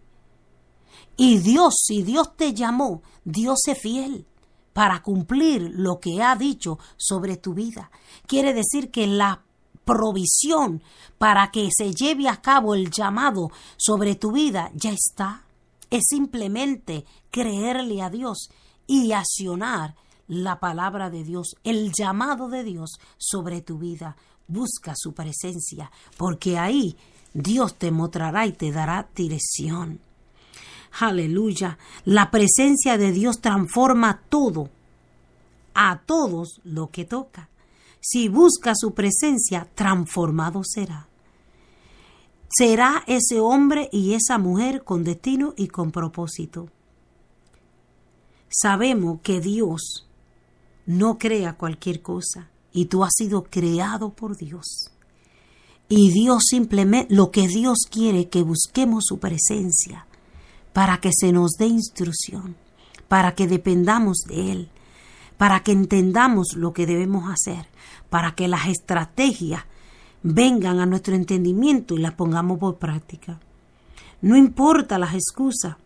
Y 1.18 1.40
Dios, 1.40 1.76
si 1.86 2.04
Dios 2.04 2.36
te 2.36 2.54
llamó, 2.54 3.02
Dios 3.26 3.60
es 3.68 3.80
fiel 3.80 4.26
para 4.72 5.02
cumplir 5.02 5.72
lo 5.74 6.00
que 6.00 6.22
ha 6.22 6.36
dicho 6.36 6.80
sobre 6.96 7.36
tu 7.36 7.54
vida. 7.54 7.92
Quiere 8.28 8.54
decir 8.54 8.92
que 8.92 9.08
la 9.08 9.44
provisión 9.84 10.84
para 11.18 11.50
que 11.52 11.70
se 11.76 11.94
lleve 11.94 12.30
a 12.30 12.42
cabo 12.42 12.76
el 12.76 12.92
llamado 12.92 13.50
sobre 13.78 14.16
tu 14.16 14.32
vida 14.32 14.72
ya 14.74 14.92
está. 14.92 15.44
Es 15.90 16.04
simplemente 16.10 17.06
creerle 17.32 18.02
a 18.02 18.10
Dios 18.10 18.50
y 18.88 19.12
accionar 19.12 19.96
la 20.28 20.60
palabra 20.60 21.10
de 21.10 21.24
Dios, 21.24 21.56
el 21.64 21.92
llamado 21.94 22.50
de 22.50 22.64
Dios 22.64 23.00
sobre 23.18 23.62
tu 23.62 23.78
vida. 23.78 24.16
Busca 24.48 24.94
su 24.96 25.14
presencia, 25.14 25.92
porque 26.18 26.58
ahí 26.58 26.96
Dios 27.34 27.76
te 27.76 27.92
mostrará 27.92 28.46
y 28.46 28.54
te 28.54 28.72
dará 28.72 29.08
dirección. 29.16 30.00
Aleluya. 31.00 31.78
La 32.06 32.32
presencia 32.32 32.98
de 32.98 33.12
Dios 33.12 33.42
transforma 33.42 34.22
todo, 34.30 34.70
a 35.74 36.00
todos 36.06 36.60
lo 36.64 36.90
que 36.90 37.06
toca. 37.06 37.50
Si 38.00 38.30
busca 38.30 38.74
su 38.76 38.94
presencia, 38.94 39.68
transformado 39.76 40.62
será. 40.64 41.08
Será 42.50 43.04
ese 43.06 43.40
hombre 43.42 43.90
y 43.92 44.14
esa 44.14 44.38
mujer 44.38 44.84
con 44.84 45.04
destino 45.04 45.54
y 45.58 45.68
con 45.68 45.92
propósito. 45.92 46.70
Sabemos 48.50 49.20
que 49.22 49.42
Dios 49.42 50.08
no 50.86 51.18
crea 51.18 51.54
cualquier 51.54 52.02
cosa 52.02 52.50
y 52.72 52.86
tú 52.86 53.04
has 53.04 53.14
sido 53.16 53.44
creado 53.44 54.12
por 54.12 54.38
Dios. 54.38 54.92
Y 55.90 56.12
Dios 56.12 56.44
simplemente, 56.50 57.14
lo 57.14 57.32
que 57.32 57.48
Dios 57.48 57.80
quiere 57.90 58.30
que 58.30 58.44
busquemos 58.44 59.06
su 59.06 59.20
presencia 59.20 60.06
para 60.74 61.00
que 61.00 61.12
se 61.14 61.32
nos 61.32 61.52
dé 61.52 61.68
instrucción, 61.68 62.56
para 63.08 63.36
que 63.36 63.48
dependamos 63.48 64.20
de 64.28 64.52
Él, 64.52 64.70
para 65.38 65.62
que 65.62 65.72
entendamos 65.72 66.54
lo 66.56 66.74
que 66.74 66.86
debemos 66.86 67.32
hacer, 67.32 67.68
para 68.10 68.36
que 68.36 68.48
las 68.48 68.68
estrategias 68.68 69.64
vengan 70.24 70.80
a 70.80 70.86
nuestro 70.86 71.16
entendimiento 71.16 71.96
y 71.96 72.00
las 72.00 72.14
pongamos 72.14 72.60
por 72.60 72.78
práctica. 72.78 73.40
No 74.22 74.36
importa 74.36 74.98
las 75.00 75.14
excusas, 75.14 75.78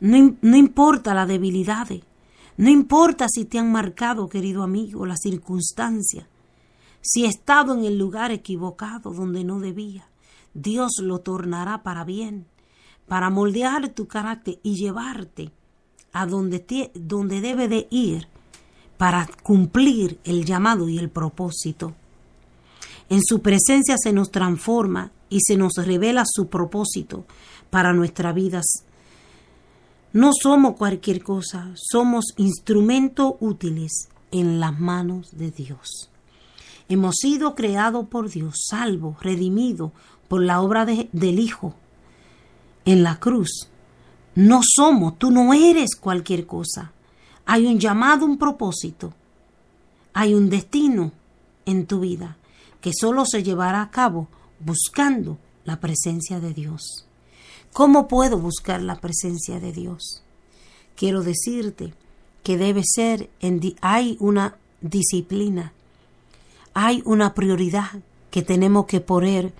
no, 0.00 0.36
no 0.40 0.56
importa 0.56 1.14
las 1.14 1.28
debilidades, 1.28 2.02
no 2.56 2.70
importa 2.70 3.26
si 3.28 3.44
te 3.44 3.58
han 3.58 3.72
marcado, 3.72 4.28
querido 4.28 4.62
amigo, 4.62 5.06
las 5.06 5.20
circunstancias, 5.22 6.26
si 7.00 7.24
he 7.24 7.28
estado 7.28 7.74
en 7.74 7.84
el 7.84 7.98
lugar 7.98 8.30
equivocado 8.30 9.12
donde 9.12 9.44
no 9.44 9.60
debía, 9.60 10.08
Dios 10.54 10.92
lo 11.02 11.18
tornará 11.18 11.82
para 11.82 12.04
bien, 12.04 12.46
para 13.06 13.28
moldear 13.28 13.90
tu 13.90 14.06
carácter 14.06 14.58
y 14.62 14.76
llevarte 14.76 15.50
a 16.12 16.26
donde, 16.26 16.60
te, 16.60 16.92
donde 16.94 17.40
debe 17.40 17.68
de 17.68 17.88
ir 17.90 18.28
para 18.96 19.28
cumplir 19.42 20.18
el 20.24 20.44
llamado 20.44 20.88
y 20.88 20.98
el 20.98 21.10
propósito. 21.10 21.94
En 23.10 23.20
su 23.22 23.42
presencia 23.42 23.96
se 23.98 24.12
nos 24.12 24.30
transforma 24.30 25.10
y 25.28 25.40
se 25.40 25.56
nos 25.56 25.74
revela 25.76 26.24
su 26.24 26.46
propósito 26.46 27.24
para 27.68 27.92
nuestras 27.92 28.34
vidas. 28.34 28.64
No 30.14 30.30
somos 30.32 30.76
cualquier 30.76 31.24
cosa, 31.24 31.72
somos 31.74 32.26
instrumentos 32.36 33.34
útiles 33.40 34.08
en 34.30 34.60
las 34.60 34.78
manos 34.78 35.36
de 35.36 35.50
Dios. 35.50 36.08
Hemos 36.88 37.16
sido 37.16 37.56
creados 37.56 38.06
por 38.06 38.30
Dios, 38.30 38.66
salvos, 38.70 39.20
redimidos 39.20 39.90
por 40.28 40.40
la 40.40 40.60
obra 40.60 40.84
de, 40.84 41.08
del 41.10 41.40
Hijo 41.40 41.74
en 42.84 43.02
la 43.02 43.18
cruz. 43.18 43.68
No 44.36 44.60
somos, 44.62 45.18
tú 45.18 45.32
no 45.32 45.52
eres 45.52 45.96
cualquier 45.96 46.46
cosa. 46.46 46.92
Hay 47.44 47.66
un 47.66 47.80
llamado, 47.80 48.24
un 48.24 48.38
propósito. 48.38 49.12
Hay 50.12 50.32
un 50.32 50.48
destino 50.48 51.10
en 51.66 51.86
tu 51.86 51.98
vida 51.98 52.36
que 52.80 52.92
solo 52.96 53.26
se 53.26 53.42
llevará 53.42 53.82
a 53.82 53.90
cabo 53.90 54.28
buscando 54.60 55.38
la 55.64 55.80
presencia 55.80 56.38
de 56.38 56.54
Dios. 56.54 57.04
¿Cómo 57.74 58.06
puedo 58.06 58.38
buscar 58.38 58.80
la 58.80 58.94
presencia 59.00 59.58
de 59.58 59.72
Dios? 59.72 60.22
Quiero 60.94 61.24
decirte 61.24 61.92
que 62.44 62.56
debe 62.56 62.84
ser, 62.84 63.30
en 63.40 63.60
hay 63.80 64.16
una 64.20 64.56
disciplina, 64.80 65.72
hay 66.72 67.02
una 67.04 67.34
prioridad 67.34 68.00
que 68.30 68.42
tenemos 68.42 68.86
que 68.86 69.00
poner, 69.00 69.52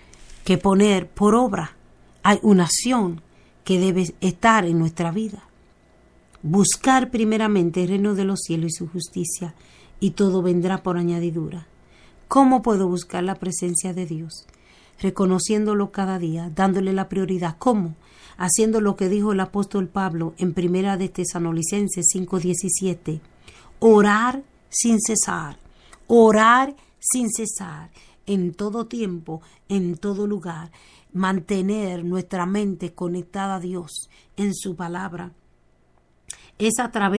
que 0.44 0.58
poner 0.58 1.08
por 1.08 1.34
obra. 1.34 1.74
Hay 2.22 2.38
una 2.42 2.66
acción 2.66 3.20
que 3.64 3.80
debe 3.80 4.14
estar 4.20 4.64
en 4.64 4.78
nuestra 4.78 5.10
vida. 5.10 5.42
Buscar 6.40 7.10
primeramente 7.10 7.82
el 7.82 7.88
reino 7.88 8.14
de 8.14 8.26
los 8.26 8.42
cielos 8.42 8.74
y 8.74 8.76
su 8.76 8.88
justicia, 8.88 9.56
y 9.98 10.12
todo 10.12 10.40
vendrá 10.40 10.84
por 10.84 10.98
añadidura. 10.98 11.66
¿Cómo 12.28 12.62
puedo 12.62 12.86
buscar 12.86 13.24
la 13.24 13.34
presencia 13.34 13.92
de 13.92 14.06
Dios? 14.06 14.46
Reconociéndolo 15.00 15.90
cada 15.90 16.20
día, 16.20 16.52
dándole 16.54 16.92
la 16.92 17.08
prioridad. 17.08 17.56
¿Cómo? 17.58 17.96
Haciendo 18.36 18.80
lo 18.80 18.96
que 18.96 19.08
dijo 19.08 19.32
el 19.32 19.40
apóstol 19.40 19.88
Pablo 19.88 20.34
en 20.38 20.54
Primera 20.54 20.96
de 20.96 21.08
Tesalonicenses 21.08 22.06
5:17. 22.12 23.20
Orar 23.78 24.42
sin 24.68 25.00
cesar. 25.00 25.58
Orar 26.06 26.74
sin 26.98 27.30
cesar. 27.30 27.90
En 28.26 28.54
todo 28.54 28.86
tiempo, 28.86 29.42
en 29.68 29.96
todo 29.96 30.26
lugar. 30.26 30.70
Mantener 31.12 32.04
nuestra 32.04 32.46
mente 32.46 32.94
conectada 32.94 33.56
a 33.56 33.60
Dios 33.60 34.08
en 34.36 34.54
su 34.54 34.74
palabra. 34.74 35.32
Es 36.58 36.78
a 36.78 36.90
través. 36.90 37.18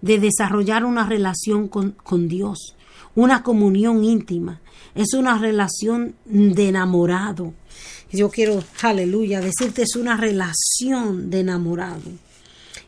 de 0.00 0.18
desarrollar 0.18 0.84
una 0.84 1.06
relación 1.06 1.68
con, 1.68 1.92
con, 1.92 2.28
Dios, 2.28 2.76
una 3.14 3.42
comunión 3.42 4.04
íntima. 4.04 4.60
Es 4.94 5.14
una 5.14 5.38
relación 5.38 6.14
de 6.24 6.68
enamorado. 6.68 7.52
Yo 8.10 8.30
quiero, 8.30 8.62
aleluya, 8.82 9.40
decirte, 9.40 9.82
es 9.82 9.96
una 9.96 10.16
relación 10.16 11.30
de 11.30 11.40
enamorado. 11.40 12.10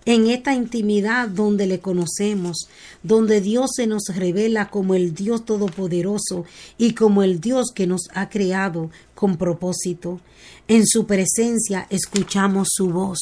En 0.07 0.29
esta 0.29 0.55
intimidad 0.55 1.29
donde 1.29 1.67
le 1.67 1.81
conocemos, 1.81 2.69
donde 3.03 3.41
Dios 3.41 3.71
se 3.77 3.87
nos 3.87 4.05
revela 4.15 4.71
como 4.71 4.95
el 4.95 5.15
Dios 5.15 5.45
todopoderoso 5.45 6.45
y 6.79 6.95
como 6.95 7.23
el 7.23 7.41
Dios 7.41 7.67
que 7.75 7.87
nos 7.87 8.09
ha 8.15 8.31
creado 8.31 8.91
con 9.15 9.37
propósito. 9.37 10.21
En 10.69 10.87
su 10.87 11.07
presencia 11.07 11.87
escuchamos 11.91 12.69
su 12.71 12.89
voz. 12.89 13.19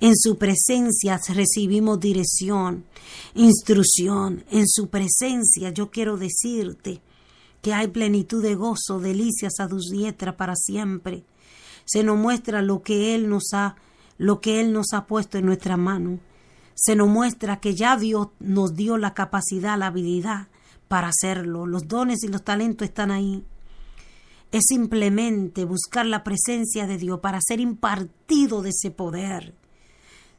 En 0.00 0.14
su 0.16 0.38
presencia 0.38 1.20
recibimos 1.34 2.00
dirección, 2.00 2.84
instrucción. 3.34 4.44
En 4.50 4.66
su 4.66 4.88
presencia 4.88 5.70
yo 5.70 5.90
quiero 5.90 6.16
decirte 6.16 7.00
que 7.60 7.72
hay 7.74 7.88
plenitud 7.88 8.42
de 8.42 8.54
gozo, 8.54 9.00
delicias 9.00 9.54
a 9.58 9.66
tus 9.66 9.90
para 10.36 10.54
siempre. 10.54 11.24
Se 11.84 12.04
nos 12.04 12.16
muestra 12.16 12.62
lo 12.62 12.82
que 12.82 13.14
Él 13.14 13.28
nos 13.28 13.52
ha, 13.54 13.76
lo 14.18 14.40
que 14.40 14.60
Él 14.60 14.72
nos 14.72 14.92
ha 14.92 15.06
puesto 15.06 15.38
en 15.38 15.46
nuestra 15.46 15.76
mano. 15.76 16.18
Se 16.74 16.96
nos 16.96 17.08
muestra 17.08 17.60
que 17.60 17.74
ya 17.74 17.96
Dios 17.96 18.28
nos 18.40 18.74
dio 18.74 18.96
la 18.98 19.14
capacidad, 19.14 19.78
la 19.78 19.86
habilidad 19.86 20.48
para 20.88 21.08
hacerlo. 21.08 21.66
Los 21.66 21.88
dones 21.88 22.24
y 22.24 22.28
los 22.28 22.42
talentos 22.42 22.88
están 22.88 23.10
ahí 23.10 23.44
es 24.54 24.66
simplemente 24.68 25.64
buscar 25.64 26.06
la 26.06 26.22
presencia 26.22 26.86
de 26.86 26.96
Dios 26.96 27.18
para 27.18 27.40
ser 27.44 27.58
impartido 27.58 28.62
de 28.62 28.70
ese 28.70 28.92
poder. 28.92 29.52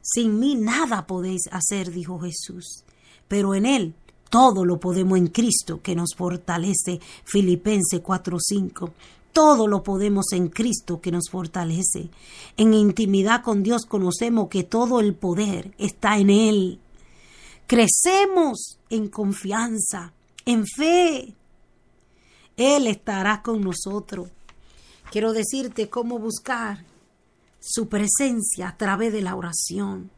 Sin 0.00 0.38
mí 0.40 0.54
nada 0.54 1.06
podéis 1.06 1.42
hacer, 1.50 1.90
dijo 1.90 2.18
Jesús, 2.18 2.84
pero 3.28 3.54
en 3.54 3.66
Él 3.66 3.94
todo 4.30 4.64
lo 4.64 4.80
podemos 4.80 5.18
en 5.18 5.26
Cristo 5.26 5.82
que 5.82 5.94
nos 5.94 6.14
fortalece. 6.16 6.98
Filipenses 7.24 8.00
4:5. 8.00 8.90
Todo 9.36 9.68
lo 9.68 9.82
podemos 9.82 10.32
en 10.32 10.48
Cristo 10.48 11.02
que 11.02 11.12
nos 11.12 11.28
fortalece. 11.30 12.08
En 12.56 12.72
intimidad 12.72 13.42
con 13.42 13.62
Dios 13.62 13.84
conocemos 13.84 14.48
que 14.48 14.64
todo 14.64 14.98
el 15.00 15.14
poder 15.14 15.74
está 15.76 16.16
en 16.16 16.30
Él. 16.30 16.80
Crecemos 17.66 18.78
en 18.88 19.08
confianza, 19.08 20.14
en 20.46 20.64
fe, 20.66 21.34
él 22.56 22.86
estará 22.86 23.42
con 23.42 23.60
nosotros. 23.60 24.30
Quiero 25.12 25.32
decirte 25.32 25.90
cómo 25.90 26.18
buscar 26.18 26.84
su 27.60 27.88
presencia 27.88 28.68
a 28.68 28.76
través 28.76 29.12
de 29.12 29.20
la 29.20 29.36
oración. 29.36 30.10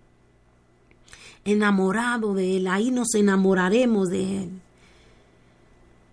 Enamorado 1.45 2.35
de 2.35 2.59
Él, 2.59 2.69
ahí 2.69 2.91
nos 2.93 3.15
enamoraremos 3.15 4.09
de 4.09 4.43
Él. 4.45 4.51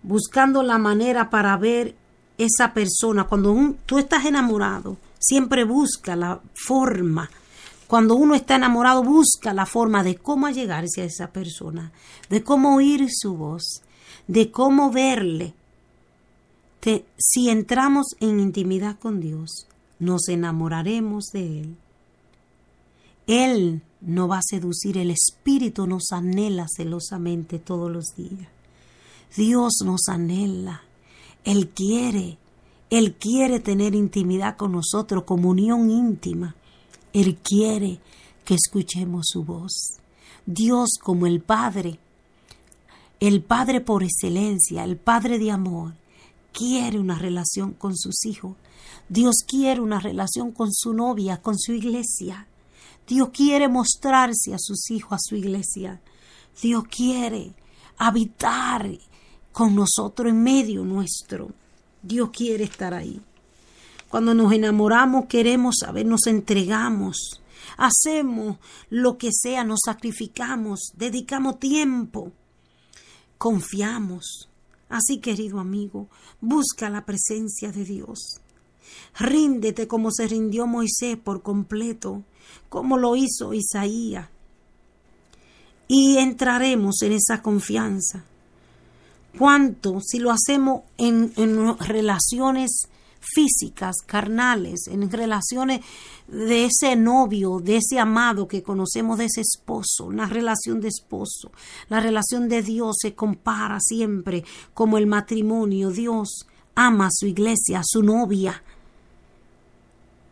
Buscando 0.02 0.62
la 0.62 0.78
manera 0.78 1.30
para 1.30 1.56
ver 1.56 1.94
esa 2.38 2.72
persona. 2.72 3.24
Cuando 3.24 3.74
tú 3.86 3.98
estás 3.98 4.24
enamorado, 4.24 4.96
siempre 5.18 5.64
busca 5.64 6.16
la 6.16 6.40
forma 6.54 7.28
Cuando 7.86 8.16
uno 8.16 8.34
está 8.34 8.56
enamorado 8.56 9.04
busca 9.04 9.54
la 9.54 9.64
forma 9.64 10.02
de 10.02 10.16
cómo 10.16 10.48
llegarse 10.50 11.02
a 11.02 11.04
esa 11.04 11.28
persona, 11.28 11.92
de 12.28 12.42
cómo 12.42 12.74
oír 12.74 13.06
su 13.12 13.36
voz, 13.36 13.82
de 14.26 14.50
cómo 14.50 14.90
verle. 14.90 15.54
si 17.16 17.48
entramos 17.48 18.06
en 18.20 18.40
intimidad 18.40 18.98
con 18.98 19.20
Dios, 19.20 19.66
nos 19.98 20.28
enamoraremos 20.28 21.26
de 21.32 21.60
Él. 21.60 21.76
Él 23.26 23.82
no 24.00 24.28
va 24.28 24.38
a 24.38 24.48
seducir, 24.48 24.98
el 24.98 25.10
Espíritu 25.10 25.86
nos 25.86 26.12
anhela 26.12 26.66
celosamente 26.68 27.58
todos 27.58 27.90
los 27.90 28.14
días. 28.16 28.48
Dios 29.36 29.74
nos 29.84 30.08
anhela, 30.08 30.82
Él 31.46 31.68
quiere, 31.68 32.38
Él 32.90 33.14
quiere 33.14 33.60
tener 33.60 33.94
intimidad 33.94 34.56
con 34.56 34.72
nosotros, 34.72 35.22
comunión 35.22 35.88
íntima. 35.90 36.56
Él 37.12 37.36
quiere 37.36 38.00
que 38.44 38.54
escuchemos 38.54 39.26
su 39.28 39.44
voz. 39.44 40.00
Dios 40.44 40.98
como 41.00 41.26
el 41.26 41.40
Padre, 41.40 42.00
el 43.20 43.44
Padre 43.44 43.80
por 43.80 44.02
excelencia, 44.02 44.82
el 44.82 44.96
Padre 44.96 45.38
de 45.38 45.52
amor, 45.52 45.94
quiere 46.52 46.98
una 46.98 47.16
relación 47.16 47.74
con 47.74 47.96
sus 47.96 48.26
hijos. 48.26 48.56
Dios 49.08 49.36
quiere 49.46 49.80
una 49.80 50.00
relación 50.00 50.50
con 50.50 50.72
su 50.72 50.94
novia, 50.94 51.40
con 51.40 51.56
su 51.56 51.72
iglesia. 51.72 52.48
Dios 53.06 53.28
quiere 53.32 53.68
mostrarse 53.68 54.52
a 54.52 54.58
sus 54.58 54.90
hijos, 54.90 55.12
a 55.12 55.18
su 55.20 55.36
iglesia. 55.36 56.00
Dios 56.60 56.82
quiere 56.90 57.54
habitar 57.98 58.90
con 59.56 59.74
nosotros 59.74 60.30
en 60.30 60.42
medio 60.42 60.84
nuestro. 60.84 61.48
Dios 62.02 62.28
quiere 62.28 62.64
estar 62.64 62.92
ahí. 62.92 63.22
Cuando 64.10 64.34
nos 64.34 64.52
enamoramos 64.52 65.24
queremos 65.30 65.76
saber, 65.80 66.04
nos 66.04 66.26
entregamos, 66.26 67.40
hacemos 67.78 68.58
lo 68.90 69.16
que 69.16 69.30
sea, 69.32 69.64
nos 69.64 69.80
sacrificamos, 69.82 70.92
dedicamos 70.94 71.58
tiempo, 71.58 72.32
confiamos. 73.38 74.50
Así, 74.90 75.20
querido 75.20 75.58
amigo, 75.58 76.10
busca 76.42 76.90
la 76.90 77.06
presencia 77.06 77.72
de 77.72 77.86
Dios. 77.86 78.42
Ríndete 79.18 79.88
como 79.88 80.10
se 80.10 80.28
rindió 80.28 80.66
Moisés 80.66 81.16
por 81.16 81.42
completo, 81.42 82.24
como 82.68 82.98
lo 82.98 83.16
hizo 83.16 83.54
Isaías. 83.54 84.28
Y 85.88 86.18
entraremos 86.18 87.00
en 87.00 87.12
esa 87.12 87.40
confianza. 87.40 88.26
¿Cuánto 89.38 90.00
si 90.00 90.18
lo 90.18 90.30
hacemos 90.30 90.82
en, 90.96 91.32
en 91.36 91.78
relaciones 91.78 92.88
físicas, 93.34 93.96
carnales, 94.04 94.86
en 94.86 95.10
relaciones 95.10 95.80
de 96.28 96.66
ese 96.66 96.96
novio, 96.96 97.60
de 97.60 97.76
ese 97.76 97.98
amado 97.98 98.46
que 98.46 98.62
conocemos, 98.62 99.18
de 99.18 99.26
ese 99.26 99.40
esposo, 99.40 100.06
una 100.06 100.26
relación 100.26 100.80
de 100.80 100.88
esposo. 100.88 101.50
La 101.88 102.00
relación 102.00 102.48
de 102.48 102.62
Dios 102.62 102.96
se 103.00 103.14
compara 103.14 103.78
siempre 103.80 104.44
como 104.74 104.98
el 104.98 105.06
matrimonio. 105.06 105.90
Dios 105.90 106.46
ama 106.74 107.06
a 107.06 107.12
su 107.12 107.26
iglesia, 107.26 107.80
a 107.80 107.84
su 107.84 108.02
novia. 108.02 108.62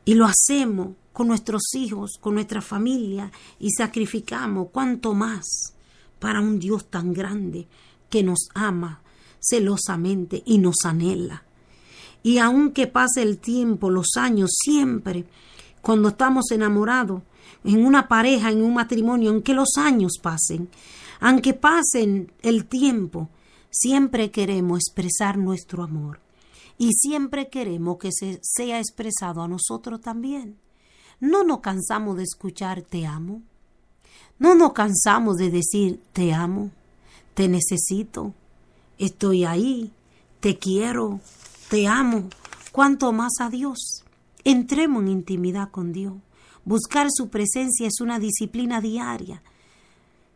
Y 0.05 0.15
lo 0.15 0.27
hacemos 0.27 0.89
con 1.13 1.29
nuestros 1.29 1.63
hijos, 1.75 2.13
con 2.21 2.35
nuestra 2.35 2.61
familia, 2.61 3.31
y 3.59 3.71
sacrificamos 3.71 4.69
cuanto 4.71 5.15
más 5.15 5.75
para 6.19 6.41
un 6.41 6.59
Dios 6.59 6.87
tan 6.87 7.13
grande 7.13 7.67
que 8.15 8.23
nos 8.23 8.47
ama 8.55 9.03
celosamente 9.41 10.45
y 10.47 10.59
nos 10.59 10.77
anhela. 10.85 11.43
Y 12.23 12.39
aunque 12.39 12.87
pase 12.87 13.23
el 13.23 13.39
tiempo, 13.39 13.91
los 13.91 14.11
años, 14.17 14.53
siempre, 14.55 15.25
cuando 15.83 16.11
estamos 16.11 16.53
enamorados, 16.53 17.23
en 17.65 17.85
una 17.85 18.07
pareja, 18.07 18.53
en 18.53 18.63
un 18.63 18.75
matrimonio, 18.75 19.33
aunque 19.33 19.53
los 19.53 19.71
años 19.79 20.13
pasen, 20.23 20.69
aunque 21.19 21.55
pasen 21.55 22.31
el 22.43 22.67
tiempo, 22.67 23.31
siempre 23.69 24.31
queremos 24.31 24.79
expresar 24.79 25.37
nuestro 25.37 25.83
amor. 25.83 26.21
Y 26.79 26.93
siempre 26.93 27.49
queremos 27.49 27.99
que 27.99 28.11
se 28.13 28.39
sea 28.43 28.79
expresado 28.79 29.43
a 29.43 29.49
nosotros 29.49 30.01
también. 30.01 30.57
No 31.19 31.43
nos 31.43 31.59
cansamos 31.63 32.17
de 32.17 32.23
escuchar 32.23 32.83
te 32.83 33.07
amo. 33.07 33.43
No 34.39 34.55
nos 34.55 34.73
cansamos 34.73 35.37
de 35.37 35.51
decir 35.51 36.01
te 36.13 36.33
amo, 36.33 36.71
te 37.35 37.49
necesito, 37.49 38.33
estoy 38.99 39.45
ahí, 39.45 39.93
te 40.41 40.59
quiero, 40.59 41.21
te 41.69 41.87
amo, 41.87 42.29
cuanto 42.73 43.13
más 43.13 43.33
a 43.41 43.51
Dios. 43.51 44.05
Entremos 44.45 45.03
en 45.03 45.09
intimidad 45.09 45.71
con 45.71 45.93
Dios. 45.93 46.15
Buscar 46.65 47.09
su 47.11 47.29
presencia 47.29 47.87
es 47.87 48.01
una 48.01 48.19
disciplina 48.19 48.81
diaria. 48.81 49.43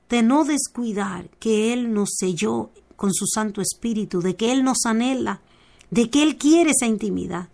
De 0.08 0.22
no 0.22 0.44
descuidar 0.44 1.28
que 1.38 1.72
Él 1.72 1.92
nos 1.92 2.10
selló 2.16 2.70
con 2.96 3.12
su 3.12 3.26
Santo 3.26 3.60
Espíritu, 3.60 4.20
de 4.20 4.36
que 4.36 4.52
Él 4.52 4.64
nos 4.64 4.84
anhela, 4.84 5.40
de 5.90 6.10
que 6.10 6.22
Él 6.22 6.36
quiere 6.36 6.70
esa 6.70 6.86
intimidad, 6.86 7.48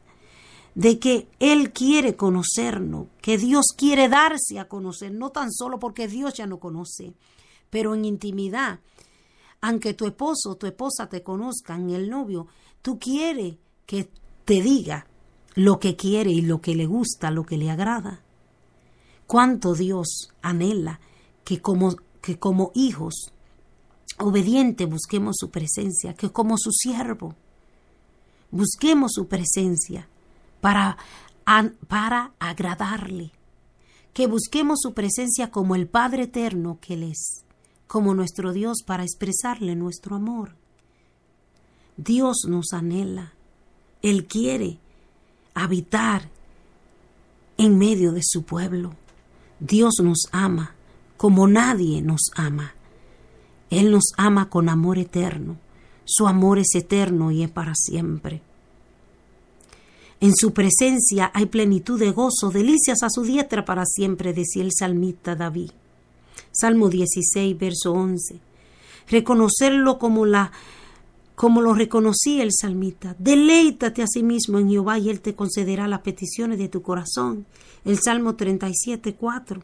de 0.74 0.98
que 0.98 1.28
Él 1.38 1.72
quiere 1.72 2.16
conocernos, 2.16 3.08
que 3.20 3.38
Dios 3.38 3.66
quiere 3.76 4.08
darse 4.08 4.58
a 4.58 4.68
conocer, 4.68 5.12
no 5.12 5.30
tan 5.30 5.52
solo 5.52 5.78
porque 5.78 6.08
Dios 6.08 6.34
ya 6.34 6.46
no 6.46 6.58
conoce, 6.58 7.14
pero 7.70 7.94
en 7.94 8.04
intimidad. 8.04 8.80
Aunque 9.66 9.94
tu 9.94 10.04
esposo 10.04 10.50
o 10.50 10.56
tu 10.56 10.66
esposa 10.66 11.08
te 11.08 11.22
conozcan, 11.22 11.88
el 11.88 12.10
novio, 12.10 12.48
tú 12.82 12.98
quieres 12.98 13.56
que 13.86 14.10
te 14.44 14.60
diga 14.60 15.06
lo 15.54 15.80
que 15.80 15.96
quiere 15.96 16.30
y 16.32 16.42
lo 16.42 16.60
que 16.60 16.74
le 16.74 16.84
gusta, 16.84 17.30
lo 17.30 17.44
que 17.44 17.56
le 17.56 17.70
agrada. 17.70 18.20
Cuánto 19.26 19.72
Dios 19.72 20.28
anhela 20.42 21.00
que 21.44 21.62
como, 21.62 21.96
que 22.20 22.38
como 22.38 22.72
hijos 22.74 23.32
obedientes 24.18 24.86
busquemos 24.86 25.36
su 25.38 25.48
presencia, 25.48 26.12
que 26.12 26.30
como 26.30 26.58
su 26.58 26.70
siervo 26.70 27.34
busquemos 28.50 29.12
su 29.14 29.28
presencia 29.28 30.10
para, 30.60 30.98
para 31.88 32.34
agradarle, 32.38 33.32
que 34.12 34.26
busquemos 34.26 34.80
su 34.82 34.92
presencia 34.92 35.50
como 35.50 35.74
el 35.74 35.88
Padre 35.88 36.24
eterno 36.24 36.76
que 36.82 36.94
Él 36.94 37.04
es, 37.04 37.43
como 37.86 38.14
nuestro 38.14 38.52
Dios 38.52 38.82
para 38.84 39.04
expresarle 39.04 39.76
nuestro 39.76 40.16
amor. 40.16 40.56
Dios 41.96 42.46
nos 42.48 42.72
anhela, 42.72 43.34
él 44.02 44.26
quiere 44.26 44.78
habitar 45.54 46.28
en 47.56 47.78
medio 47.78 48.12
de 48.12 48.22
su 48.22 48.42
pueblo. 48.42 48.94
Dios 49.60 49.94
nos 50.02 50.28
ama 50.32 50.74
como 51.16 51.46
nadie 51.46 52.02
nos 52.02 52.30
ama. 52.34 52.74
Él 53.70 53.90
nos 53.90 54.12
ama 54.16 54.50
con 54.50 54.68
amor 54.68 54.98
eterno. 54.98 55.56
Su 56.04 56.26
amor 56.26 56.58
es 56.58 56.74
eterno 56.74 57.30
y 57.30 57.42
es 57.42 57.50
para 57.50 57.74
siempre. 57.74 58.42
En 60.20 60.34
su 60.34 60.52
presencia 60.52 61.30
hay 61.34 61.46
plenitud 61.46 61.98
de 61.98 62.10
gozo, 62.10 62.50
delicias 62.50 63.02
a 63.02 63.10
su 63.10 63.22
diestra 63.22 63.64
para 63.64 63.84
siempre, 63.84 64.32
decía 64.32 64.62
el 64.62 64.70
salmista 64.72 65.34
David. 65.34 65.70
Salmo 66.52 66.88
16, 66.88 67.58
verso 67.58 67.92
11. 67.92 68.40
Reconocerlo 69.08 69.98
como 69.98 70.26
la 70.26 70.52
como 71.34 71.60
lo 71.60 71.74
reconocía 71.74 72.44
el 72.44 72.52
salmista. 72.52 73.16
Deleítate 73.18 74.02
a 74.02 74.06
sí 74.06 74.22
mismo 74.22 74.58
en 74.58 74.70
Jehová 74.70 74.98
y 74.98 75.10
Él 75.10 75.20
te 75.20 75.34
concederá 75.34 75.88
las 75.88 76.02
peticiones 76.02 76.58
de 76.58 76.68
tu 76.68 76.82
corazón. 76.82 77.44
El 77.84 77.98
Salmo 77.98 78.36
37, 78.36 79.14
4. 79.14 79.62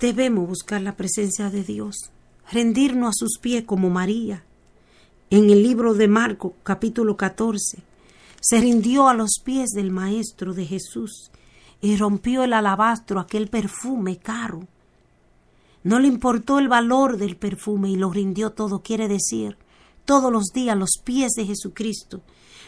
Debemos 0.00 0.48
buscar 0.48 0.82
la 0.82 0.96
presencia 0.96 1.48
de 1.48 1.62
Dios, 1.62 2.10
rendirnos 2.50 3.10
a 3.10 3.12
sus 3.12 3.38
pies 3.38 3.62
como 3.64 3.88
María. 3.88 4.44
En 5.30 5.48
el 5.48 5.62
libro 5.62 5.94
de 5.94 6.08
Marco, 6.08 6.54
capítulo 6.64 7.16
14, 7.16 7.78
se 8.40 8.60
rindió 8.60 9.08
a 9.08 9.14
los 9.14 9.40
pies 9.44 9.70
del 9.70 9.92
Maestro 9.92 10.54
de 10.54 10.66
Jesús 10.66 11.30
y 11.82 11.96
rompió 11.96 12.44
el 12.44 12.54
alabastro, 12.54 13.20
aquel 13.20 13.48
perfume 13.48 14.16
caro 14.16 14.66
no 15.84 15.98
le 15.98 16.08
importó 16.08 16.58
el 16.58 16.68
valor 16.68 17.16
del 17.16 17.36
perfume 17.36 17.90
y 17.90 17.96
lo 17.96 18.10
rindió 18.10 18.50
todo, 18.50 18.82
quiere 18.82 19.08
decir, 19.08 19.56
todos 20.04 20.30
los 20.30 20.46
días 20.54 20.76
los 20.76 21.00
pies 21.02 21.32
de 21.32 21.44
Jesucristo, 21.44 22.22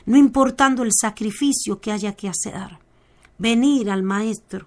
no 0.07 0.17
importando 0.17 0.83
el 0.83 0.91
sacrificio 0.93 1.81
que 1.81 1.93
haya 1.93 2.15
que 2.15 2.29
hacer. 2.29 2.79
Venir 3.39 3.91
al 3.91 4.03
Maestro 4.03 4.67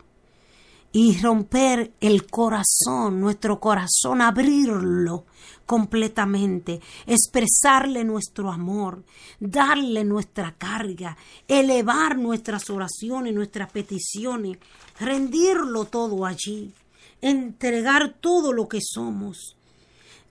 y 0.92 1.20
romper 1.22 1.94
el 2.00 2.26
corazón, 2.28 3.20
nuestro 3.20 3.60
corazón, 3.60 4.22
abrirlo 4.22 5.26
completamente, 5.68 6.82
expresarle 7.06 8.04
nuestro 8.04 8.52
amor, 8.52 9.04
darle 9.40 10.04
nuestra 10.04 10.56
carga, 10.58 11.16
elevar 11.48 12.18
nuestras 12.18 12.72
oraciones, 12.72 13.36
nuestras 13.36 13.72
peticiones, 13.72 14.58
rendirlo 15.00 15.86
todo 15.86 16.26
allí 16.26 16.74
entregar 17.22 18.16
todo 18.20 18.54
lo 18.54 18.68
que 18.68 18.80
somos, 18.82 19.56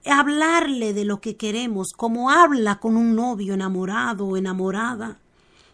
hablarle 0.04 0.92
de 0.92 1.04
lo 1.04 1.20
que 1.20 1.36
queremos, 1.36 1.88
como 1.96 2.30
habla 2.30 2.78
con 2.78 2.96
un 2.96 3.14
novio 3.14 3.54
enamorado 3.54 4.26
o 4.26 4.36
enamorada, 4.36 5.18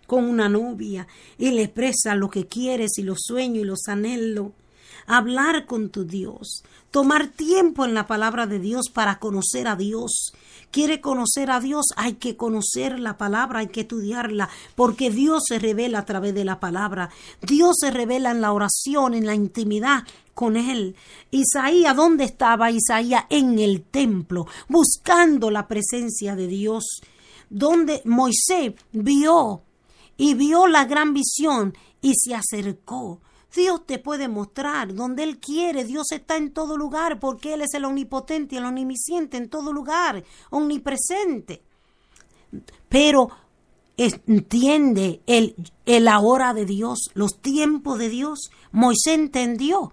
con 0.06 0.24
una 0.24 0.48
novia 0.48 1.06
y 1.38 1.50
le 1.52 1.62
expresa 1.62 2.14
lo 2.14 2.28
que 2.28 2.46
quieres 2.46 2.98
y 2.98 3.02
los 3.02 3.18
sueños 3.22 3.62
y 3.62 3.66
los 3.66 3.88
anhelos. 3.88 4.52
Hablar 5.06 5.66
con 5.66 5.90
tu 5.90 6.04
Dios, 6.04 6.64
tomar 6.90 7.28
tiempo 7.28 7.84
en 7.84 7.94
la 7.94 8.06
palabra 8.06 8.46
de 8.46 8.58
Dios 8.58 8.88
para 8.90 9.18
conocer 9.18 9.68
a 9.68 9.76
Dios. 9.76 10.32
Quiere 10.70 11.00
conocer 11.00 11.50
a 11.50 11.60
Dios, 11.60 11.86
hay 11.96 12.14
que 12.14 12.36
conocer 12.36 12.98
la 12.98 13.18
palabra, 13.18 13.60
hay 13.60 13.68
que 13.68 13.82
estudiarla, 13.82 14.48
porque 14.74 15.10
Dios 15.10 15.42
se 15.46 15.58
revela 15.58 15.98
a 15.98 16.04
través 16.06 16.34
de 16.34 16.44
la 16.44 16.60
palabra. 16.60 17.10
Dios 17.42 17.76
se 17.78 17.90
revela 17.90 18.30
en 18.30 18.40
la 18.40 18.52
oración, 18.52 19.14
en 19.14 19.26
la 19.26 19.34
intimidad 19.34 20.04
con 20.34 20.56
él. 20.56 20.96
Isaías, 21.30 21.94
¿dónde 21.94 22.24
estaba 22.24 22.70
Isaías? 22.70 23.24
En 23.28 23.58
el 23.58 23.82
templo, 23.82 24.46
buscando 24.68 25.50
la 25.50 25.68
presencia 25.68 26.36
de 26.36 26.46
Dios. 26.46 27.02
Donde 27.50 28.00
Moisés 28.06 28.72
vio 28.92 29.62
y 30.16 30.34
vio 30.34 30.66
la 30.66 30.86
gran 30.86 31.12
visión 31.12 31.76
y 32.00 32.14
se 32.14 32.34
acercó. 32.34 33.20
Dios 33.54 33.86
te 33.86 33.98
puede 33.98 34.28
mostrar 34.28 34.94
donde 34.94 35.22
Él 35.22 35.38
quiere. 35.38 35.84
Dios 35.84 36.12
está 36.12 36.36
en 36.36 36.52
todo 36.52 36.76
lugar 36.76 37.20
porque 37.20 37.54
Él 37.54 37.62
es 37.62 37.74
el 37.74 37.84
omnipotente 37.84 38.56
el 38.56 38.64
omnisciente 38.64 39.36
en 39.36 39.48
todo 39.48 39.72
lugar, 39.72 40.24
omnipresente. 40.50 41.62
Pero 42.88 43.30
entiende 43.96 45.20
el, 45.26 45.54
el 45.86 46.08
ahora 46.08 46.54
de 46.54 46.64
Dios, 46.64 47.10
los 47.14 47.40
tiempos 47.40 47.98
de 47.98 48.08
Dios. 48.08 48.50
Moisés 48.72 49.14
entendió 49.14 49.92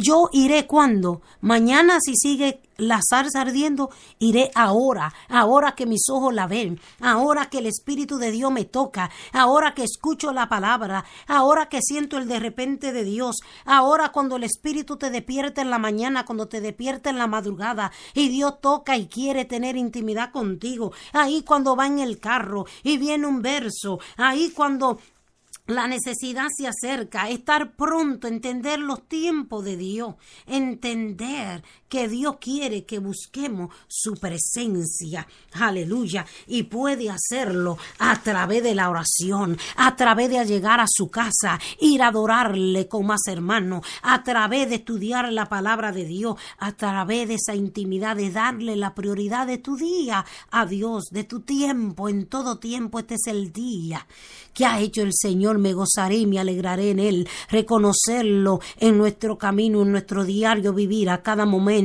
yo 0.00 0.28
iré 0.32 0.66
cuando, 0.66 1.22
mañana 1.40 1.98
si 2.00 2.14
sigue 2.16 2.60
la 2.78 3.00
zarza 3.02 3.40
ardiendo, 3.40 3.90
iré 4.18 4.50
ahora, 4.54 5.12
ahora 5.28 5.74
que 5.74 5.84
mis 5.84 6.08
ojos 6.08 6.32
la 6.32 6.46
ven, 6.46 6.80
ahora 7.00 7.50
que 7.50 7.58
el 7.58 7.66
Espíritu 7.66 8.18
de 8.18 8.30
Dios 8.30 8.52
me 8.52 8.64
toca, 8.64 9.10
ahora 9.32 9.74
que 9.74 9.82
escucho 9.82 10.32
la 10.32 10.48
palabra, 10.48 11.04
ahora 11.26 11.68
que 11.68 11.80
siento 11.82 12.16
el 12.18 12.28
de 12.28 12.38
repente 12.38 12.92
de 12.92 13.04
Dios, 13.04 13.36
ahora 13.64 14.10
cuando 14.10 14.36
el 14.36 14.44
Espíritu 14.44 14.96
te 14.96 15.10
despierta 15.10 15.60
en 15.60 15.70
la 15.70 15.78
mañana, 15.78 16.24
cuando 16.24 16.46
te 16.46 16.60
despierta 16.60 17.10
en 17.10 17.18
la 17.18 17.26
madrugada 17.26 17.90
y 18.14 18.28
Dios 18.28 18.60
toca 18.60 18.96
y 18.96 19.08
quiere 19.08 19.44
tener 19.44 19.76
intimidad 19.76 20.30
contigo, 20.30 20.92
ahí 21.12 21.42
cuando 21.42 21.74
va 21.74 21.86
en 21.86 21.98
el 21.98 22.20
carro 22.20 22.64
y 22.84 22.96
viene 22.96 23.26
un 23.26 23.42
verso, 23.42 23.98
ahí 24.16 24.50
cuando 24.50 24.98
la 25.68 25.86
necesidad 25.86 26.46
se 26.56 26.66
acerca, 26.66 27.28
estar 27.28 27.76
pronto, 27.76 28.26
entender 28.26 28.78
los 28.78 29.06
tiempos 29.06 29.64
de 29.64 29.76
Dios, 29.76 30.14
entender 30.46 31.62
que 31.88 32.08
Dios 32.08 32.36
quiere 32.40 32.84
que 32.84 32.98
busquemos 32.98 33.74
su 33.86 34.14
presencia, 34.14 35.26
aleluya, 35.52 36.26
y 36.46 36.64
puede 36.64 37.10
hacerlo 37.10 37.78
a 37.98 38.20
través 38.22 38.62
de 38.62 38.74
la 38.74 38.90
oración, 38.90 39.58
a 39.76 39.96
través 39.96 40.30
de 40.30 40.44
llegar 40.44 40.80
a 40.80 40.86
su 40.88 41.10
casa, 41.10 41.58
ir 41.80 42.02
a 42.02 42.08
adorarle 42.08 42.88
con 42.88 43.06
más 43.06 43.26
hermanos, 43.26 43.86
a 44.02 44.22
través 44.22 44.68
de 44.68 44.76
estudiar 44.76 45.32
la 45.32 45.46
palabra 45.46 45.92
de 45.92 46.04
Dios, 46.04 46.36
a 46.58 46.72
través 46.72 47.28
de 47.28 47.34
esa 47.34 47.54
intimidad, 47.54 48.16
de 48.16 48.30
darle 48.30 48.76
la 48.76 48.94
prioridad 48.94 49.46
de 49.46 49.58
tu 49.58 49.76
día 49.76 50.24
a 50.50 50.66
Dios, 50.66 51.04
de 51.10 51.24
tu 51.24 51.40
tiempo, 51.40 52.08
en 52.08 52.26
todo 52.26 52.58
tiempo 52.58 52.98
este 52.98 53.14
es 53.14 53.26
el 53.26 53.52
día 53.52 54.06
que 54.58 54.66
ha 54.66 54.80
hecho 54.80 55.02
el 55.02 55.12
Señor, 55.12 55.58
me 55.58 55.72
gozaré 55.72 56.16
y 56.16 56.26
me 56.26 56.40
alegraré 56.40 56.90
en 56.90 56.98
Él, 56.98 57.28
reconocerlo 57.48 58.60
en 58.78 58.98
nuestro 58.98 59.38
camino, 59.38 59.82
en 59.82 59.92
nuestro 59.92 60.24
diario 60.24 60.72
vivir 60.72 61.10
a 61.10 61.22
cada 61.22 61.46
momento, 61.46 61.77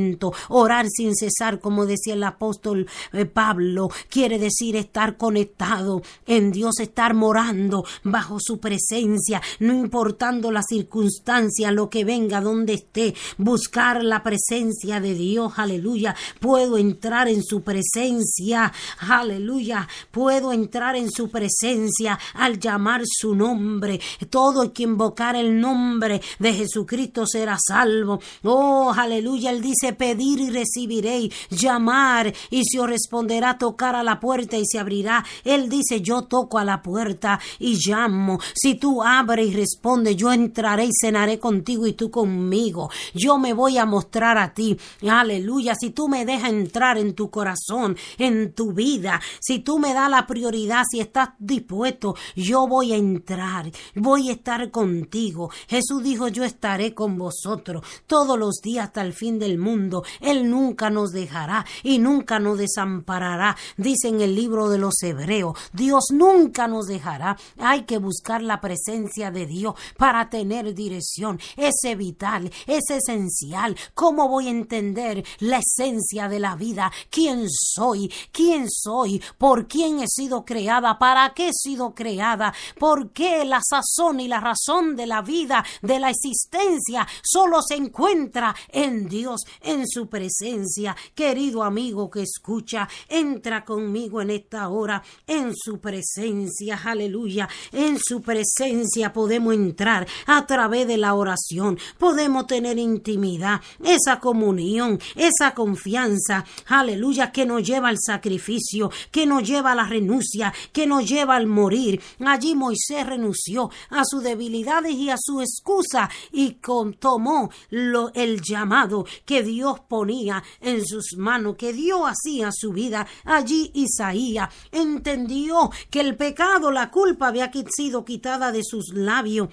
orar 0.48 0.86
sin 0.88 1.14
cesar, 1.14 1.60
como 1.60 1.86
decía 1.86 2.14
el 2.14 2.24
apóstol 2.24 2.86
eh, 3.12 3.24
Pablo, 3.24 3.88
quiere 4.08 4.38
decir 4.38 4.76
estar 4.76 5.16
conectado 5.16 6.02
en 6.26 6.52
Dios, 6.52 6.80
estar 6.80 7.14
morando 7.14 7.84
bajo 8.02 8.38
su 8.40 8.58
presencia, 8.58 9.40
no 9.58 9.72
importando 9.72 10.50
la 10.50 10.62
circunstancia, 10.62 11.70
lo 11.70 11.90
que 11.90 12.04
venga, 12.04 12.40
donde 12.40 12.74
esté, 12.74 13.14
buscar 13.38 14.04
la 14.04 14.22
presencia 14.22 15.00
de 15.00 15.14
Dios, 15.14 15.52
aleluya, 15.56 16.14
puedo 16.40 16.78
entrar 16.78 17.28
en 17.28 17.42
su 17.42 17.62
presencia, 17.62 18.72
aleluya, 18.98 19.88
puedo 20.10 20.52
entrar 20.52 20.96
en 20.96 21.10
su 21.10 21.30
presencia 21.30 22.18
al 22.34 22.58
llamar 22.58 23.02
su 23.04 23.34
nombre. 23.34 24.00
Todo 24.30 24.62
el 24.62 24.72
que 24.72 24.84
invocar 24.84 25.36
el 25.36 25.60
nombre 25.60 26.20
de 26.38 26.52
Jesucristo 26.52 27.26
será 27.26 27.56
salvo. 27.60 28.20
Oh, 28.42 28.92
aleluya. 28.96 29.50
Él 29.50 29.60
dice 29.60 29.83
pedir 29.92 30.40
y 30.40 30.50
recibiréis, 30.50 31.34
llamar 31.50 32.32
y 32.50 32.62
se 32.64 32.80
os 32.80 32.88
responderá, 32.88 33.58
tocar 33.58 33.94
a 33.94 34.02
la 34.02 34.20
puerta 34.20 34.56
y 34.56 34.64
se 34.66 34.78
abrirá. 34.78 35.24
Él 35.44 35.68
dice 35.68 36.00
yo 36.00 36.22
toco 36.22 36.58
a 36.58 36.64
la 36.64 36.82
puerta 36.82 37.40
y 37.58 37.78
llamo. 37.84 38.38
Si 38.54 38.74
tú 38.76 39.02
abres 39.02 39.48
y 39.48 39.54
respondes, 39.54 40.16
yo 40.16 40.32
entraré 40.32 40.86
y 40.86 40.90
cenaré 40.98 41.38
contigo 41.38 41.86
y 41.86 41.92
tú 41.92 42.10
conmigo. 42.10 42.90
Yo 43.14 43.38
me 43.38 43.52
voy 43.52 43.78
a 43.78 43.86
mostrar 43.86 44.38
a 44.38 44.54
ti. 44.54 44.76
Aleluya. 45.08 45.74
Si 45.74 45.90
tú 45.90 46.08
me 46.08 46.24
dejas 46.24 46.50
entrar 46.50 46.98
en 46.98 47.14
tu 47.14 47.30
corazón, 47.30 47.96
en 48.18 48.52
tu 48.52 48.72
vida, 48.72 49.20
si 49.40 49.58
tú 49.60 49.78
me 49.78 49.94
das 49.94 50.10
la 50.10 50.26
prioridad, 50.26 50.84
si 50.90 51.00
estás 51.00 51.30
dispuesto, 51.38 52.14
yo 52.36 52.66
voy 52.66 52.92
a 52.92 52.96
entrar, 52.96 53.70
voy 53.94 54.28
a 54.28 54.32
estar 54.32 54.70
contigo. 54.70 55.50
Jesús 55.68 56.02
dijo, 56.02 56.28
yo 56.28 56.44
estaré 56.44 56.94
con 56.94 57.18
vosotros 57.18 57.84
todos 58.06 58.38
los 58.38 58.60
días 58.62 58.86
hasta 58.86 59.02
el 59.02 59.12
fin 59.12 59.38
del 59.38 59.58
mundo. 59.58 59.73
Él 60.20 60.50
nunca 60.50 60.90
nos 60.90 61.12
dejará 61.12 61.64
y 61.82 61.98
nunca 61.98 62.38
nos 62.38 62.58
desamparará. 62.58 63.56
Dice 63.76 64.08
en 64.08 64.20
el 64.20 64.34
libro 64.34 64.68
de 64.68 64.78
los 64.78 65.02
Hebreos, 65.02 65.58
Dios 65.72 66.04
nunca 66.12 66.68
nos 66.68 66.86
dejará. 66.86 67.36
Hay 67.58 67.82
que 67.82 67.98
buscar 67.98 68.42
la 68.42 68.60
presencia 68.60 69.30
de 69.30 69.46
Dios 69.46 69.74
para 69.96 70.30
tener 70.30 70.74
dirección. 70.74 71.40
Es 71.56 71.74
vital, 71.96 72.50
es 72.66 72.84
esencial. 72.90 73.76
¿Cómo 73.94 74.28
voy 74.28 74.48
a 74.48 74.50
entender 74.50 75.24
la 75.40 75.58
esencia 75.58 76.28
de 76.28 76.40
la 76.40 76.56
vida? 76.56 76.90
¿Quién 77.10 77.46
soy? 77.48 78.10
¿Quién 78.32 78.70
soy? 78.70 79.22
¿Por 79.38 79.66
quién 79.66 80.00
he 80.00 80.08
sido 80.08 80.44
creada? 80.44 80.98
¿Para 80.98 81.34
qué 81.34 81.48
he 81.48 81.52
sido 81.52 81.94
creada? 81.94 82.52
porque 82.78 83.44
la 83.44 83.60
sazón 83.62 84.20
y 84.20 84.28
la 84.28 84.40
razón 84.40 84.96
de 84.96 85.06
la 85.06 85.22
vida, 85.22 85.64
de 85.82 85.98
la 85.98 86.10
existencia, 86.10 87.06
solo 87.22 87.60
se 87.62 87.74
encuentra 87.74 88.54
en 88.68 89.08
Dios, 89.08 89.42
en 89.64 89.86
su 89.88 90.06
presencia. 90.06 90.94
Querido 91.14 91.64
amigo 91.64 92.10
que 92.10 92.22
escucha, 92.22 92.88
entra 93.08 93.64
conmigo 93.64 94.22
en 94.22 94.30
esta 94.30 94.68
hora, 94.68 95.02
en 95.26 95.52
su 95.56 95.78
presencia, 95.78 96.80
aleluya, 96.84 97.48
en 97.72 97.98
su 97.98 98.22
presencia 98.22 99.12
podemos 99.12 99.54
entrar 99.54 100.06
a 100.26 100.46
través 100.46 100.86
de 100.86 100.98
la 100.98 101.14
oración, 101.14 101.78
podemos 101.98 102.46
tener 102.46 102.78
intimidad, 102.78 103.60
esa 103.82 104.20
comunión, 104.20 105.00
esa 105.16 105.54
confianza, 105.54 106.44
aleluya, 106.66 107.32
que 107.32 107.46
nos 107.46 107.66
lleva 107.66 107.88
al 107.88 107.98
sacrificio, 107.98 108.90
que 109.10 109.26
nos 109.26 109.42
lleva 109.48 109.72
a 109.72 109.74
la 109.74 109.86
renuncia, 109.86 110.52
que 110.72 110.86
nos 110.86 111.08
lleva 111.08 111.36
al 111.36 111.46
morir, 111.46 112.00
Allí 112.34 112.54
Moisés 112.56 113.06
renunció 113.06 113.70
a 113.90 114.04
sus 114.04 114.22
debilidades 114.24 114.92
y 114.92 115.08
a 115.08 115.16
su 115.16 115.40
excusa 115.40 116.10
y 116.32 116.58
tomó 116.98 117.48
lo, 117.70 118.12
el 118.12 118.40
llamado 118.42 119.06
que 119.24 119.42
Dios 119.42 119.53
ponía 119.88 120.42
en 120.60 120.84
sus 120.84 121.16
manos, 121.16 121.56
que 121.56 121.72
Dios 121.72 122.02
hacía 122.04 122.50
su 122.52 122.72
vida. 122.72 123.06
Allí 123.24 123.70
Isaías 123.74 124.48
entendió 124.72 125.70
que 125.90 126.00
el 126.00 126.16
pecado, 126.16 126.70
la 126.70 126.90
culpa 126.90 127.28
había 127.28 127.50
sido 127.74 128.04
quitada 128.04 128.52
de 128.52 128.62
sus 128.64 128.94
labios 128.94 129.48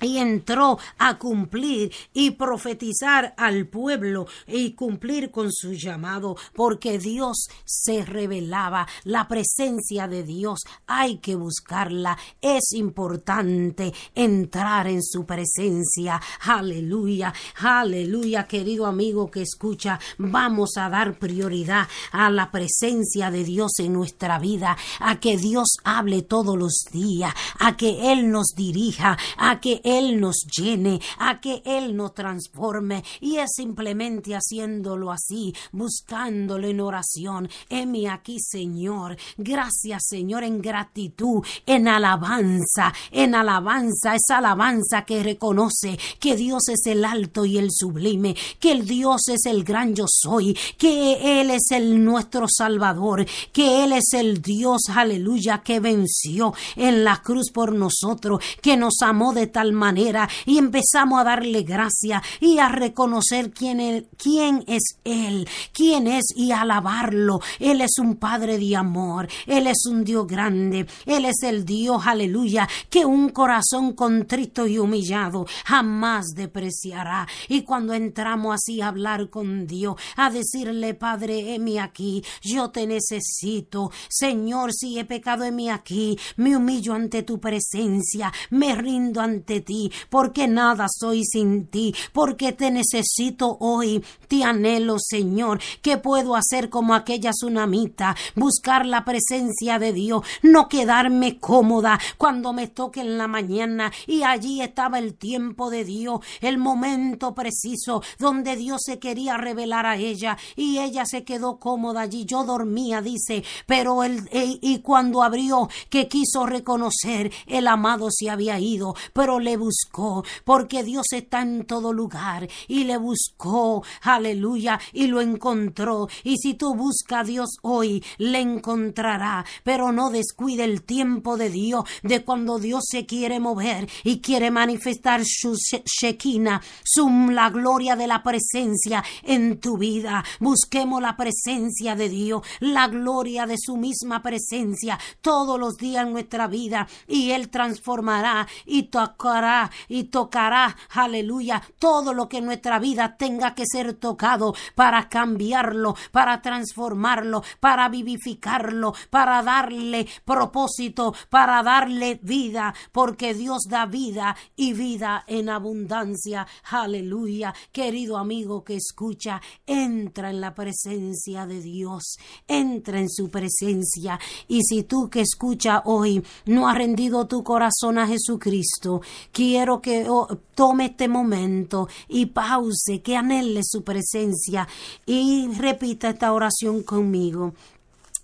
y 0.00 0.18
entró 0.18 0.78
a 0.98 1.18
cumplir 1.18 1.92
y 2.12 2.32
profetizar 2.32 3.34
al 3.36 3.66
pueblo 3.66 4.26
y 4.46 4.72
cumplir 4.72 5.30
con 5.30 5.52
su 5.52 5.72
llamado, 5.72 6.36
porque 6.54 6.98
Dios 6.98 7.48
se 7.64 8.04
revelaba, 8.04 8.86
la 9.04 9.28
presencia 9.28 10.08
de 10.08 10.22
Dios 10.22 10.60
hay 10.86 11.18
que 11.18 11.34
buscarla, 11.34 12.18
es 12.40 12.72
importante 12.72 13.92
entrar 14.14 14.86
en 14.86 15.02
su 15.02 15.24
presencia, 15.24 16.20
aleluya, 16.40 17.32
aleluya, 17.60 18.46
querido 18.46 18.86
amigo 18.86 19.30
que 19.30 19.42
escucha, 19.42 19.98
vamos 20.18 20.76
a 20.76 20.88
dar 20.88 21.18
prioridad 21.18 21.88
a 22.12 22.30
la 22.30 22.50
presencia 22.50 23.30
de 23.30 23.44
Dios 23.44 23.72
en 23.78 23.92
nuestra 23.92 24.38
vida, 24.38 24.76
a 25.00 25.20
que 25.20 25.36
Dios 25.36 25.68
hable 25.84 26.22
todos 26.22 26.56
los 26.56 26.84
días, 26.90 27.34
a 27.58 27.76
que 27.76 28.12
Él 28.12 28.30
nos 28.30 28.54
dirija, 28.56 29.16
a 29.36 29.60
que 29.60 29.80
Él 29.84 30.20
nos 30.20 30.46
llene, 30.56 31.00
a 31.18 31.40
que 31.40 31.62
Él 31.64 31.94
nos 31.94 32.14
transforme. 32.14 33.04
Y 33.20 33.36
es 33.36 33.52
simplemente 33.54 34.34
haciéndolo 34.34 35.12
así, 35.12 35.54
buscándolo 35.70 36.66
en 36.66 36.80
oración. 36.80 37.48
Heme 37.68 38.08
aquí, 38.08 38.38
Señor. 38.40 39.16
Gracias, 39.36 40.06
Señor, 40.08 40.42
en 40.42 40.60
gratitud, 40.60 41.44
en 41.66 41.86
alabanza, 41.86 42.92
en 43.12 43.34
alabanza, 43.34 44.14
esa 44.14 44.38
alabanza 44.38 45.04
que 45.04 45.22
reconoce 45.22 45.98
que 46.18 46.36
Dios 46.36 46.68
es 46.68 46.86
el 46.86 47.04
alto 47.04 47.44
y 47.44 47.58
el 47.58 47.68
sublime, 47.70 48.34
que 48.58 48.72
el 48.72 48.86
Dios 48.86 49.28
es 49.28 49.46
el 49.46 49.64
gran 49.64 49.94
yo 49.94 50.06
soy, 50.08 50.56
que 50.78 51.40
Él 51.40 51.50
es 51.50 51.70
el 51.70 52.02
nuestro 52.02 52.46
Salvador, 52.48 53.26
que 53.52 53.84
Él 53.84 53.92
es 53.92 54.12
el 54.14 54.40
Dios, 54.40 54.82
aleluya, 54.94 55.62
que 55.62 55.80
venció 55.80 56.54
en 56.76 57.04
la 57.04 57.20
cruz 57.22 57.50
por 57.52 57.72
nosotros, 57.72 58.42
que 58.62 58.76
nos 58.76 59.02
amó 59.02 59.32
de 59.32 59.46
tal 59.46 59.73
manera 59.74 60.28
y 60.46 60.58
empezamos 60.58 61.20
a 61.20 61.24
darle 61.24 61.62
gracia 61.62 62.22
y 62.40 62.58
a 62.58 62.68
reconocer 62.68 63.50
quién, 63.50 64.08
quién 64.16 64.64
es 64.66 64.98
Él, 65.04 65.48
quién 65.72 66.06
es 66.06 66.24
y 66.34 66.52
alabarlo. 66.52 67.40
Él 67.58 67.80
es 67.80 67.98
un 67.98 68.16
Padre 68.16 68.58
de 68.58 68.76
amor, 68.76 69.28
Él 69.46 69.66
es 69.66 69.86
un 69.86 70.04
Dios 70.04 70.26
grande, 70.26 70.86
Él 71.06 71.24
es 71.24 71.42
el 71.42 71.64
Dios, 71.64 72.06
aleluya, 72.06 72.68
que 72.88 73.04
un 73.04 73.30
corazón 73.30 73.92
contrito 73.92 74.66
y 74.66 74.78
humillado 74.78 75.46
jamás 75.64 76.26
depreciará. 76.34 77.26
Y 77.48 77.62
cuando 77.62 77.92
entramos 77.92 78.54
así 78.54 78.80
a 78.80 78.88
hablar 78.88 79.30
con 79.30 79.66
Dios, 79.66 79.96
a 80.16 80.30
decirle, 80.30 80.94
Padre, 80.94 81.54
heme 81.54 81.80
aquí, 81.80 82.22
yo 82.42 82.70
te 82.70 82.86
necesito. 82.86 83.90
Señor, 84.08 84.72
si 84.72 84.98
he 84.98 85.04
pecado, 85.04 85.44
heme 85.44 85.70
aquí, 85.70 86.18
me 86.36 86.56
humillo 86.56 86.94
ante 86.94 87.22
tu 87.22 87.40
presencia, 87.40 88.32
me 88.50 88.74
rindo 88.74 89.20
ante 89.20 89.60
ti, 89.64 89.90
porque 90.10 90.46
nada 90.46 90.86
soy 90.88 91.24
sin 91.24 91.66
ti, 91.66 91.94
porque 92.12 92.52
te 92.52 92.70
necesito 92.70 93.56
hoy, 93.60 94.04
te 94.28 94.44
anhelo, 94.44 94.96
Señor. 94.98 95.60
¿Qué 95.82 95.96
puedo 95.96 96.36
hacer 96.36 96.70
como 96.70 96.94
aquella 96.94 97.30
tsunamita? 97.30 98.16
Buscar 98.34 98.86
la 98.86 99.04
presencia 99.04 99.78
de 99.78 99.92
Dios, 99.92 100.22
no 100.42 100.68
quedarme 100.68 101.38
cómoda 101.38 101.98
cuando 102.18 102.52
me 102.52 102.68
toque 102.68 103.00
en 103.00 103.18
la 103.18 103.28
mañana 103.28 103.92
y 104.06 104.22
allí 104.22 104.60
estaba 104.60 104.98
el 104.98 105.14
tiempo 105.14 105.70
de 105.70 105.84
Dios, 105.84 106.20
el 106.40 106.58
momento 106.58 107.34
preciso 107.34 108.02
donde 108.18 108.56
Dios 108.56 108.82
se 108.84 108.98
quería 108.98 109.36
revelar 109.36 109.86
a 109.86 109.96
ella 109.96 110.36
y 110.56 110.78
ella 110.78 111.04
se 111.06 111.24
quedó 111.24 111.58
cómoda 111.58 112.02
allí. 112.02 112.24
Yo 112.24 112.44
dormía, 112.44 113.00
dice, 113.00 113.44
pero 113.66 114.04
él, 114.04 114.28
y 114.32 114.78
cuando 114.80 115.22
abrió 115.22 115.68
que 115.90 116.08
quiso 116.08 116.46
reconocer, 116.46 117.32
el 117.46 117.66
amado 117.68 118.08
se 118.10 118.30
había 118.30 118.58
ido, 118.58 118.94
pero 119.12 119.40
le 119.40 119.53
buscó, 119.56 120.24
porque 120.44 120.82
Dios 120.82 121.06
está 121.12 121.42
en 121.42 121.64
todo 121.64 121.92
lugar 121.92 122.48
y 122.68 122.84
le 122.84 122.96
buscó, 122.96 123.82
aleluya, 124.02 124.80
y 124.92 125.06
lo 125.06 125.20
encontró. 125.20 126.08
Y 126.22 126.36
si 126.38 126.54
tú 126.54 126.74
buscas 126.74 127.20
a 127.20 127.24
Dios 127.24 127.50
hoy, 127.62 128.02
le 128.18 128.40
encontrará, 128.40 129.44
pero 129.62 129.92
no 129.92 130.10
descuide 130.10 130.64
el 130.64 130.82
tiempo 130.82 131.36
de 131.36 131.50
Dios, 131.50 131.84
de 132.02 132.24
cuando 132.24 132.58
Dios 132.58 132.84
se 132.88 133.06
quiere 133.06 133.40
mover 133.40 133.88
y 134.02 134.20
quiere 134.20 134.50
manifestar 134.50 135.22
su 135.24 135.54
Shekinah, 135.54 136.60
su, 136.82 137.08
la 137.30 137.50
gloria 137.50 137.96
de 137.96 138.06
la 138.06 138.22
presencia 138.22 139.04
en 139.22 139.60
tu 139.60 139.78
vida. 139.78 140.24
Busquemos 140.40 141.00
la 141.00 141.16
presencia 141.16 141.94
de 141.94 142.08
Dios, 142.08 142.42
la 142.60 142.88
gloria 142.88 143.46
de 143.46 143.56
su 143.58 143.76
misma 143.76 144.22
presencia 144.22 144.98
todos 145.20 145.58
los 145.58 145.76
días 145.76 146.06
en 146.06 146.12
nuestra 146.12 146.46
vida 146.46 146.86
y 147.06 147.30
Él 147.30 147.48
transformará 147.48 148.46
y 148.66 148.84
tocará 148.84 149.43
y 149.88 150.04
tocará, 150.04 150.76
aleluya, 150.90 151.62
todo 151.78 152.14
lo 152.14 152.28
que 152.28 152.38
en 152.38 152.46
nuestra 152.46 152.78
vida 152.78 153.16
tenga 153.16 153.54
que 153.54 153.64
ser 153.66 153.94
tocado 153.94 154.54
para 154.74 155.08
cambiarlo, 155.08 155.94
para 156.12 156.42
transformarlo, 156.42 157.42
para 157.60 157.88
vivificarlo, 157.88 158.94
para 159.10 159.42
darle 159.42 160.06
propósito, 160.24 161.14
para 161.30 161.62
darle 161.62 162.18
vida, 162.22 162.74
porque 162.92 163.34
Dios 163.34 163.64
da 163.68 163.86
vida 163.86 164.36
y 164.56 164.72
vida 164.72 165.24
en 165.26 165.48
abundancia. 165.48 166.46
Aleluya. 166.70 167.54
Querido 167.72 168.16
amigo 168.16 168.64
que 168.64 168.76
escucha, 168.76 169.40
entra 169.66 170.30
en 170.30 170.40
la 170.40 170.54
presencia 170.54 171.46
de 171.46 171.60
Dios, 171.60 172.16
entra 172.46 172.98
en 172.98 173.10
su 173.10 173.28
presencia. 173.28 174.18
Y 174.48 174.62
si 174.62 174.84
tú 174.84 175.08
que 175.10 175.20
escucha 175.20 175.82
hoy 175.84 176.24
no 176.46 176.68
has 176.68 176.76
rendido 176.76 177.26
tu 177.26 177.42
corazón 177.42 177.98
a 177.98 178.06
Jesucristo, 178.06 179.00
quiero 179.34 179.82
que 179.82 180.06
oh, 180.08 180.28
tome 180.54 180.86
este 180.86 181.08
momento 181.08 181.88
y 182.08 182.26
pause, 182.26 183.02
que 183.02 183.16
anhele 183.16 183.60
su 183.64 183.82
presencia 183.82 184.66
y 185.04 185.48
repita 185.58 186.10
esta 186.10 186.32
oración 186.32 186.82
conmigo 186.84 187.52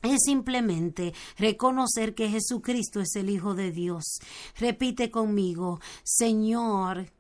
es 0.03 0.23
simplemente 0.25 1.13
reconocer 1.37 2.15
que 2.15 2.31
Jesucristo 2.31 3.01
es 3.01 3.17
el 3.17 3.29
Hijo 3.29 3.55
de 3.55 3.71
Dios. 3.71 4.19
Repite 4.59 5.11
conmigo, 5.11 5.79
Señor, 6.05 7.13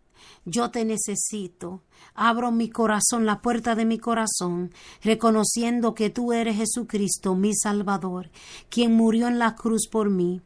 yo 0.46 0.70
te 0.70 0.86
necesito. 0.86 1.82
Abro 2.14 2.52
mi 2.52 2.70
corazón, 2.70 3.26
la 3.26 3.42
puerta 3.42 3.74
de 3.74 3.84
mi 3.84 3.98
corazón, 3.98 4.72
reconociendo 5.02 5.94
que 5.94 6.08
tú 6.08 6.32
eres 6.32 6.56
Jesucristo, 6.56 7.34
mi 7.34 7.54
Salvador, 7.54 8.30
quien 8.70 8.94
murió 8.94 9.28
en 9.28 9.38
la 9.38 9.56
cruz 9.56 9.86
por 9.86 10.08
mí 10.08 10.40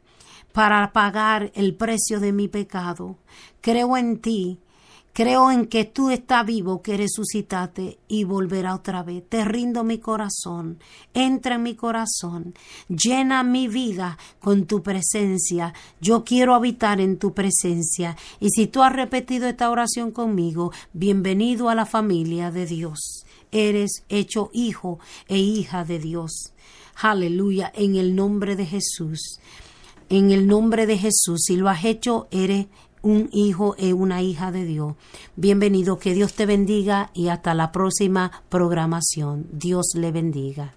para 0.55 0.93
pagar 0.93 1.51
el 1.53 1.75
precio 1.75 2.21
de 2.21 2.31
mi 2.31 2.47
pecado. 2.47 3.17
Creo 3.59 3.97
en 3.97 4.21
ti 4.21 4.57
Creo 5.15 5.49
en 5.49 5.67
que 5.67 5.85
tú 5.85 6.09
estás 6.09 6.45
vivo, 6.45 6.81
que 6.81 6.97
resucitaste 6.97 7.99
y 8.09 8.25
volverá 8.25 8.75
otra 8.75 9.01
vez. 9.01 9.23
Te 9.29 9.45
rindo 9.45 9.85
mi 9.85 9.97
corazón, 9.97 10.77
entra 11.13 11.55
en 11.55 11.63
mi 11.63 11.73
corazón, 11.73 12.53
llena 12.89 13.41
mi 13.41 13.69
vida 13.69 14.17
con 14.41 14.65
tu 14.65 14.83
presencia. 14.83 15.73
Yo 16.01 16.25
quiero 16.25 16.53
habitar 16.53 16.99
en 16.99 17.17
tu 17.17 17.33
presencia. 17.33 18.17
Y 18.41 18.49
si 18.49 18.67
tú 18.67 18.83
has 18.83 18.91
repetido 18.91 19.47
esta 19.47 19.69
oración 19.69 20.11
conmigo, 20.11 20.73
bienvenido 20.91 21.69
a 21.69 21.75
la 21.75 21.85
familia 21.85 22.51
de 22.51 22.65
Dios. 22.65 23.25
Eres 23.53 24.03
hecho 24.09 24.49
hijo 24.51 24.99
e 25.29 25.37
hija 25.37 25.85
de 25.85 25.99
Dios. 25.99 26.51
Aleluya, 27.01 27.71
en 27.73 27.95
el 27.95 28.17
nombre 28.17 28.57
de 28.57 28.65
Jesús. 28.65 29.39
En 30.09 30.31
el 30.31 30.47
nombre 30.47 30.85
de 30.85 30.97
Jesús, 30.97 31.41
si 31.45 31.57
lo 31.57 31.67
has 31.67 31.83
hecho, 31.83 32.27
eres 32.29 32.67
un 33.01 33.29
hijo 33.31 33.75
y 33.77 33.91
una 33.91 34.21
hija 34.21 34.51
de 34.51 34.65
Dios. 34.65 34.95
Bienvenido, 35.35 35.97
que 35.97 36.13
Dios 36.13 36.33
te 36.33 36.45
bendiga 36.45 37.09
y 37.13 37.29
hasta 37.29 37.53
la 37.53 37.71
próxima 37.71 38.31
programación. 38.49 39.47
Dios 39.51 39.93
le 39.95 40.11
bendiga. 40.11 40.73